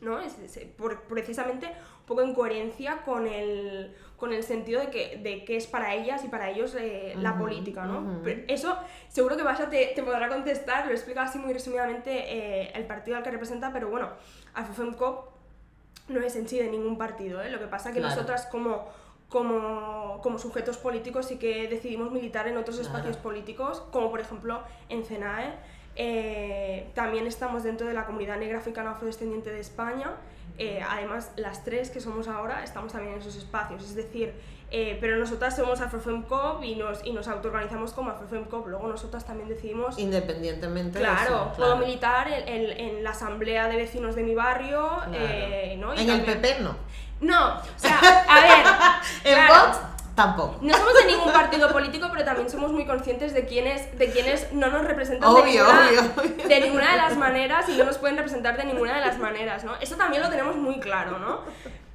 ¿no? 0.00 0.18
Es, 0.18 0.34
por, 0.78 1.02
precisamente 1.02 1.70
poco 2.06 2.22
en 2.22 2.34
coherencia 2.34 3.02
con 3.04 3.26
el, 3.26 3.94
con 4.20 4.34
el 4.34 4.42
sentido 4.42 4.80
de 4.80 4.90
que, 4.90 5.16
de 5.16 5.44
que 5.46 5.56
es 5.56 5.66
para 5.66 5.94
ellas 5.94 6.22
y 6.24 6.28
para 6.28 6.50
ellos 6.50 6.76
eh, 6.78 7.14
la 7.16 7.38
política, 7.38 7.86
¿no? 7.86 8.20
eso 8.48 8.76
seguro 9.08 9.34
que 9.34 9.42
Basha 9.42 9.70
te, 9.70 9.92
te, 9.94 10.02
podrá 10.02 10.28
contestar, 10.28 10.86
lo 10.86 10.92
explica 10.92 11.22
así 11.22 11.38
muy 11.38 11.54
resumidamente 11.54 12.10
eh, 12.12 12.72
el 12.74 12.84
partido 12.84 13.16
al 13.16 13.22
que 13.22 13.30
representa, 13.30 13.72
pero 13.72 13.88
bueno, 13.88 14.10
FFMCOP 14.54 15.30
no 16.08 16.20
es 16.20 16.36
en 16.36 16.46
sí 16.46 16.58
de 16.58 16.68
ningún 16.68 16.98
partido, 16.98 17.40
¿eh? 17.40 17.50
Lo 17.50 17.58
que 17.58 17.66
pasa 17.66 17.92
que 17.92 18.00
nosotras 18.00 18.46
como 18.46 18.88
como, 19.30 20.20
como, 20.22 20.40
sujetos 20.40 20.76
políticos 20.76 21.30
y 21.30 21.36
que 21.36 21.68
decidimos 21.68 22.10
militar 22.10 22.48
en 22.48 22.56
otros 22.56 22.80
espacios 22.80 23.16
políticos, 23.16 23.80
como 23.92 24.10
por 24.10 24.20
ejemplo 24.20 24.62
en 24.88 25.04
CENAE. 25.04 25.54
Eh, 25.94 26.90
también 26.94 27.28
estamos 27.28 27.62
dentro 27.62 27.86
de 27.86 27.94
la 27.94 28.06
comunidad 28.06 28.38
negra 28.38 28.58
africana 28.58 28.90
afrodescendiente 28.90 29.50
de 29.50 29.60
España. 29.60 30.16
Eh, 30.58 30.82
además, 30.86 31.32
las 31.36 31.64
tres 31.64 31.90
que 31.90 32.00
somos 32.00 32.28
ahora 32.28 32.62
estamos 32.62 32.92
también 32.92 33.14
en 33.14 33.20
esos 33.20 33.36
espacios. 33.36 33.82
Es 33.82 33.94
decir, 33.94 34.34
eh, 34.70 34.98
pero 35.00 35.16
nosotras 35.16 35.56
somos 35.56 35.80
AfroFemCop 35.80 36.62
y 36.62 36.76
nos, 36.76 37.04
y 37.04 37.12
nos 37.12 37.28
autoorganizamos 37.28 37.92
como 37.92 38.10
AfroFemCop. 38.10 38.66
Luego 38.66 38.88
nosotras 38.88 39.24
también 39.26 39.48
decidimos... 39.48 39.98
Independientemente 39.98 40.98
claro, 40.98 41.46
de 41.50 41.56
puedo 41.56 41.76
militar 41.76 42.28
en, 42.28 42.70
en, 42.70 43.02
la 43.02 43.10
asamblea 43.10 43.68
de 43.68 43.76
vecinos 43.76 44.14
de 44.14 44.22
mi 44.22 44.34
barrio. 44.34 45.02
¿no? 45.78 45.94
en 45.94 46.10
el 46.10 46.24
PP 46.24 46.60
no. 46.60 46.76
No, 47.20 47.56
o 47.58 47.62
sea, 47.76 47.98
a 48.28 48.40
ver. 48.40 49.34
en 49.38 49.46
Vox 49.46 49.78
tampoco. 50.14 50.58
No 50.60 50.74
somos 50.74 50.94
de 50.94 51.06
ningún 51.06 51.32
partido 51.32 51.72
político, 51.72 52.08
pero 52.12 52.24
también 52.24 52.50
somos 52.50 52.72
muy 52.72 52.86
conscientes 52.86 53.34
de 53.34 53.46
quiénes, 53.46 53.98
de 53.98 54.10
quienes 54.10 54.52
no 54.52 54.68
nos 54.68 54.84
representan 54.84 55.34
de, 55.34 55.42
ninguna, 55.42 55.90
de 56.48 56.60
ninguna 56.60 56.90
de 56.92 56.96
las 56.96 57.16
maneras 57.16 57.68
y 57.68 57.76
no 57.76 57.84
nos 57.84 57.98
pueden 57.98 58.16
representar 58.16 58.56
de 58.56 58.64
ninguna 58.64 58.94
de 58.94 59.00
las 59.00 59.18
maneras, 59.18 59.64
¿no? 59.64 59.76
Eso 59.80 59.96
también 59.96 60.22
lo 60.22 60.30
tenemos 60.30 60.56
muy 60.56 60.80
claro, 60.80 61.18
¿no? 61.18 61.40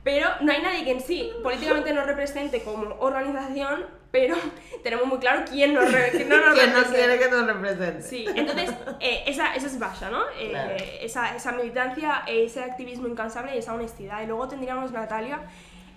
Pero 0.06 0.30
no 0.42 0.52
hay 0.52 0.62
nadie 0.62 0.84
que 0.84 0.92
en 0.92 1.02
sí 1.02 1.32
políticamente 1.42 1.92
nos 1.92 2.06
represente 2.06 2.62
como 2.62 2.96
organización, 3.00 3.86
pero 4.12 4.36
tenemos 4.84 5.08
muy 5.08 5.18
claro 5.18 5.44
quién, 5.50 5.74
nos 5.74 5.86
quién 5.86 6.30
no 6.30 6.38
nos 6.38 6.54
¿Quién 6.54 6.74
no 6.74 6.84
quiere 6.84 7.18
que 7.18 7.28
nos 7.28 7.48
represente. 7.48 8.04
Sí, 8.04 8.26
entonces 8.36 8.70
eh, 9.00 9.24
esa, 9.26 9.56
esa, 9.56 9.66
es 9.66 9.80
Basha, 9.80 10.12
¿no? 10.12 10.22
Eh, 10.40 11.00
esa, 11.02 11.36
esa, 11.36 11.52
militancia, 11.54 12.22
ese 12.28 12.62
activismo 12.62 13.08
incansable 13.08 13.56
y 13.56 13.58
esa 13.58 13.74
honestidad. 13.74 14.22
Y 14.22 14.28
luego 14.28 14.48
tendríamos 14.48 14.92
Natalia, 14.92 15.40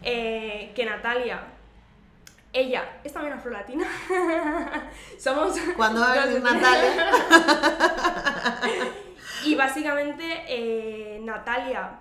eh, 0.03 0.73
que 0.75 0.87
Natalia, 0.87 1.43
ella 2.59 3.01
es 3.05 3.13
también 3.13 3.35
afrolatina. 3.35 3.87
Somos. 5.19 5.59
¿Cuándo 5.77 6.01
va 6.01 6.13
a 6.13 6.27
venir 6.27 6.43
Natalia? 6.43 7.13
y 9.45 9.55
básicamente 9.55 11.21
Natalia 11.23 12.01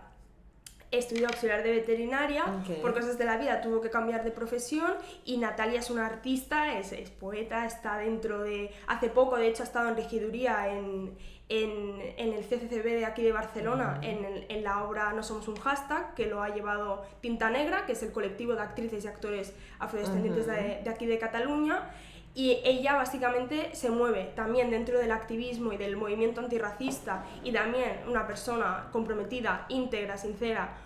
estudió 0.92 1.28
auxiliar 1.28 1.64
de 1.64 1.72
veterinaria, 1.72 2.46
por 2.82 2.94
cosas 2.94 3.18
de 3.18 3.26
la 3.26 3.38
vida 3.38 3.62
tuvo 3.62 3.82
que 3.82 3.90
cambiar 3.90 4.24
de 4.24 4.32
profesión 4.32 4.94
y 5.26 5.38
Natalia 5.38 5.80
es 5.80 5.90
una 5.90 6.06
artista, 6.06 6.78
es, 6.80 6.94
es, 6.94 7.10
poeta, 7.10 7.66
está 7.66 7.98
dentro 7.98 8.42
de... 8.44 8.72
Hace 8.88 9.10
poco, 9.10 9.38
de 9.38 9.48
hecho, 9.48 9.64
ha 9.64 9.66
estado 9.66 9.90
en 9.90 9.96
regiduría 9.98 10.70
en, 10.70 11.18
en, 11.50 12.14
en 12.18 12.34
el 12.34 12.44
CCCB 12.44 12.84
de 12.84 13.06
aquí 13.06 13.24
de 13.24 13.32
Barcelona, 13.32 14.00
en, 14.02 14.46
en, 14.50 14.64
la 14.64 14.84
obra 14.84 15.14
No 15.14 15.24
Somos 15.24 15.48
un 15.48 15.56
Hashtag, 15.56 16.14
que 16.14 16.26
lo 16.26 16.44
ha 16.44 16.50
llevado 16.50 17.06
Tinta 17.22 17.50
Negra, 17.50 17.86
que 17.86 17.94
es 17.94 18.04
el 18.04 18.12
colectivo 18.12 18.54
de 18.54 18.62
actrices 18.62 19.06
y 19.06 19.08
actores 19.08 19.54
afrodescendientes 19.80 20.46
de, 20.46 20.82
de 20.84 20.90
aquí 20.90 21.06
de 21.06 21.18
Cataluña. 21.18 21.90
Y 22.36 22.60
ella 22.64 22.96
básicamente 22.96 23.74
se 23.74 23.90
mueve 23.90 24.32
también 24.36 24.70
dentro 24.70 25.00
del 25.00 25.12
activismo 25.12 25.74
y 25.74 25.78
del 25.78 25.96
movimiento 25.96 26.42
antirracista 26.42 27.26
y 27.44 27.52
también 27.52 28.02
una 28.08 28.28
persona 28.28 28.90
comprometida, 28.92 29.66
íntegra, 29.70 30.18
sincera, 30.18 30.78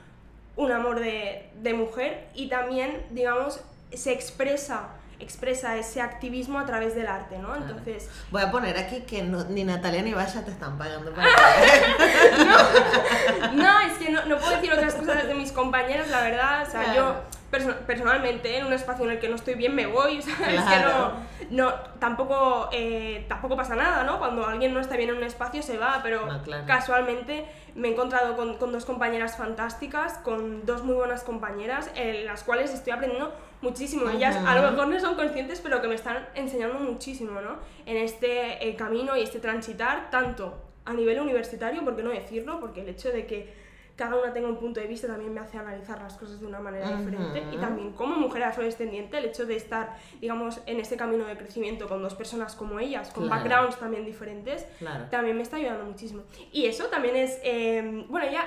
un 0.55 0.71
amor 0.71 0.99
de, 0.99 1.49
de 1.61 1.73
mujer. 1.73 2.29
Y 2.35 2.47
también, 2.47 3.05
digamos, 3.09 3.61
se 3.91 4.13
expresa 4.13 5.00
expresa 5.21 5.77
ese 5.77 6.01
activismo 6.01 6.59
a 6.59 6.65
través 6.65 6.95
del 6.95 7.07
arte, 7.07 7.37
¿no? 7.37 7.55
Entonces... 7.55 8.09
Voy 8.31 8.41
a 8.41 8.51
poner 8.51 8.77
aquí 8.77 9.01
que 9.01 9.23
ni 9.23 9.63
Natalia 9.63 10.01
ni 10.01 10.13
Vaya 10.13 10.43
te 10.43 10.51
están 10.51 10.77
pagando 10.77 11.13
para 11.13 11.27
no, 13.53 13.55
no, 13.63 13.79
es 13.81 13.97
que 13.97 14.11
no, 14.11 14.25
no, 14.25 14.37
puedo 14.37 14.51
decir 14.51 14.73
otras 14.73 14.95
cosas 14.95 15.27
de 15.27 15.35
mis 15.35 15.51
compañeras, 15.51 16.09
la 16.09 16.21
verdad, 16.21 16.67
o 16.67 16.71
sea, 16.71 16.95
yo 16.95 17.15
personalmente 17.51 18.57
en 18.57 18.65
un 18.65 18.73
espacio 18.73 19.05
en 19.05 19.11
el 19.11 19.19
que 19.19 19.27
no 19.27 19.35
estoy 19.35 19.55
bien 19.55 19.75
me 19.75 19.85
voy, 19.85 20.17
Es 20.17 20.25
que 20.25 20.79
no, 20.79 21.11
no 21.49 21.73
tampoco, 21.99 22.69
eh, 22.71 23.25
tampoco 23.27 23.55
pasa 23.55 23.75
nada, 23.75 24.03
¿no? 24.03 24.19
Cuando 24.19 24.45
alguien 24.45 24.73
no 24.73 24.79
está 24.79 24.95
bien 24.95 25.09
en 25.09 25.17
un 25.17 25.23
espacio 25.23 25.61
se 25.61 25.77
va, 25.77 25.99
pero 26.01 26.27
casualmente 26.65 27.45
me 27.75 27.89
he 27.89 27.91
encontrado 27.91 28.35
con, 28.35 28.57
con, 28.57 28.71
dos 28.71 28.85
compañeras 28.85 29.37
fantásticas, 29.37 30.13
con 30.19 30.65
dos 30.65 30.83
muy 30.83 30.95
buenas 30.95 31.23
compañeras, 31.23 31.91
en 31.95 32.25
las 32.25 32.43
cuales 32.43 32.73
estoy 32.73 32.93
aprendiendo 32.93 33.33
muchísimo. 33.61 34.09
Ellas 34.09 34.35
a 34.35 34.55
lo 34.55 34.71
mejor 34.71 34.87
no 34.87 34.99
son 34.99 35.15
conscientes, 35.15 35.59
pero 35.61 35.81
que 35.81 35.87
me 35.87 35.95
están 35.95 36.27
enseñando 36.35 36.79
muchísimo, 36.79 37.41
¿no? 37.41 37.57
En 37.85 37.97
este 37.97 38.67
eh, 38.67 38.75
camino 38.75 39.15
y 39.17 39.21
este 39.21 39.39
transitar, 39.39 40.09
tanto 40.09 40.57
a 40.85 40.93
nivel 40.93 41.19
universitario, 41.19 41.83
¿por 41.83 41.95
qué 41.95 42.03
no 42.03 42.09
decirlo? 42.09 42.59
Porque 42.59 42.81
el 42.81 42.89
hecho 42.89 43.09
de 43.09 43.25
que 43.25 43.53
cada 43.95 44.15
una 44.15 44.33
tenga 44.33 44.47
un 44.47 44.57
punto 44.57 44.79
de 44.79 44.87
vista 44.87 45.07
también 45.07 45.33
me 45.33 45.39
hace 45.39 45.57
analizar 45.57 46.01
las 46.01 46.15
cosas 46.15 46.39
de 46.39 46.45
una 46.45 46.59
manera 46.59 46.97
diferente. 46.97 47.43
Y 47.51 47.57
también 47.57 47.93
como 47.93 48.15
mujer 48.15 48.43
afrodescendiente 48.43 49.17
el 49.17 49.25
hecho 49.25 49.45
de 49.45 49.55
estar 49.55 49.97
digamos 50.19 50.61
en 50.65 50.79
este 50.79 50.97
camino 50.97 51.25
de 51.25 51.37
crecimiento 51.37 51.87
con 51.87 52.01
dos 52.01 52.15
personas 52.15 52.55
como 52.55 52.79
ellas 52.79 53.11
con 53.11 53.29
backgrounds 53.29 53.77
también 53.77 54.05
diferentes 54.05 54.65
también 55.09 55.35
me 55.35 55.43
está 55.43 55.57
ayudando 55.57 55.85
muchísimo. 55.85 56.23
Y 56.51 56.65
eso 56.65 56.85
también 56.85 57.15
es 57.15 57.39
em, 57.43 58.07
bueno 58.07 58.27
ella 58.27 58.45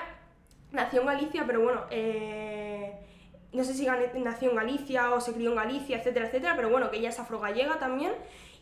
nació 0.71 1.01
en 1.01 1.07
Galicia 1.07 1.43
pero 1.45 1.61
bueno 1.61 1.83
eh, 1.89 2.93
no 3.53 3.63
sé 3.63 3.73
si 3.73 3.87
nació 3.87 4.49
en 4.49 4.55
Galicia 4.55 5.11
o 5.11 5.21
se 5.21 5.33
crió 5.33 5.51
en 5.51 5.55
Galicia 5.55 5.97
etcétera 5.97 6.27
etcétera 6.27 6.55
pero 6.55 6.69
bueno 6.69 6.91
que 6.91 6.97
ella 6.97 7.09
es 7.09 7.19
afrogallega 7.19 7.79
también 7.79 8.11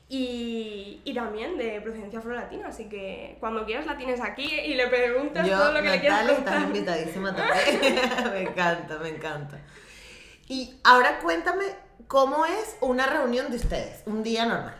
y, 0.10 1.02
y, 1.06 1.14
también 1.14 1.58
de 1.58 1.82
procedencia 1.82 2.20
afro-latina, 2.20 2.68
así 2.68 2.88
que 2.88 3.38
cuando 3.40 3.66
quieras 3.66 3.86
la 3.86 3.98
tienes 3.98 4.20
aquí 4.22 4.44
y 4.44 4.76
le 4.76 4.88
preguntas 4.88 5.48
todo 5.48 5.72
lo 5.72 5.82
que 5.82 5.90
le 5.90 6.00
quieras 6.02 6.24
preguntar. 6.24 6.54
estás 6.54 6.68
invitadísima 6.68 7.36
también. 7.36 7.96
me 8.34 8.42
encanta, 8.42 8.98
me 9.00 9.10
encanta. 9.10 9.60
Y 10.48 10.76
ahora 10.84 11.20
cuéntame 11.20 11.64
cómo 12.08 12.46
es 12.46 12.78
una 12.82 13.08
reunión 13.08 13.50
de 13.50 13.58
ustedes, 13.58 14.04
un 14.06 14.24
día 14.24 14.46
normal. 14.46 14.76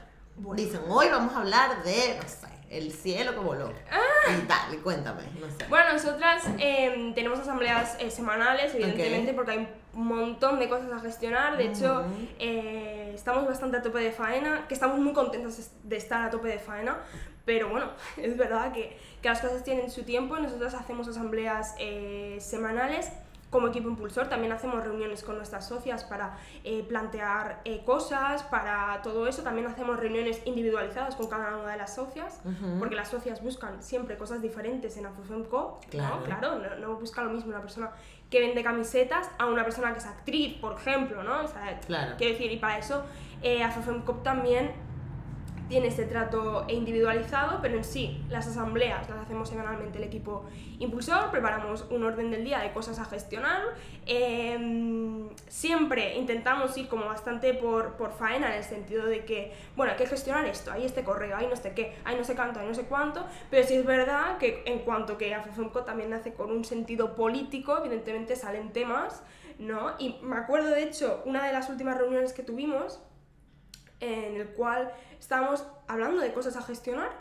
Dicen, 0.56 0.82
hoy 0.90 1.08
vamos 1.10 1.34
a 1.34 1.40
hablar 1.40 1.84
de, 1.84 2.20
no 2.22 2.28
sé, 2.28 2.48
el 2.70 2.92
cielo 2.92 3.34
que 3.34 3.40
voló. 3.40 3.72
Ah. 3.92 4.32
Y 4.38 4.42
tal, 4.48 4.78
cuéntame, 4.82 5.24
no 5.40 5.48
sé. 5.48 5.66
Bueno, 5.70 5.94
nosotras 5.94 6.44
em, 6.58 7.14
tenemos 7.14 7.40
asambleas 7.40 7.96
eh, 8.00 8.12
semanales, 8.12 8.76
evidentemente, 8.76 9.34
porque 9.34 9.52
hay 9.52 9.68
un 9.94 10.08
montón 10.08 10.60
de 10.60 10.70
cosas 10.70 10.92
a 10.92 11.00
gestionar. 11.00 11.58
De 11.58 11.68
hecho, 11.68 12.04
eh, 12.40 13.12
estamos 13.14 13.46
bastante 13.46 13.78
a 13.78 13.82
tope 13.82 14.00
de 14.00 14.12
faena, 14.12 14.68
que 14.68 14.74
estamos 14.74 15.00
muy 15.00 15.14
contentos 15.14 15.72
de 15.84 15.98
estar 15.98 16.26
a 16.26 16.30
tope 16.30 16.48
de 16.48 16.60
faena, 16.60 16.98
pero 17.46 17.70
bueno, 17.70 17.92
es 18.18 18.38
verdad 18.38 18.72
que, 18.74 18.98
que 19.22 19.30
las 19.30 19.40
cosas 19.40 19.64
tienen 19.64 19.90
su 19.90 20.04
tiempo 20.04 20.38
nosotros 20.38 20.74
hacemos 20.74 21.08
asambleas 21.08 21.76
eh, 21.80 22.38
semanales 22.40 23.12
como 23.54 23.68
equipo 23.68 23.88
impulsor 23.88 24.28
también 24.28 24.52
hacemos 24.52 24.84
reuniones 24.84 25.24
con 25.24 25.38
nuestras 25.38 25.68
socias 25.68 26.04
para 26.04 26.36
eh, 26.64 26.84
plantear 26.84 27.62
eh, 27.64 27.84
cosas, 27.86 28.42
para 28.42 29.00
todo 29.04 29.28
eso. 29.28 29.44
También 29.44 29.68
hacemos 29.68 29.98
reuniones 29.98 30.42
individualizadas 30.46 31.16
con 31.16 31.28
cada 31.28 31.56
una 31.56 31.72
de 31.72 31.78
las 31.78 31.94
socias, 31.94 32.42
porque 32.80 32.96
las 32.96 33.10
socias 33.10 33.44
buscan 33.44 33.84
siempre 33.84 34.18
cosas 34.18 34.42
diferentes 34.42 34.98
en 34.98 35.06
Afrofemco. 35.06 35.80
Claro, 35.92 36.18
¿no? 36.18 36.24
claro 36.24 36.78
no, 36.80 36.96
busca 36.96 37.22
lo 37.22 37.30
mismo 37.30 37.52
una 37.52 37.62
persona 37.62 37.92
que 38.34 38.40
vende 38.40 38.64
camisetas 38.64 39.30
a 39.38 39.46
una 39.46 39.64
persona 39.64 39.94
que 39.94 40.00
es 40.00 40.08
actriz, 40.08 40.56
por 40.60 40.74
ejemplo, 40.74 41.22
¿no? 41.22 41.44
O 41.44 41.48
sea, 41.48 41.80
claro. 41.86 42.16
Quiero 42.18 42.34
decir, 42.34 42.52
y 42.52 42.58
para 42.58 42.80
eso 42.80 43.04
eh, 43.44 43.62
Afrofemco 43.62 44.16
también 44.24 44.72
tiene 45.74 45.88
este 45.88 46.06
trato 46.06 46.66
individualizado, 46.68 47.58
pero 47.60 47.78
en 47.78 47.84
sí 47.84 48.24
las 48.30 48.46
asambleas 48.46 49.10
las 49.10 49.18
hacemos 49.18 49.50
semanalmente 49.50 49.98
el 49.98 50.04
equipo 50.04 50.46
impulsor, 50.78 51.32
preparamos 51.32 51.88
un 51.90 52.04
orden 52.04 52.30
del 52.30 52.44
día 52.44 52.60
de 52.60 52.72
cosas 52.72 53.00
a 53.00 53.06
gestionar, 53.06 53.60
em, 54.06 55.30
siempre 55.48 56.16
intentamos 56.16 56.78
ir 56.78 56.88
como 56.88 57.06
bastante 57.06 57.56
por, 57.56 57.94
por 57.94 58.12
faena 58.12 58.52
en 58.52 58.58
el 58.60 58.64
sentido 58.64 59.08
de 59.08 59.26
que, 59.26 59.52
bueno, 59.76 59.94
hay 59.94 59.98
que 59.98 60.06
gestionar 60.06 60.46
esto, 60.46 60.72
hay 60.72 60.86
este 60.86 61.04
correo, 61.04 61.36
hay 61.36 61.48
no 61.48 61.56
sé 61.56 61.74
qué, 61.74 61.96
hay 62.06 62.18
no 62.18 62.24
sé 62.24 62.36
cuánto, 62.36 62.60
hay 62.60 62.68
no 62.68 62.76
sé 62.76 62.84
cuánto, 62.84 63.26
pero 63.50 63.68
sí 63.68 63.74
es 63.74 63.84
verdad 63.84 64.38
que 64.38 64.62
en 64.68 64.78
cuanto 64.78 65.18
que 65.18 65.34
AFFMCO 65.34 65.86
también 65.86 66.12
nace 66.12 66.36
con 66.36 66.52
un 66.52 66.64
sentido 66.66 67.16
político, 67.16 67.80
evidentemente 67.80 68.36
salen 68.36 68.74
temas, 68.74 69.24
¿no? 69.58 69.96
Y 69.98 70.20
me 70.22 70.36
acuerdo 70.36 70.70
de 70.70 70.84
hecho, 70.84 71.24
una 71.26 71.44
de 71.48 71.52
las 71.52 71.68
últimas 71.68 71.98
reuniones 71.98 72.32
que 72.32 72.44
tuvimos, 72.44 73.00
en 74.00 74.36
el 74.36 74.50
cual 74.50 74.92
estábamos 75.20 75.66
hablando 75.88 76.22
de 76.22 76.34
cosas 76.34 76.56
a 76.58 76.62
gestionar 76.62 77.12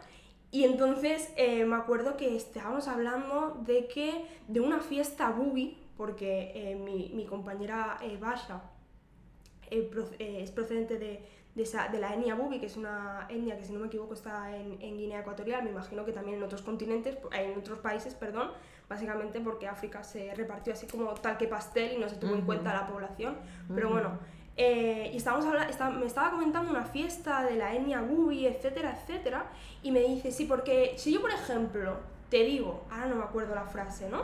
y 0.53 0.65
entonces 0.65 1.33
eh, 1.37 1.65
me 1.65 1.77
acuerdo 1.77 2.19
que 2.19 2.37
estábamos 2.37 2.87
hablando 2.87 3.63
de 3.67 3.89
que 3.89 4.27
de 4.49 4.61
una 4.61 4.81
fiesta 4.81 5.31
bubi, 5.31 5.79
porque 5.97 6.53
eh, 6.55 6.75
mi, 6.75 7.11
mi, 7.15 7.25
compañera 7.25 7.97
eh, 8.03 8.19
Basha 8.21 8.61
es 9.71 10.51
procedente 10.51 10.99
de, 10.99 11.27
de, 11.55 11.63
esa, 11.63 11.89
de, 11.89 11.99
la 11.99 12.13
etnia 12.13 12.35
bubi, 12.35 12.61
que 12.61 12.67
es 12.67 12.77
una 12.77 13.27
etnia 13.31 13.57
que 13.57 13.65
si 13.65 13.73
no 13.73 13.81
me 13.81 13.87
equivoco 13.87 14.13
está 14.13 14.55
en, 14.55 14.77
en, 14.83 14.99
Guinea 14.99 15.21
Ecuatorial, 15.21 15.65
me 15.65 15.71
imagino 15.71 16.05
que 16.05 16.13
también 16.13 16.37
en 16.37 16.43
otros 16.43 16.61
continentes, 16.61 17.17
en 17.33 17.59
otros 17.59 17.79
países, 17.79 18.15
perdón, 18.15 18.51
básicamente 18.91 19.41
porque 19.41 19.67
África 19.67 20.05
se 20.05 20.35
repartió 20.35 20.75
así 20.75 20.87
como 20.87 21.15
tal 21.15 21.39
que 21.39 21.47
pastel 21.47 21.97
y 21.97 21.99
no 21.99 22.11
se 22.11 22.17
tuvo 22.17 22.35
en 22.35 22.43
cuenta 22.43 22.75
la 22.75 22.87
población. 22.87 23.39
Pero 23.75 23.89
bueno, 23.89 24.19
eh, 24.57 25.11
y 25.13 25.17
estábamos 25.17 25.47
hablando, 25.47 25.99
me 25.99 26.07
estaba 26.07 26.31
comentando 26.31 26.71
una 26.71 26.85
fiesta 26.85 27.43
de 27.45 27.57
la 27.57 27.75
etnia 27.75 28.01
Gubi, 28.01 28.47
etcétera, 28.47 28.99
etcétera, 29.01 29.47
y 29.83 29.91
me 29.91 30.01
dice, 30.01 30.31
sí, 30.31 30.45
porque 30.45 30.95
si 30.97 31.13
yo, 31.13 31.21
por 31.21 31.31
ejemplo, 31.31 31.97
te 32.29 32.45
digo, 32.45 32.85
ahora 32.91 33.07
no 33.07 33.17
me 33.17 33.25
acuerdo 33.25 33.55
la 33.55 33.65
frase, 33.65 34.09
¿no? 34.09 34.23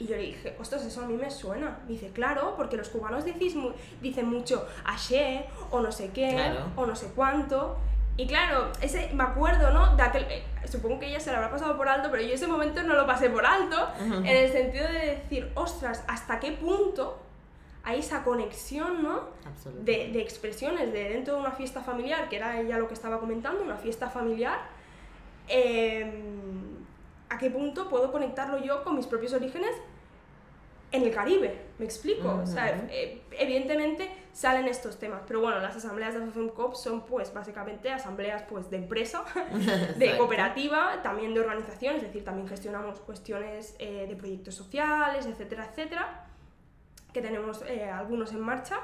Y 0.00 0.06
yo 0.06 0.16
le 0.16 0.22
dije, 0.22 0.56
ostras, 0.60 0.84
eso 0.84 1.02
a 1.02 1.06
mí 1.06 1.14
me 1.14 1.30
suena. 1.30 1.78
Me 1.84 1.92
dice, 1.92 2.10
claro, 2.10 2.54
porque 2.56 2.76
los 2.76 2.88
cubanos 2.88 3.24
dicen 3.24 4.28
mucho 4.28 4.66
aché, 4.84 5.46
o 5.70 5.80
no 5.80 5.90
sé 5.90 6.10
qué, 6.10 6.56
o 6.76 6.86
no 6.86 6.94
sé 6.94 7.10
cuánto. 7.14 7.76
Y 8.16 8.26
claro, 8.26 8.72
ese, 8.80 9.10
me 9.14 9.22
acuerdo, 9.22 9.70
¿no? 9.70 9.94
De 9.96 10.02
aquel, 10.02 10.24
eh, 10.24 10.42
supongo 10.68 10.98
que 10.98 11.06
ella 11.06 11.20
se 11.20 11.30
lo 11.30 11.36
habrá 11.36 11.50
pasado 11.50 11.76
por 11.76 11.88
alto, 11.88 12.08
pero 12.10 12.22
yo 12.22 12.34
ese 12.34 12.48
momento 12.48 12.82
no 12.82 12.94
lo 12.94 13.06
pasé 13.06 13.30
por 13.30 13.46
alto, 13.46 13.76
en 14.00 14.26
el 14.26 14.50
sentido 14.50 14.88
de 14.88 15.20
decir, 15.22 15.52
ostras, 15.54 16.04
¿hasta 16.08 16.40
qué 16.40 16.52
punto 16.52 17.20
hay 17.88 18.00
esa 18.00 18.22
conexión, 18.22 19.02
¿no? 19.02 19.22
De, 19.82 20.10
de, 20.12 20.20
expresiones 20.20 20.92
de 20.92 21.08
dentro 21.08 21.36
de 21.36 21.40
una 21.40 21.52
fiesta 21.52 21.80
familiar, 21.80 22.28
que 22.28 22.36
era 22.36 22.60
ella 22.60 22.76
lo 22.76 22.86
que 22.86 22.92
estaba 22.92 23.18
comentando, 23.18 23.62
una 23.62 23.78
fiesta 23.78 24.10
familiar. 24.10 24.58
Em, 25.48 26.84
¿A 27.30 27.38
qué 27.38 27.48
punto 27.48 27.88
puedo 27.88 28.12
conectarlo 28.12 28.62
yo 28.62 28.84
con 28.84 28.94
mis 28.94 29.06
propios 29.06 29.32
orígenes 29.32 29.70
en 30.92 31.02
el 31.02 31.14
Caribe? 31.14 31.62
¿Me 31.78 31.86
explico? 31.86 32.40
o 32.42 32.46
sea, 32.46 32.86
eh, 32.90 33.22
evidentemente 33.30 34.10
salen 34.34 34.68
estos 34.68 34.98
temas, 34.98 35.22
pero 35.26 35.40
bueno, 35.40 35.58
las 35.58 35.74
asambleas 35.74 36.12
de 36.12 36.20
FFMCOP 36.20 36.74
son 36.74 37.06
pues 37.06 37.32
básicamente 37.32 37.90
asambleas 37.90 38.42
pues 38.50 38.68
de 38.68 38.76
empresa, 38.76 39.24
de 39.96 40.18
cooperativa, 40.18 41.00
también 41.02 41.32
de 41.32 41.40
organización, 41.40 41.96
es 41.96 42.02
decir, 42.02 42.22
también 42.22 42.48
gestionamos 42.48 43.00
cuestiones 43.00 43.76
eh, 43.78 44.04
de 44.06 44.14
proyectos 44.14 44.54
sociales, 44.54 45.24
etcétera, 45.24 45.70
etcétera 45.70 46.27
que 47.12 47.20
tenemos 47.22 47.62
eh, 47.66 47.84
algunos 47.84 48.32
en 48.32 48.40
marcha. 48.40 48.80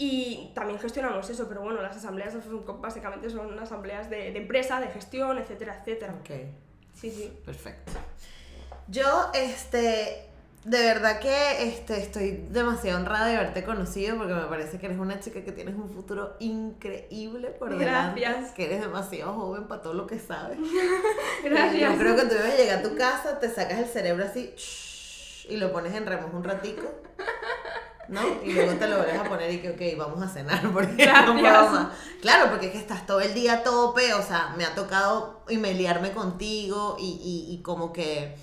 Y 0.00 0.52
también 0.54 0.78
gestionamos 0.78 1.28
eso, 1.28 1.48
pero 1.48 1.60
bueno, 1.62 1.82
las 1.82 1.96
asambleas 1.96 2.34
básicamente 2.80 3.28
son 3.30 3.58
asambleas 3.58 4.08
de, 4.08 4.30
de, 4.30 4.38
empresa, 4.38 4.80
de 4.80 4.86
gestión, 4.88 5.38
etcétera, 5.38 5.80
etcétera. 5.80 6.14
Ok. 6.20 6.30
Sí, 6.94 7.10
sí. 7.10 7.32
Perfecto. 7.44 7.92
Yo, 8.86 9.30
este, 9.34 10.28
de 10.64 10.78
verdad 10.82 11.18
que 11.18 11.68
este, 11.68 11.98
estoy 11.98 12.46
demasiado 12.50 13.00
honrada 13.00 13.26
de 13.26 13.36
haberte 13.36 13.64
conocido 13.64 14.16
porque 14.16 14.34
me 14.34 14.42
parece 14.42 14.78
que 14.78 14.86
eres 14.86 14.98
una 14.98 15.18
chica 15.18 15.42
que 15.42 15.50
tienes 15.52 15.74
un 15.74 15.90
futuro 15.90 16.36
increíble 16.38 17.48
por 17.50 17.76
delante. 17.76 18.20
Gracias. 18.20 18.52
Que 18.52 18.66
eres 18.66 18.80
demasiado 18.80 19.32
joven 19.32 19.64
para 19.66 19.82
todo 19.82 19.94
lo 19.94 20.06
que 20.06 20.18
sabes. 20.18 20.58
Gracias. 21.44 21.92
Yo 21.92 21.98
creo 21.98 22.14
que 22.14 22.22
tú 22.22 22.34
debes 22.34 22.56
llegar 22.56 22.78
a 22.78 22.82
tu 22.82 22.96
casa, 22.96 23.40
te 23.40 23.48
sacas 23.50 23.78
el 23.78 23.86
cerebro 23.86 24.24
así 24.24 24.54
y 25.48 25.56
lo 25.56 25.72
pones 25.72 25.94
en 25.94 26.06
remojo 26.06 26.36
un 26.36 26.44
ratico. 26.44 26.82
¿no? 28.08 28.22
Y 28.42 28.54
luego 28.54 28.72
te 28.74 28.88
lo 28.88 28.96
vuelves 28.96 29.20
a 29.20 29.24
poner 29.24 29.52
y 29.52 29.60
que, 29.60 29.70
ok, 29.70 29.98
vamos 29.98 30.22
a 30.22 30.28
cenar 30.28 30.62
porque 30.72 31.06
no 31.06 31.90
Claro, 32.22 32.50
porque 32.50 32.66
es 32.66 32.72
que 32.72 32.78
estás 32.78 33.06
todo 33.06 33.20
el 33.20 33.34
día 33.34 33.62
tope, 33.62 34.14
o 34.14 34.22
sea, 34.22 34.54
me 34.56 34.64
ha 34.64 34.74
tocado 34.74 35.42
imeliarme 35.48 36.12
contigo 36.12 36.96
y, 36.98 37.46
y, 37.50 37.62
como 37.62 37.92
que 37.92 38.34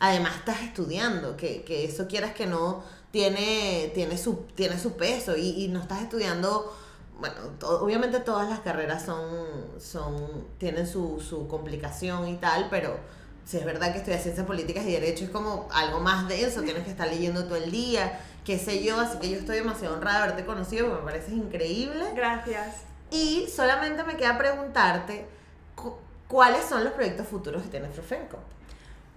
además 0.00 0.34
estás 0.36 0.62
estudiando, 0.62 1.36
que, 1.36 1.62
que, 1.62 1.84
eso 1.84 2.08
quieras 2.08 2.34
que 2.34 2.46
no 2.46 2.82
tiene, 3.12 3.92
tiene, 3.94 4.18
su, 4.18 4.46
tiene 4.56 4.78
su 4.80 4.96
peso 4.96 5.36
y, 5.36 5.64
y 5.64 5.68
no 5.68 5.80
estás 5.80 6.02
estudiando 6.02 6.74
bueno, 7.18 7.36
obviamente 7.62 8.18
todas 8.20 8.48
las 8.48 8.60
carreras 8.60 9.04
son, 9.04 9.24
son 9.78 10.46
tienen 10.58 10.86
su, 10.86 11.20
su 11.20 11.46
complicación 11.46 12.26
y 12.28 12.36
tal, 12.36 12.66
pero 12.70 12.98
si 13.44 13.58
es 13.58 13.64
verdad 13.64 13.92
que 13.92 13.98
estudias 13.98 14.22
ciencias 14.22 14.46
políticas 14.46 14.84
y 14.86 14.92
derecho 14.92 15.24
es 15.24 15.30
como 15.30 15.68
algo 15.72 16.00
más 16.00 16.28
denso, 16.28 16.62
tienes 16.62 16.84
que 16.84 16.90
estar 16.90 17.08
leyendo 17.08 17.44
todo 17.44 17.56
el 17.56 17.70
día, 17.70 18.20
qué 18.44 18.58
sé 18.58 18.82
yo, 18.82 18.98
así 18.98 19.18
que 19.18 19.30
yo 19.30 19.36
estoy 19.36 19.56
demasiado 19.56 19.94
honrada 19.94 20.18
de 20.18 20.22
haberte 20.24 20.46
conocido, 20.46 20.88
porque 20.88 21.04
me 21.04 21.10
parece 21.12 21.32
increíble. 21.32 22.04
Gracias. 22.14 22.82
Y 23.10 23.46
solamente 23.48 24.02
me 24.04 24.16
queda 24.16 24.36
preguntarte 24.38 25.26
cuáles 26.28 26.64
son 26.64 26.84
los 26.84 26.92
proyectos 26.94 27.28
futuros 27.28 27.62
que 27.62 27.68
tiene 27.68 27.88
Frofenco. 27.88 28.38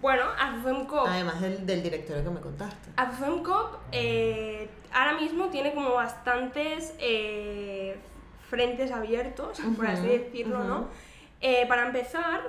Bueno, 0.02 0.26
Afrofemcop. 0.40 1.08
Además 1.08 1.42
del, 1.42 1.66
del, 1.66 1.82
directorio 1.82 2.24
que 2.24 2.30
me 2.30 2.40
contaste. 2.40 2.90
Afrofemcop 2.98 3.78
eh, 3.92 4.70
ahora 4.94 5.14
mismo 5.20 5.48
tiene 5.48 5.74
como 5.74 5.94
bastantes 5.94 6.94
eh, 7.00 7.98
frentes 8.50 8.92
abiertos, 8.92 9.60
por 9.76 9.88
así 9.88 10.08
decirlo, 10.08 10.64
¿no? 10.64 10.88
Eh, 11.42 11.66
para 11.68 11.88
empezar, 11.88 12.42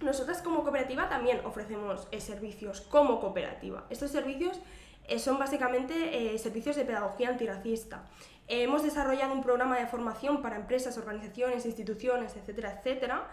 nosotras 0.00 0.42
como 0.42 0.62
cooperativa 0.62 1.08
también 1.08 1.40
ofrecemos 1.44 2.08
eh, 2.10 2.20
servicios 2.20 2.80
como 2.80 3.20
cooperativa. 3.20 3.86
Estos 3.90 4.10
servicios 4.10 4.58
eh, 5.06 5.18
son 5.18 5.38
básicamente 5.38 6.34
eh, 6.34 6.38
servicios 6.38 6.76
de 6.76 6.84
pedagogía 6.84 7.28
antirracista. 7.28 8.06
hemos 8.48 8.82
desarrollado 8.82 9.32
un 9.32 9.42
programa 9.42 9.78
de 9.78 9.86
formación 9.86 10.42
para 10.42 10.56
empresas, 10.56 10.98
organizaciones, 10.98 11.66
instituciones, 11.66 12.36
etcétera, 12.36 12.78
etcétera. 12.78 13.28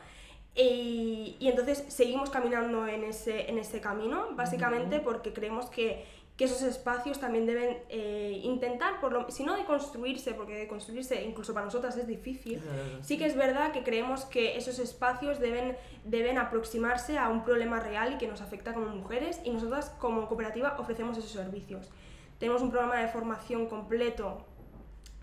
Y, 0.55 1.37
y 1.39 1.49
entonces 1.49 1.85
seguimos 1.87 2.29
caminando 2.29 2.87
en 2.87 3.03
ese, 3.03 3.49
en 3.49 3.59
ese 3.59 3.79
camino, 3.79 4.29
básicamente 4.31 4.99
porque 4.99 5.31
creemos 5.31 5.69
que 5.69 6.05
que 6.37 6.45
esos 6.45 6.61
espacios 6.61 7.19
también 7.19 7.47
deben 7.47 7.79
eh, 7.89 8.39
intentar, 8.43 9.01
por 9.01 9.11
lo, 9.11 9.29
si 9.31 9.43
no 9.43 9.57
de 9.57 9.65
construirse, 9.65 10.35
porque 10.35 10.53
de 10.53 10.67
construirse 10.67 11.23
incluso 11.23 11.51
para 11.51 11.65
nosotras 11.65 11.97
es 11.97 12.05
difícil, 12.05 12.61
sí 13.01 13.17
que 13.17 13.25
es 13.25 13.35
verdad 13.35 13.71
que 13.71 13.83
creemos 13.83 14.23
que 14.25 14.55
esos 14.55 14.77
espacios 14.77 15.39
deben, 15.39 15.75
deben 16.05 16.37
aproximarse 16.37 17.17
a 17.17 17.29
un 17.29 17.43
problema 17.43 17.79
real 17.79 18.13
y 18.13 18.17
que 18.19 18.27
nos 18.27 18.41
afecta 18.41 18.75
como 18.75 18.87
mujeres 18.89 19.41
y 19.43 19.49
nosotras 19.49 19.89
como 19.97 20.27
cooperativa 20.27 20.75
ofrecemos 20.77 21.17
esos 21.17 21.31
servicios. 21.31 21.89
Tenemos 22.37 22.61
un 22.61 22.69
programa 22.69 22.97
de 22.97 23.07
formación 23.07 23.65
completo 23.65 24.45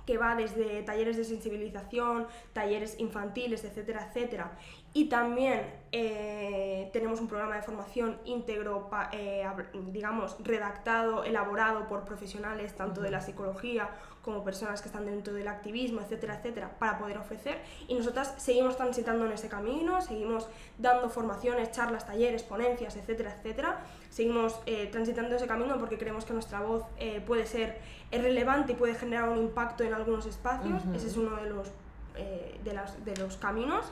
que 0.04 0.18
va 0.18 0.34
desde 0.34 0.82
talleres 0.82 1.16
de 1.16 1.24
sensibilización, 1.24 2.26
talleres 2.52 2.98
infantiles, 2.98 3.64
etcétera, 3.64 4.08
etcétera. 4.08 4.58
Y 4.97 5.09
también 5.09 5.61
eh, 5.90 6.88
tenemos 6.92 7.20
un 7.20 7.26
programa 7.26 7.57
de 7.57 7.62
formación 7.62 8.16
íntegro, 8.24 8.88
eh, 9.11 9.45
digamos, 9.88 10.36
redactado, 10.38 11.24
elaborado 11.24 11.88
por 11.88 12.05
profesionales 12.05 12.74
tanto 12.74 13.01
de 13.01 13.11
la 13.11 13.20
psicología 13.20 13.90
como 14.22 14.42
personas 14.42 14.80
que 14.80 14.88
están 14.88 15.05
dentro 15.05 15.34
del 15.34 15.49
activismo, 15.49 16.01
etcétera, 16.01 16.36
etcétera, 16.36 16.78
para 16.78 16.99
poder 16.99 17.18
ofrecer. 17.18 17.61
Y 17.88 17.95
nosotras 17.95 18.34
seguimos 18.38 18.76
transitando 18.76 19.26
en 19.26 19.32
ese 19.32 19.49
camino, 19.49 20.01
seguimos 20.01 20.49
dando 20.78 21.11
formaciones, 21.11 21.72
charlas, 21.72 22.07
talleres, 22.07 22.42
ponencias, 22.42 22.97
etcétera, 22.97 23.34
etcétera. 23.36 23.80
Seguimos 24.11 24.59
eh, 24.66 24.88
transitando 24.90 25.34
ese 25.36 25.47
camino 25.47 25.78
porque 25.78 25.99
creemos 25.99 26.24
que 26.24 26.32
nuestra 26.32 26.61
voz 26.61 26.84
eh, 26.99 27.20
puede 27.20 27.47
ser 27.47 27.80
relevante 28.11 28.72
y 28.72 28.76
puede 28.76 28.95
generar 28.95 29.28
un 29.28 29.38
impacto 29.38 29.84
en 29.84 29.92
algunos 29.92 30.24
espacios. 30.24 30.82
Ese 30.95 31.09
es 31.09 31.16
uno 31.16 31.36
de 31.36 31.51
los, 31.51 31.68
eh, 32.16 32.59
de, 32.64 32.72
las, 32.72 33.05
de 33.05 33.16
los 33.16 33.36
caminos. 33.36 33.84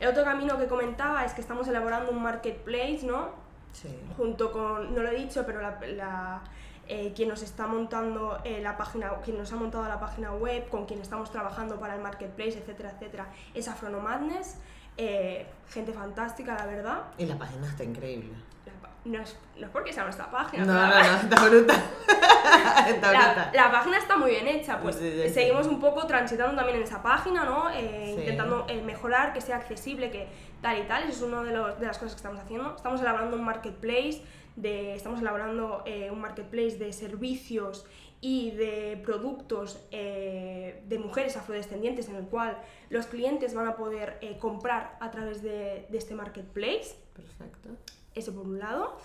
El 0.00 0.08
otro 0.08 0.24
camino 0.24 0.58
que 0.58 0.66
comentaba 0.66 1.24
es 1.24 1.32
que 1.32 1.40
estamos 1.40 1.66
elaborando 1.68 2.10
un 2.10 2.22
marketplace, 2.22 3.00
¿no? 3.02 3.30
Sí. 3.72 3.88
Junto 4.16 4.52
con, 4.52 4.94
no 4.94 5.02
lo 5.02 5.08
he 5.08 5.16
dicho, 5.16 5.44
pero 5.46 5.60
la, 5.60 5.78
la 5.86 6.42
eh, 6.88 7.12
quien 7.16 7.28
nos 7.28 7.42
está 7.42 7.66
montando 7.66 8.38
eh, 8.44 8.60
la 8.62 8.76
página, 8.76 9.10
quien 9.24 9.38
nos 9.38 9.52
ha 9.52 9.56
montado 9.56 9.88
la 9.88 9.98
página 9.98 10.32
web, 10.32 10.68
con 10.68 10.86
quien 10.86 11.00
estamos 11.00 11.32
trabajando 11.32 11.80
para 11.80 11.96
el 11.96 12.00
marketplace, 12.00 12.58
etcétera, 12.58 12.92
etcétera, 12.92 13.26
es 13.54 13.66
Afrono 13.66 13.98
Madness, 13.98 14.58
eh, 14.96 15.46
gente 15.68 15.92
fantástica, 15.92 16.54
la 16.54 16.66
verdad. 16.66 17.02
Y 17.18 17.26
la 17.26 17.36
página 17.36 17.66
está 17.66 17.82
increíble. 17.82 18.34
No, 19.06 19.22
es, 19.22 19.38
no 19.58 19.66
es 19.66 19.72
porque 19.72 19.92
sea 19.92 20.04
nuestra 20.04 20.30
página. 20.30 20.64
No, 20.64 20.72
no, 20.72 20.88
no, 20.88 21.16
está 21.16 21.48
bruta. 21.48 21.74
está 22.88 23.12
la, 23.12 23.50
la, 23.52 23.70
página 23.70 23.98
está 23.98 24.16
muy 24.16 24.30
bien 24.30 24.46
hecha, 24.46 24.78
pues 24.80 24.96
seguimos 24.96 25.66
un 25.66 25.80
poco 25.80 26.06
transitando 26.06 26.54
también 26.54 26.78
en 26.78 26.84
esa 26.84 27.02
página, 27.02 27.44
¿no? 27.44 27.68
Intentando 27.78 28.66
mejorar, 28.84 29.32
que 29.32 29.40
sea 29.40 29.56
accesible, 29.56 30.10
que 30.10 30.28
tal 30.60 30.78
y 30.78 30.82
tal, 30.82 31.04
eso 31.04 31.26
es 31.26 31.32
una 31.32 31.42
de, 31.42 31.52
de 31.52 31.86
las 31.86 31.98
cosas 31.98 32.12
que 32.12 32.18
estamos 32.18 32.40
haciendo. 32.40 32.74
Estamos 32.76 33.00
elaborando 33.00 33.36
un 33.36 33.44
marketplace 33.44 34.22
estamos 34.62 35.20
elaborando 35.20 35.82
eh, 35.86 36.10
un 36.10 36.20
marketplace 36.20 36.78
de 36.78 36.92
servicios 36.92 37.84
y 38.20 38.52
de 38.52 39.00
productos 39.04 39.86
eh, 39.90 40.82
de 40.88 40.98
mujeres 40.98 41.36
afrodescendientes 41.36 42.08
en 42.08 42.16
el 42.16 42.24
cual 42.24 42.58
los 42.88 43.06
clientes 43.06 43.54
van 43.54 43.68
a 43.68 43.76
poder 43.76 44.18
eh, 44.22 44.38
comprar 44.38 44.96
a 45.00 45.10
través 45.10 45.42
de, 45.42 45.86
este 45.92 46.14
marketplace. 46.14 46.96
Perfecto. 47.14 47.70
Eso 48.16 48.34
por 48.34 48.46
un 48.46 48.58
lado. 48.58 48.98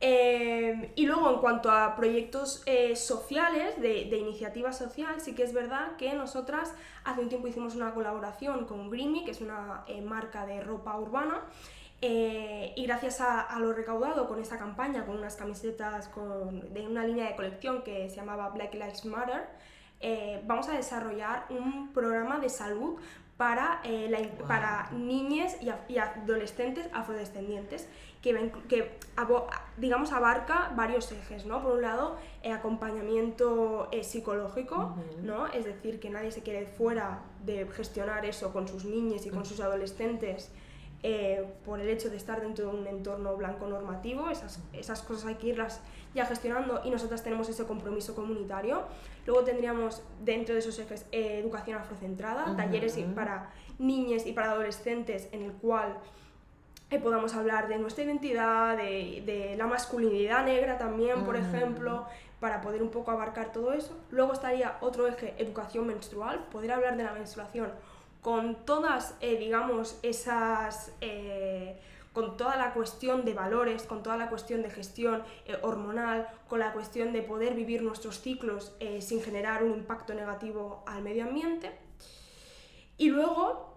y 0.00 1.04
luego 1.06 1.30
en 1.30 1.40
cuanto 1.40 1.70
a 1.70 1.94
proyectos 1.96 2.64
sociales, 2.94 3.80
de, 3.80 4.06
de, 4.06 4.16
iniciativa 4.16 4.72
social, 4.72 5.20
sí 5.20 5.34
que 5.34 5.42
es 5.42 5.52
verdad 5.52 5.96
que 5.96 6.14
nosotras 6.14 6.72
hace 7.04 7.20
un 7.20 7.28
tiempo 7.28 7.48
hicimos 7.48 7.74
una 7.74 7.92
colaboración 7.92 8.64
con 8.66 8.88
Greenme, 8.90 9.24
que 9.24 9.32
es 9.32 9.40
una 9.40 9.84
marca 10.02 10.46
de 10.46 10.62
ropa 10.62 10.96
urbana, 10.98 11.42
eh, 12.02 12.72
y 12.76 12.86
gracias 12.86 13.20
a, 13.20 13.58
lo 13.58 13.74
recaudado 13.74 14.26
con 14.26 14.40
esta 14.40 14.56
campaña, 14.56 15.04
con 15.04 15.18
unas 15.18 15.36
camisetas 15.36 16.08
con, 16.08 16.72
de 16.72 16.86
una 16.86 17.04
línea 17.04 17.26
de 17.28 17.36
colección 17.36 17.82
que 17.82 18.08
se 18.08 18.16
llamaba 18.16 18.48
Black 18.50 18.72
Lives 18.72 19.04
Matter, 19.04 19.46
eh, 20.00 20.42
vamos 20.46 20.68
a 20.68 20.72
desarrollar 20.72 21.46
un 21.50 21.92
programa 21.92 22.38
de 22.38 22.48
salud 22.48 22.98
para, 23.40 23.80
eh, 23.84 24.30
para 24.46 24.90
niñas 24.90 25.56
y, 25.62 25.96
adolescentes 25.96 26.90
afrodescendientes, 26.92 27.88
que, 28.20 28.52
que 28.68 28.98
digamos 29.78 30.12
abarca 30.12 30.70
varios 30.76 31.10
ejes, 31.10 31.46
¿no? 31.46 31.62
Por 31.62 31.76
un 31.76 31.80
lado, 31.80 32.18
el 32.42 32.52
acompañamiento 32.52 33.88
eh, 33.92 34.04
psicológico, 34.04 34.94
¿no? 35.22 35.46
Es 35.46 35.64
decir, 35.64 36.00
que 36.00 36.10
nadie 36.10 36.32
se 36.32 36.42
quede 36.42 36.66
fuera 36.66 37.22
de 37.46 37.66
gestionar 37.68 38.26
eso 38.26 38.52
con 38.52 38.68
sus 38.68 38.84
niñas 38.84 39.24
y 39.24 39.30
con 39.30 39.46
sus 39.46 39.60
adolescentes 39.60 40.52
eh, 41.02 41.46
por 41.64 41.80
el 41.80 41.88
hecho 41.88 42.10
de 42.10 42.18
estar 42.18 42.42
dentro 42.42 42.70
de 42.70 42.78
un 42.78 42.86
entorno 42.86 43.34
blanco 43.34 43.66
normativo, 43.66 44.28
esas, 44.28 44.60
esas 44.74 45.00
cosas 45.00 45.24
hay 45.24 45.36
que 45.36 45.46
irlas 45.46 45.80
ya 46.14 46.26
gestionando 46.26 46.82
y 46.84 46.90
nosotras 46.90 47.22
tenemos 47.22 47.48
ese 47.48 47.64
compromiso 47.64 48.14
comunitario. 48.14 48.82
Luego 49.30 49.44
tendríamos 49.44 50.02
dentro 50.24 50.54
de 50.54 50.58
esos 50.58 50.76
ejes 50.80 51.06
eh, 51.12 51.38
educación 51.38 51.78
afrocentrada, 51.78 52.56
talleres 52.56 52.98
para 53.14 53.52
niñas 53.78 54.26
y 54.26 54.32
para 54.32 54.50
adolescentes 54.50 55.28
en 55.30 55.42
el 55.42 55.52
cual 55.52 55.96
eh, 56.90 56.98
podamos 56.98 57.36
hablar 57.36 57.68
de 57.68 57.78
nuestra 57.78 58.02
identidad, 58.02 58.76
de, 58.76 59.22
de 59.24 59.54
la 59.56 59.68
masculinidad 59.68 60.44
negra 60.44 60.78
también, 60.78 61.22
por 61.22 61.36
ejemplo, 61.36 62.06
para 62.40 62.60
poder 62.60 62.82
un 62.82 62.90
poco 62.90 63.12
abarcar 63.12 63.52
todo 63.52 63.72
eso. 63.72 63.96
Luego 64.10 64.32
estaría 64.32 64.78
otro 64.80 65.06
eje, 65.06 65.32
educación 65.38 65.86
menstrual, 65.86 66.46
poder 66.50 66.72
hablar 66.72 66.96
de 66.96 67.04
la 67.04 67.12
menstruación 67.12 67.70
con 68.22 68.56
todas, 68.64 69.14
eh, 69.20 69.36
digamos, 69.36 70.00
esas... 70.02 70.92
Eh, 71.00 71.78
con 72.12 72.36
toda 72.36 72.56
la 72.56 72.72
cuestión 72.72 73.24
de 73.24 73.34
valores, 73.34 73.84
con 73.84 74.02
toda 74.02 74.16
la 74.16 74.28
cuestión 74.28 74.62
de 74.62 74.70
gestión 74.70 75.22
eh, 75.46 75.58
hormonal, 75.62 76.28
con 76.48 76.60
la 76.60 76.72
cuestión 76.72 77.12
de 77.12 77.22
poder 77.22 77.54
vivir 77.54 77.82
nuestros 77.82 78.20
ciclos 78.20 78.76
sin 79.00 79.22
generar 79.22 79.62
un 79.62 79.72
impacto 79.72 80.14
negativo 80.14 80.82
al 80.86 81.02
medio 81.02 81.24
ambiente. 81.24 81.70
Y 82.96 83.08
luego, 83.08 83.74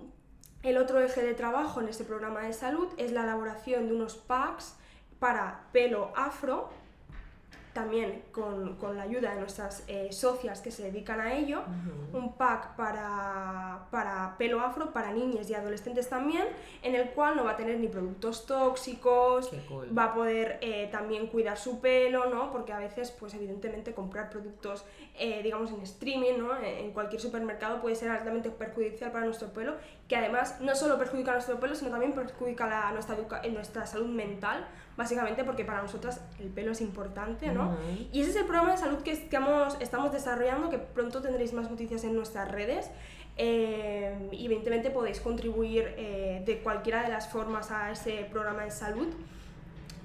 el 0.64 0.78
otro 0.78 1.00
eje 1.00 1.22
de 1.22 1.34
trabajo 1.34 1.82
en 1.82 1.88
este 1.88 2.04
programa 2.04 2.42
de 2.42 2.54
salud 2.54 2.88
es 2.98 3.12
la 3.12 3.24
elaboración 3.24 3.88
de 3.88 3.94
unos 3.94 4.16
packs 4.16 4.76
para 5.20 5.70
pelo 5.72 6.12
afro, 6.16 6.70
también 7.74 8.24
con, 8.32 8.76
con, 8.76 8.96
la 8.96 9.04
ayuda 9.04 9.34
de 9.34 9.40
nuestras 9.40 9.84
eh, 9.88 10.10
socias 10.12 10.62
que 10.62 10.72
se 10.72 10.84
dedican 10.84 11.20
a 11.20 11.34
ello, 11.34 11.64
un 12.14 12.34
pack 12.34 12.76
para, 12.76 13.88
para, 13.90 14.36
pelo 14.38 14.62
afro, 14.62 14.94
para 14.94 15.12
niñas 15.12 15.50
y 15.50 15.56
adolescentes 15.56 16.08
también, 16.08 16.46
en 16.84 16.96
el 16.96 17.10
cual 17.10 17.36
no 17.36 17.44
va 17.44 17.52
a 17.52 17.58
tener 17.58 17.80
ni 17.80 17.88
productos 17.88 18.46
tóxicos, 18.46 19.52
va 19.98 20.06
a 20.06 20.14
poder 20.14 20.60
eh, 20.62 20.88
también 20.92 21.28
cuidar 21.28 21.58
su 21.58 21.82
pelo, 21.82 22.30
¿no? 22.30 22.52
porque 22.52 22.74
a 22.74 22.80
veces, 22.80 23.12
pues 23.12 23.34
evidentemente, 23.34 23.94
comprar 23.94 24.30
productos, 24.30 24.86
eh, 25.18 25.42
digamos, 25.42 25.72
en 25.72 25.82
streaming, 25.82 26.38
¿no? 26.38 26.56
en 26.58 26.92
cualquier 26.92 27.22
supermercado 27.22 27.82
puede 27.82 27.96
ser 27.96 28.10
altamente 28.10 28.52
perjudicial 28.52 29.12
para 29.12 29.26
nuestro 29.26 29.50
pelo, 29.50 29.76
que 30.08 30.16
además 30.16 30.62
no 30.62 30.76
solo 30.76 30.98
perjudica 30.98 31.32
a 31.32 31.36
nuestro 31.36 31.60
pelo, 31.60 31.76
sino 31.76 31.90
también 31.90 32.14
perjudica 32.14 32.68
la, 32.68 32.92
nuestra, 32.92 33.18
nuestra 33.52 33.88
salud 33.88 34.08
mental, 34.08 34.68
básicamente 34.96 35.44
porque 35.44 35.66
para 35.66 35.82
nosotras 35.82 36.22
el 36.40 36.50
pelo 36.50 36.72
es 36.72 36.82
importante, 36.82 37.52
¿no? 37.52 37.63
Y 38.12 38.22
ese 38.22 38.32
es 38.32 38.36
el 38.36 38.46
programa 38.46 38.72
de 38.72 38.78
salud 38.78 39.00
que, 39.00 39.12
estamos 39.12 40.12
desarrollando, 40.12 40.70
que 40.70 40.78
pronto 40.78 41.22
tendréis 41.22 41.54
más 41.54 41.70
noticias 41.70 42.04
en 42.04 42.16
nuestras 42.16 42.50
redes. 42.52 42.90
Eh, 43.36 44.30
y 44.32 44.46
evidentemente 44.46 44.92
podéis 44.92 45.20
contribuir 45.20 45.96
eh, 45.98 46.44
de 46.46 46.60
cualquiera 46.60 47.02
de 47.02 47.10
las 47.10 47.28
formas 47.30 47.72
a 47.72 47.92
ese 47.92 48.28
programa 48.32 48.64
de 48.64 48.72
salud. 48.72 49.08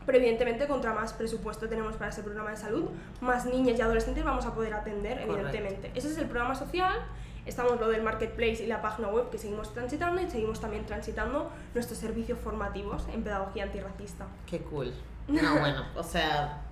Pero 0.06 0.18
evidentemente, 0.18 0.66
contra 0.66 0.94
más 0.94 1.12
presupuesto 1.12 1.68
tenemos 1.68 1.96
para 1.96 2.10
ese 2.10 2.22
programa 2.22 2.50
de 2.50 2.56
salud, 2.56 2.88
más 3.20 3.44
niñas 3.44 3.78
y 3.78 3.82
adolescentes 3.82 4.24
vamos 4.24 4.46
a 4.46 4.54
poder 4.54 4.72
atender, 4.72 5.20
evidentemente. 5.20 5.90
Ese 5.94 6.08
es 6.08 6.16
el 6.16 6.26
programa 6.26 6.54
social 6.54 6.94
estamos 7.48 7.80
lo 7.80 7.88
del 7.88 8.02
marketplace 8.02 8.62
y 8.62 8.66
la 8.66 8.82
página 8.82 9.08
web 9.08 9.30
que 9.30 9.38
seguimos 9.38 9.72
transitando 9.72 10.20
y 10.20 10.30
seguimos 10.30 10.60
también 10.60 10.84
transitando 10.86 11.50
nuestros 11.74 11.98
servicios 11.98 12.38
formativos 12.38 13.06
en 13.12 13.22
pedagogía 13.24 13.64
antirracista. 13.64 14.26
Qué 14.46 14.60
cool. 14.60 14.92
No, 15.28 15.58
bueno, 15.60 15.84
o 15.94 16.02
sea, 16.02 16.62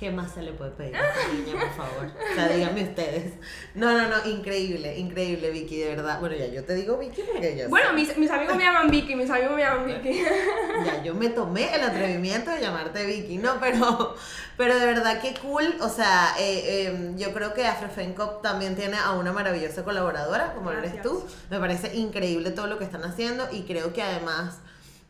¿Qué 0.00 0.10
más 0.10 0.32
se 0.32 0.40
le 0.40 0.52
puede 0.52 0.70
pedir 0.70 0.96
a 0.96 1.10
esta 1.10 1.28
niña, 1.28 1.60
por 1.60 1.72
favor? 1.72 2.06
O 2.06 2.34
sea, 2.34 2.48
díganme 2.48 2.84
ustedes. 2.84 3.34
No, 3.74 3.92
no, 3.92 4.08
no, 4.08 4.30
increíble, 4.30 4.96
increíble, 4.96 5.50
Vicky, 5.50 5.76
de 5.76 5.94
verdad. 5.94 6.18
Bueno, 6.20 6.36
ya 6.36 6.46
yo 6.46 6.64
te 6.64 6.74
digo 6.74 6.96
Vicky 6.96 7.20
porque 7.20 7.54
ya 7.54 7.68
Bueno, 7.68 7.92
mis, 7.92 8.16
mis, 8.16 8.30
amigos 8.30 8.56
me 8.56 8.64
llaman 8.64 8.90
Vicky, 8.90 9.14
mis 9.14 9.28
amigos 9.28 9.56
me 9.56 9.60
llaman 9.60 9.86
Vicky. 9.86 10.22
Ya, 10.86 11.02
yo 11.02 11.14
me 11.14 11.28
tomé 11.28 11.74
el 11.74 11.82
atrevimiento 11.82 12.50
de 12.50 12.62
llamarte 12.62 13.04
Vicky, 13.04 13.36
¿no? 13.36 13.60
Pero, 13.60 14.14
pero 14.56 14.78
de 14.78 14.86
verdad 14.86 15.20
que 15.20 15.34
cool. 15.34 15.76
O 15.82 15.90
sea, 15.90 16.34
eh, 16.38 16.86
em, 16.86 17.18
yo 17.18 17.34
creo 17.34 17.52
que 17.52 17.66
Afrofencop 17.66 18.40
también 18.40 18.76
tiene 18.76 18.96
a 18.96 19.12
una 19.12 19.32
maravillosa 19.32 19.84
colaboradora, 19.84 20.54
como 20.54 20.72
eres 20.72 21.02
tú. 21.02 21.22
Me 21.50 21.58
parece 21.58 21.94
increíble 21.94 22.52
todo 22.52 22.68
lo 22.68 22.78
que 22.78 22.84
están 22.84 23.04
haciendo 23.04 23.46
y 23.52 23.64
creo 23.64 23.92
que 23.92 24.02
además 24.02 24.60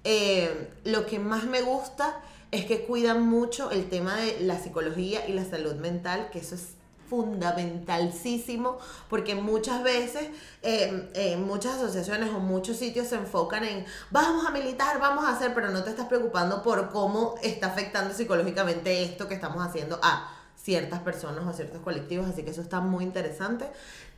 eh, 0.02 0.68
lo 0.82 1.06
que 1.06 1.20
más 1.20 1.44
me 1.44 1.62
gusta 1.62 2.16
es 2.50 2.64
que 2.64 2.84
cuidan 2.84 3.26
mucho 3.26 3.70
el 3.70 3.88
tema 3.88 4.16
de 4.16 4.40
la 4.40 4.58
psicología 4.58 5.26
y 5.28 5.32
la 5.32 5.44
salud 5.44 5.74
mental, 5.76 6.30
que 6.32 6.40
eso 6.40 6.54
es 6.54 6.74
fundamentalísimo 7.08 8.78
porque 9.08 9.34
muchas 9.34 9.82
veces 9.82 10.28
eh, 10.62 11.36
muchas 11.44 11.74
asociaciones 11.74 12.30
o 12.30 12.38
muchos 12.38 12.76
sitios 12.76 13.08
se 13.08 13.16
enfocan 13.16 13.64
en 13.64 13.84
vamos 14.10 14.46
a 14.46 14.50
militar, 14.50 15.00
vamos 15.00 15.24
a 15.24 15.30
hacer, 15.30 15.52
pero 15.52 15.70
no 15.70 15.82
te 15.82 15.90
estás 15.90 16.06
preocupando 16.06 16.62
por 16.62 16.90
cómo 16.90 17.34
está 17.42 17.66
afectando 17.66 18.14
psicológicamente 18.14 19.02
esto 19.02 19.26
que 19.26 19.34
estamos 19.34 19.66
haciendo. 19.66 19.98
A 20.02 20.39
ciertas 20.62 21.00
personas 21.00 21.46
o 21.46 21.52
ciertos 21.52 21.80
colectivos, 21.80 22.28
así 22.28 22.42
que 22.42 22.50
eso 22.50 22.60
está 22.60 22.80
muy 22.80 23.04
interesante. 23.04 23.66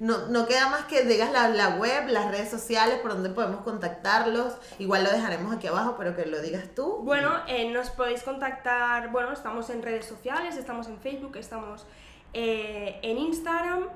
No, 0.00 0.26
no 0.26 0.46
queda 0.46 0.68
más 0.68 0.84
que 0.86 1.04
digas 1.04 1.30
la, 1.30 1.48
la, 1.48 1.76
web, 1.76 2.08
las 2.08 2.30
redes 2.30 2.50
sociales, 2.50 2.98
por 3.00 3.12
donde 3.12 3.30
podemos 3.30 3.62
contactarlos. 3.62 4.54
Igual 4.78 5.04
lo 5.04 5.10
dejaremos 5.10 5.54
aquí 5.54 5.68
abajo, 5.68 5.94
pero 5.96 6.16
que 6.16 6.26
lo 6.26 6.40
digas 6.40 6.64
tú. 6.74 6.98
Bueno, 7.02 7.30
eh, 7.46 7.70
nos 7.70 7.90
podéis 7.90 8.22
contactar, 8.22 9.10
bueno, 9.12 9.32
estamos 9.32 9.70
en 9.70 9.82
redes 9.82 10.06
sociales, 10.06 10.56
estamos 10.56 10.88
en 10.88 10.98
Facebook, 10.98 11.36
estamos 11.36 11.86
eh, 12.32 12.98
en 13.02 13.18
Instagram, 13.18 13.88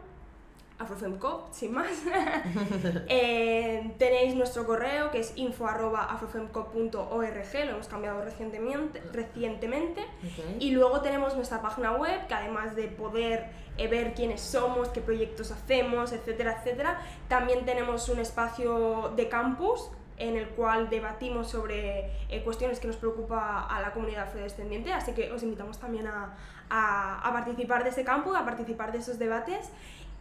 Afrofemcop, 0.79 1.53
sin 1.53 1.73
más. 1.73 1.87
Eh, 3.09 3.95
tenéis 3.99 4.35
nuestro 4.35 4.67
correo 4.67 5.11
que 5.11 5.21
es 5.21 5.33
info.afrofemcop.org, 5.37 7.65
lo 7.65 7.71
hemos 7.71 7.89
cambiado 7.89 8.23
recientemente. 8.23 9.01
recientemente. 9.13 10.05
Y 10.59 10.73
luego 10.73 11.01
tenemos 11.01 11.35
nuestra 11.37 11.63
página 11.63 11.93
web 11.93 12.27
que 12.27 12.35
además 12.35 12.77
de 12.77 12.89
poder 12.89 13.47
eh, 13.79 13.89
ver 13.89 14.15
quiénes 14.15 14.41
somos, 14.41 14.89
qué 14.89 15.01
proyectos 15.01 15.51
hacemos, 15.51 16.13
etcétera, 16.13 16.59
etcétera, 16.59 17.01
también 17.29 17.65
tenemos 17.65 18.09
un 18.09 18.19
espacio 18.19 19.13
de 19.17 19.29
campus 19.29 19.91
en 20.19 20.37
el 20.37 20.49
cual 20.49 20.89
debatimos 20.89 21.51
sobre 21.51 22.11
eh, 22.29 22.43
cuestiones 22.43 22.81
que 22.81 22.87
nos 22.87 22.97
preocupa 22.97 23.67
a 23.69 23.81
la 23.83 23.93
comunidad 23.93 24.25
afrodescendiente, 24.25 24.93
así 24.93 25.13
que 25.13 25.31
os 25.31 25.43
invitamos 25.43 25.79
también 25.79 26.07
a, 26.07 26.35
a, 26.71 27.21
a 27.21 27.33
participar 27.33 27.85
de 27.85 27.91
ese 27.91 28.05
campus, 28.05 28.35
a 28.35 28.45
participar 28.45 28.93
de 28.93 28.99
esos 28.99 29.19
debates 29.19 29.71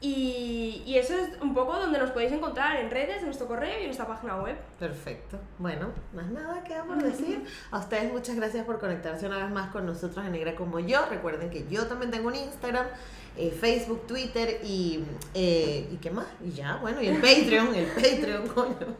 y, 0.01 0.83
y, 0.85 0.97
eso 0.97 1.13
es 1.13 1.41
un 1.41 1.53
poco 1.53 1.73
donde 1.73 1.97
nos 1.97 2.11
podéis 2.11 2.31
encontrar 2.31 2.75
en 2.77 2.91
redes, 2.91 3.19
en 3.19 3.25
nuestro 3.25 3.47
correo 3.47 3.77
y 3.77 3.81
en 3.81 3.85
nuestra 3.85 4.05
página 4.05 4.35
web. 4.41 4.55
Perfecto. 4.77 5.39
Bueno, 5.57 5.89
más 6.13 6.27
nada 6.27 6.63
queda 6.63 6.83
por 6.83 7.01
decir. 7.01 7.45
A 7.71 7.79
ustedes 7.79 8.11
muchas 8.11 8.35
gracias 8.35 8.65
por 8.65 8.79
conectarse 8.79 9.25
una 9.25 9.37
vez 9.37 9.49
más 9.51 9.71
con 9.71 9.85
nosotros 9.85 10.25
en 10.25 10.33
Negra 10.33 10.55
como 10.55 10.79
yo. 10.79 11.05
Recuerden 11.09 11.49
que 11.49 11.65
yo 11.69 11.87
también 11.87 12.11
tengo 12.11 12.27
un 12.27 12.35
Instagram 12.35 12.85
eh, 13.38 13.51
Facebook, 13.51 14.07
Twitter 14.07 14.61
y, 14.63 15.03
eh, 15.33 15.89
y 15.91 15.97
qué 15.97 16.09
más, 16.09 16.27
y 16.41 16.51
ya, 16.51 16.77
bueno, 16.77 17.01
y 17.01 17.07
el 17.07 17.17
Patreon, 17.17 17.75
el 17.75 17.88
Patreon, 17.88 18.47
coño, 18.55 18.95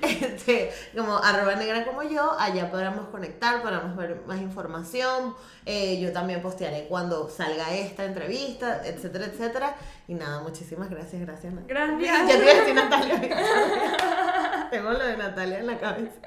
este, 0.00 0.70
como 0.96 1.18
arroba 1.18 1.54
negra 1.56 1.84
como 1.84 2.02
yo, 2.02 2.32
allá 2.38 2.70
podremos 2.70 3.08
conectar, 3.08 3.60
podremos 3.60 3.94
ver 3.94 4.22
más 4.26 4.40
información, 4.40 5.34
eh, 5.66 6.00
yo 6.00 6.12
también 6.12 6.40
postearé 6.40 6.86
cuando 6.88 7.28
salga 7.28 7.74
esta 7.74 8.06
entrevista, 8.06 8.86
etcétera, 8.86 9.26
etcétera, 9.26 9.76
y 10.08 10.14
nada, 10.14 10.40
muchísimas 10.40 10.88
gracias, 10.88 11.20
gracias. 11.20 11.52
Gracias. 11.66 12.00
Ya 12.00 12.26
te 12.26 12.36
voy 12.38 12.48
a 12.48 12.54
decir 12.54 12.74
Natalia. 12.74 13.20
Tengo 14.70 14.92
lo 14.92 15.04
de 15.04 15.16
Natalia 15.18 15.58
en 15.58 15.66
la 15.66 15.78
cabeza. 15.78 16.20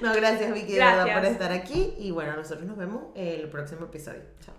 No, 0.00 0.12
gracias 0.14 0.52
Vicky, 0.52 0.72
de 0.72 0.78
verdad, 0.80 1.14
por 1.14 1.24
estar 1.26 1.52
aquí, 1.52 1.94
y 1.96 2.10
bueno, 2.10 2.34
nosotros 2.34 2.66
nos 2.66 2.76
vemos 2.76 3.04
el 3.14 3.48
próximo 3.48 3.86
episodio. 3.86 4.22
Chao. 4.44 4.54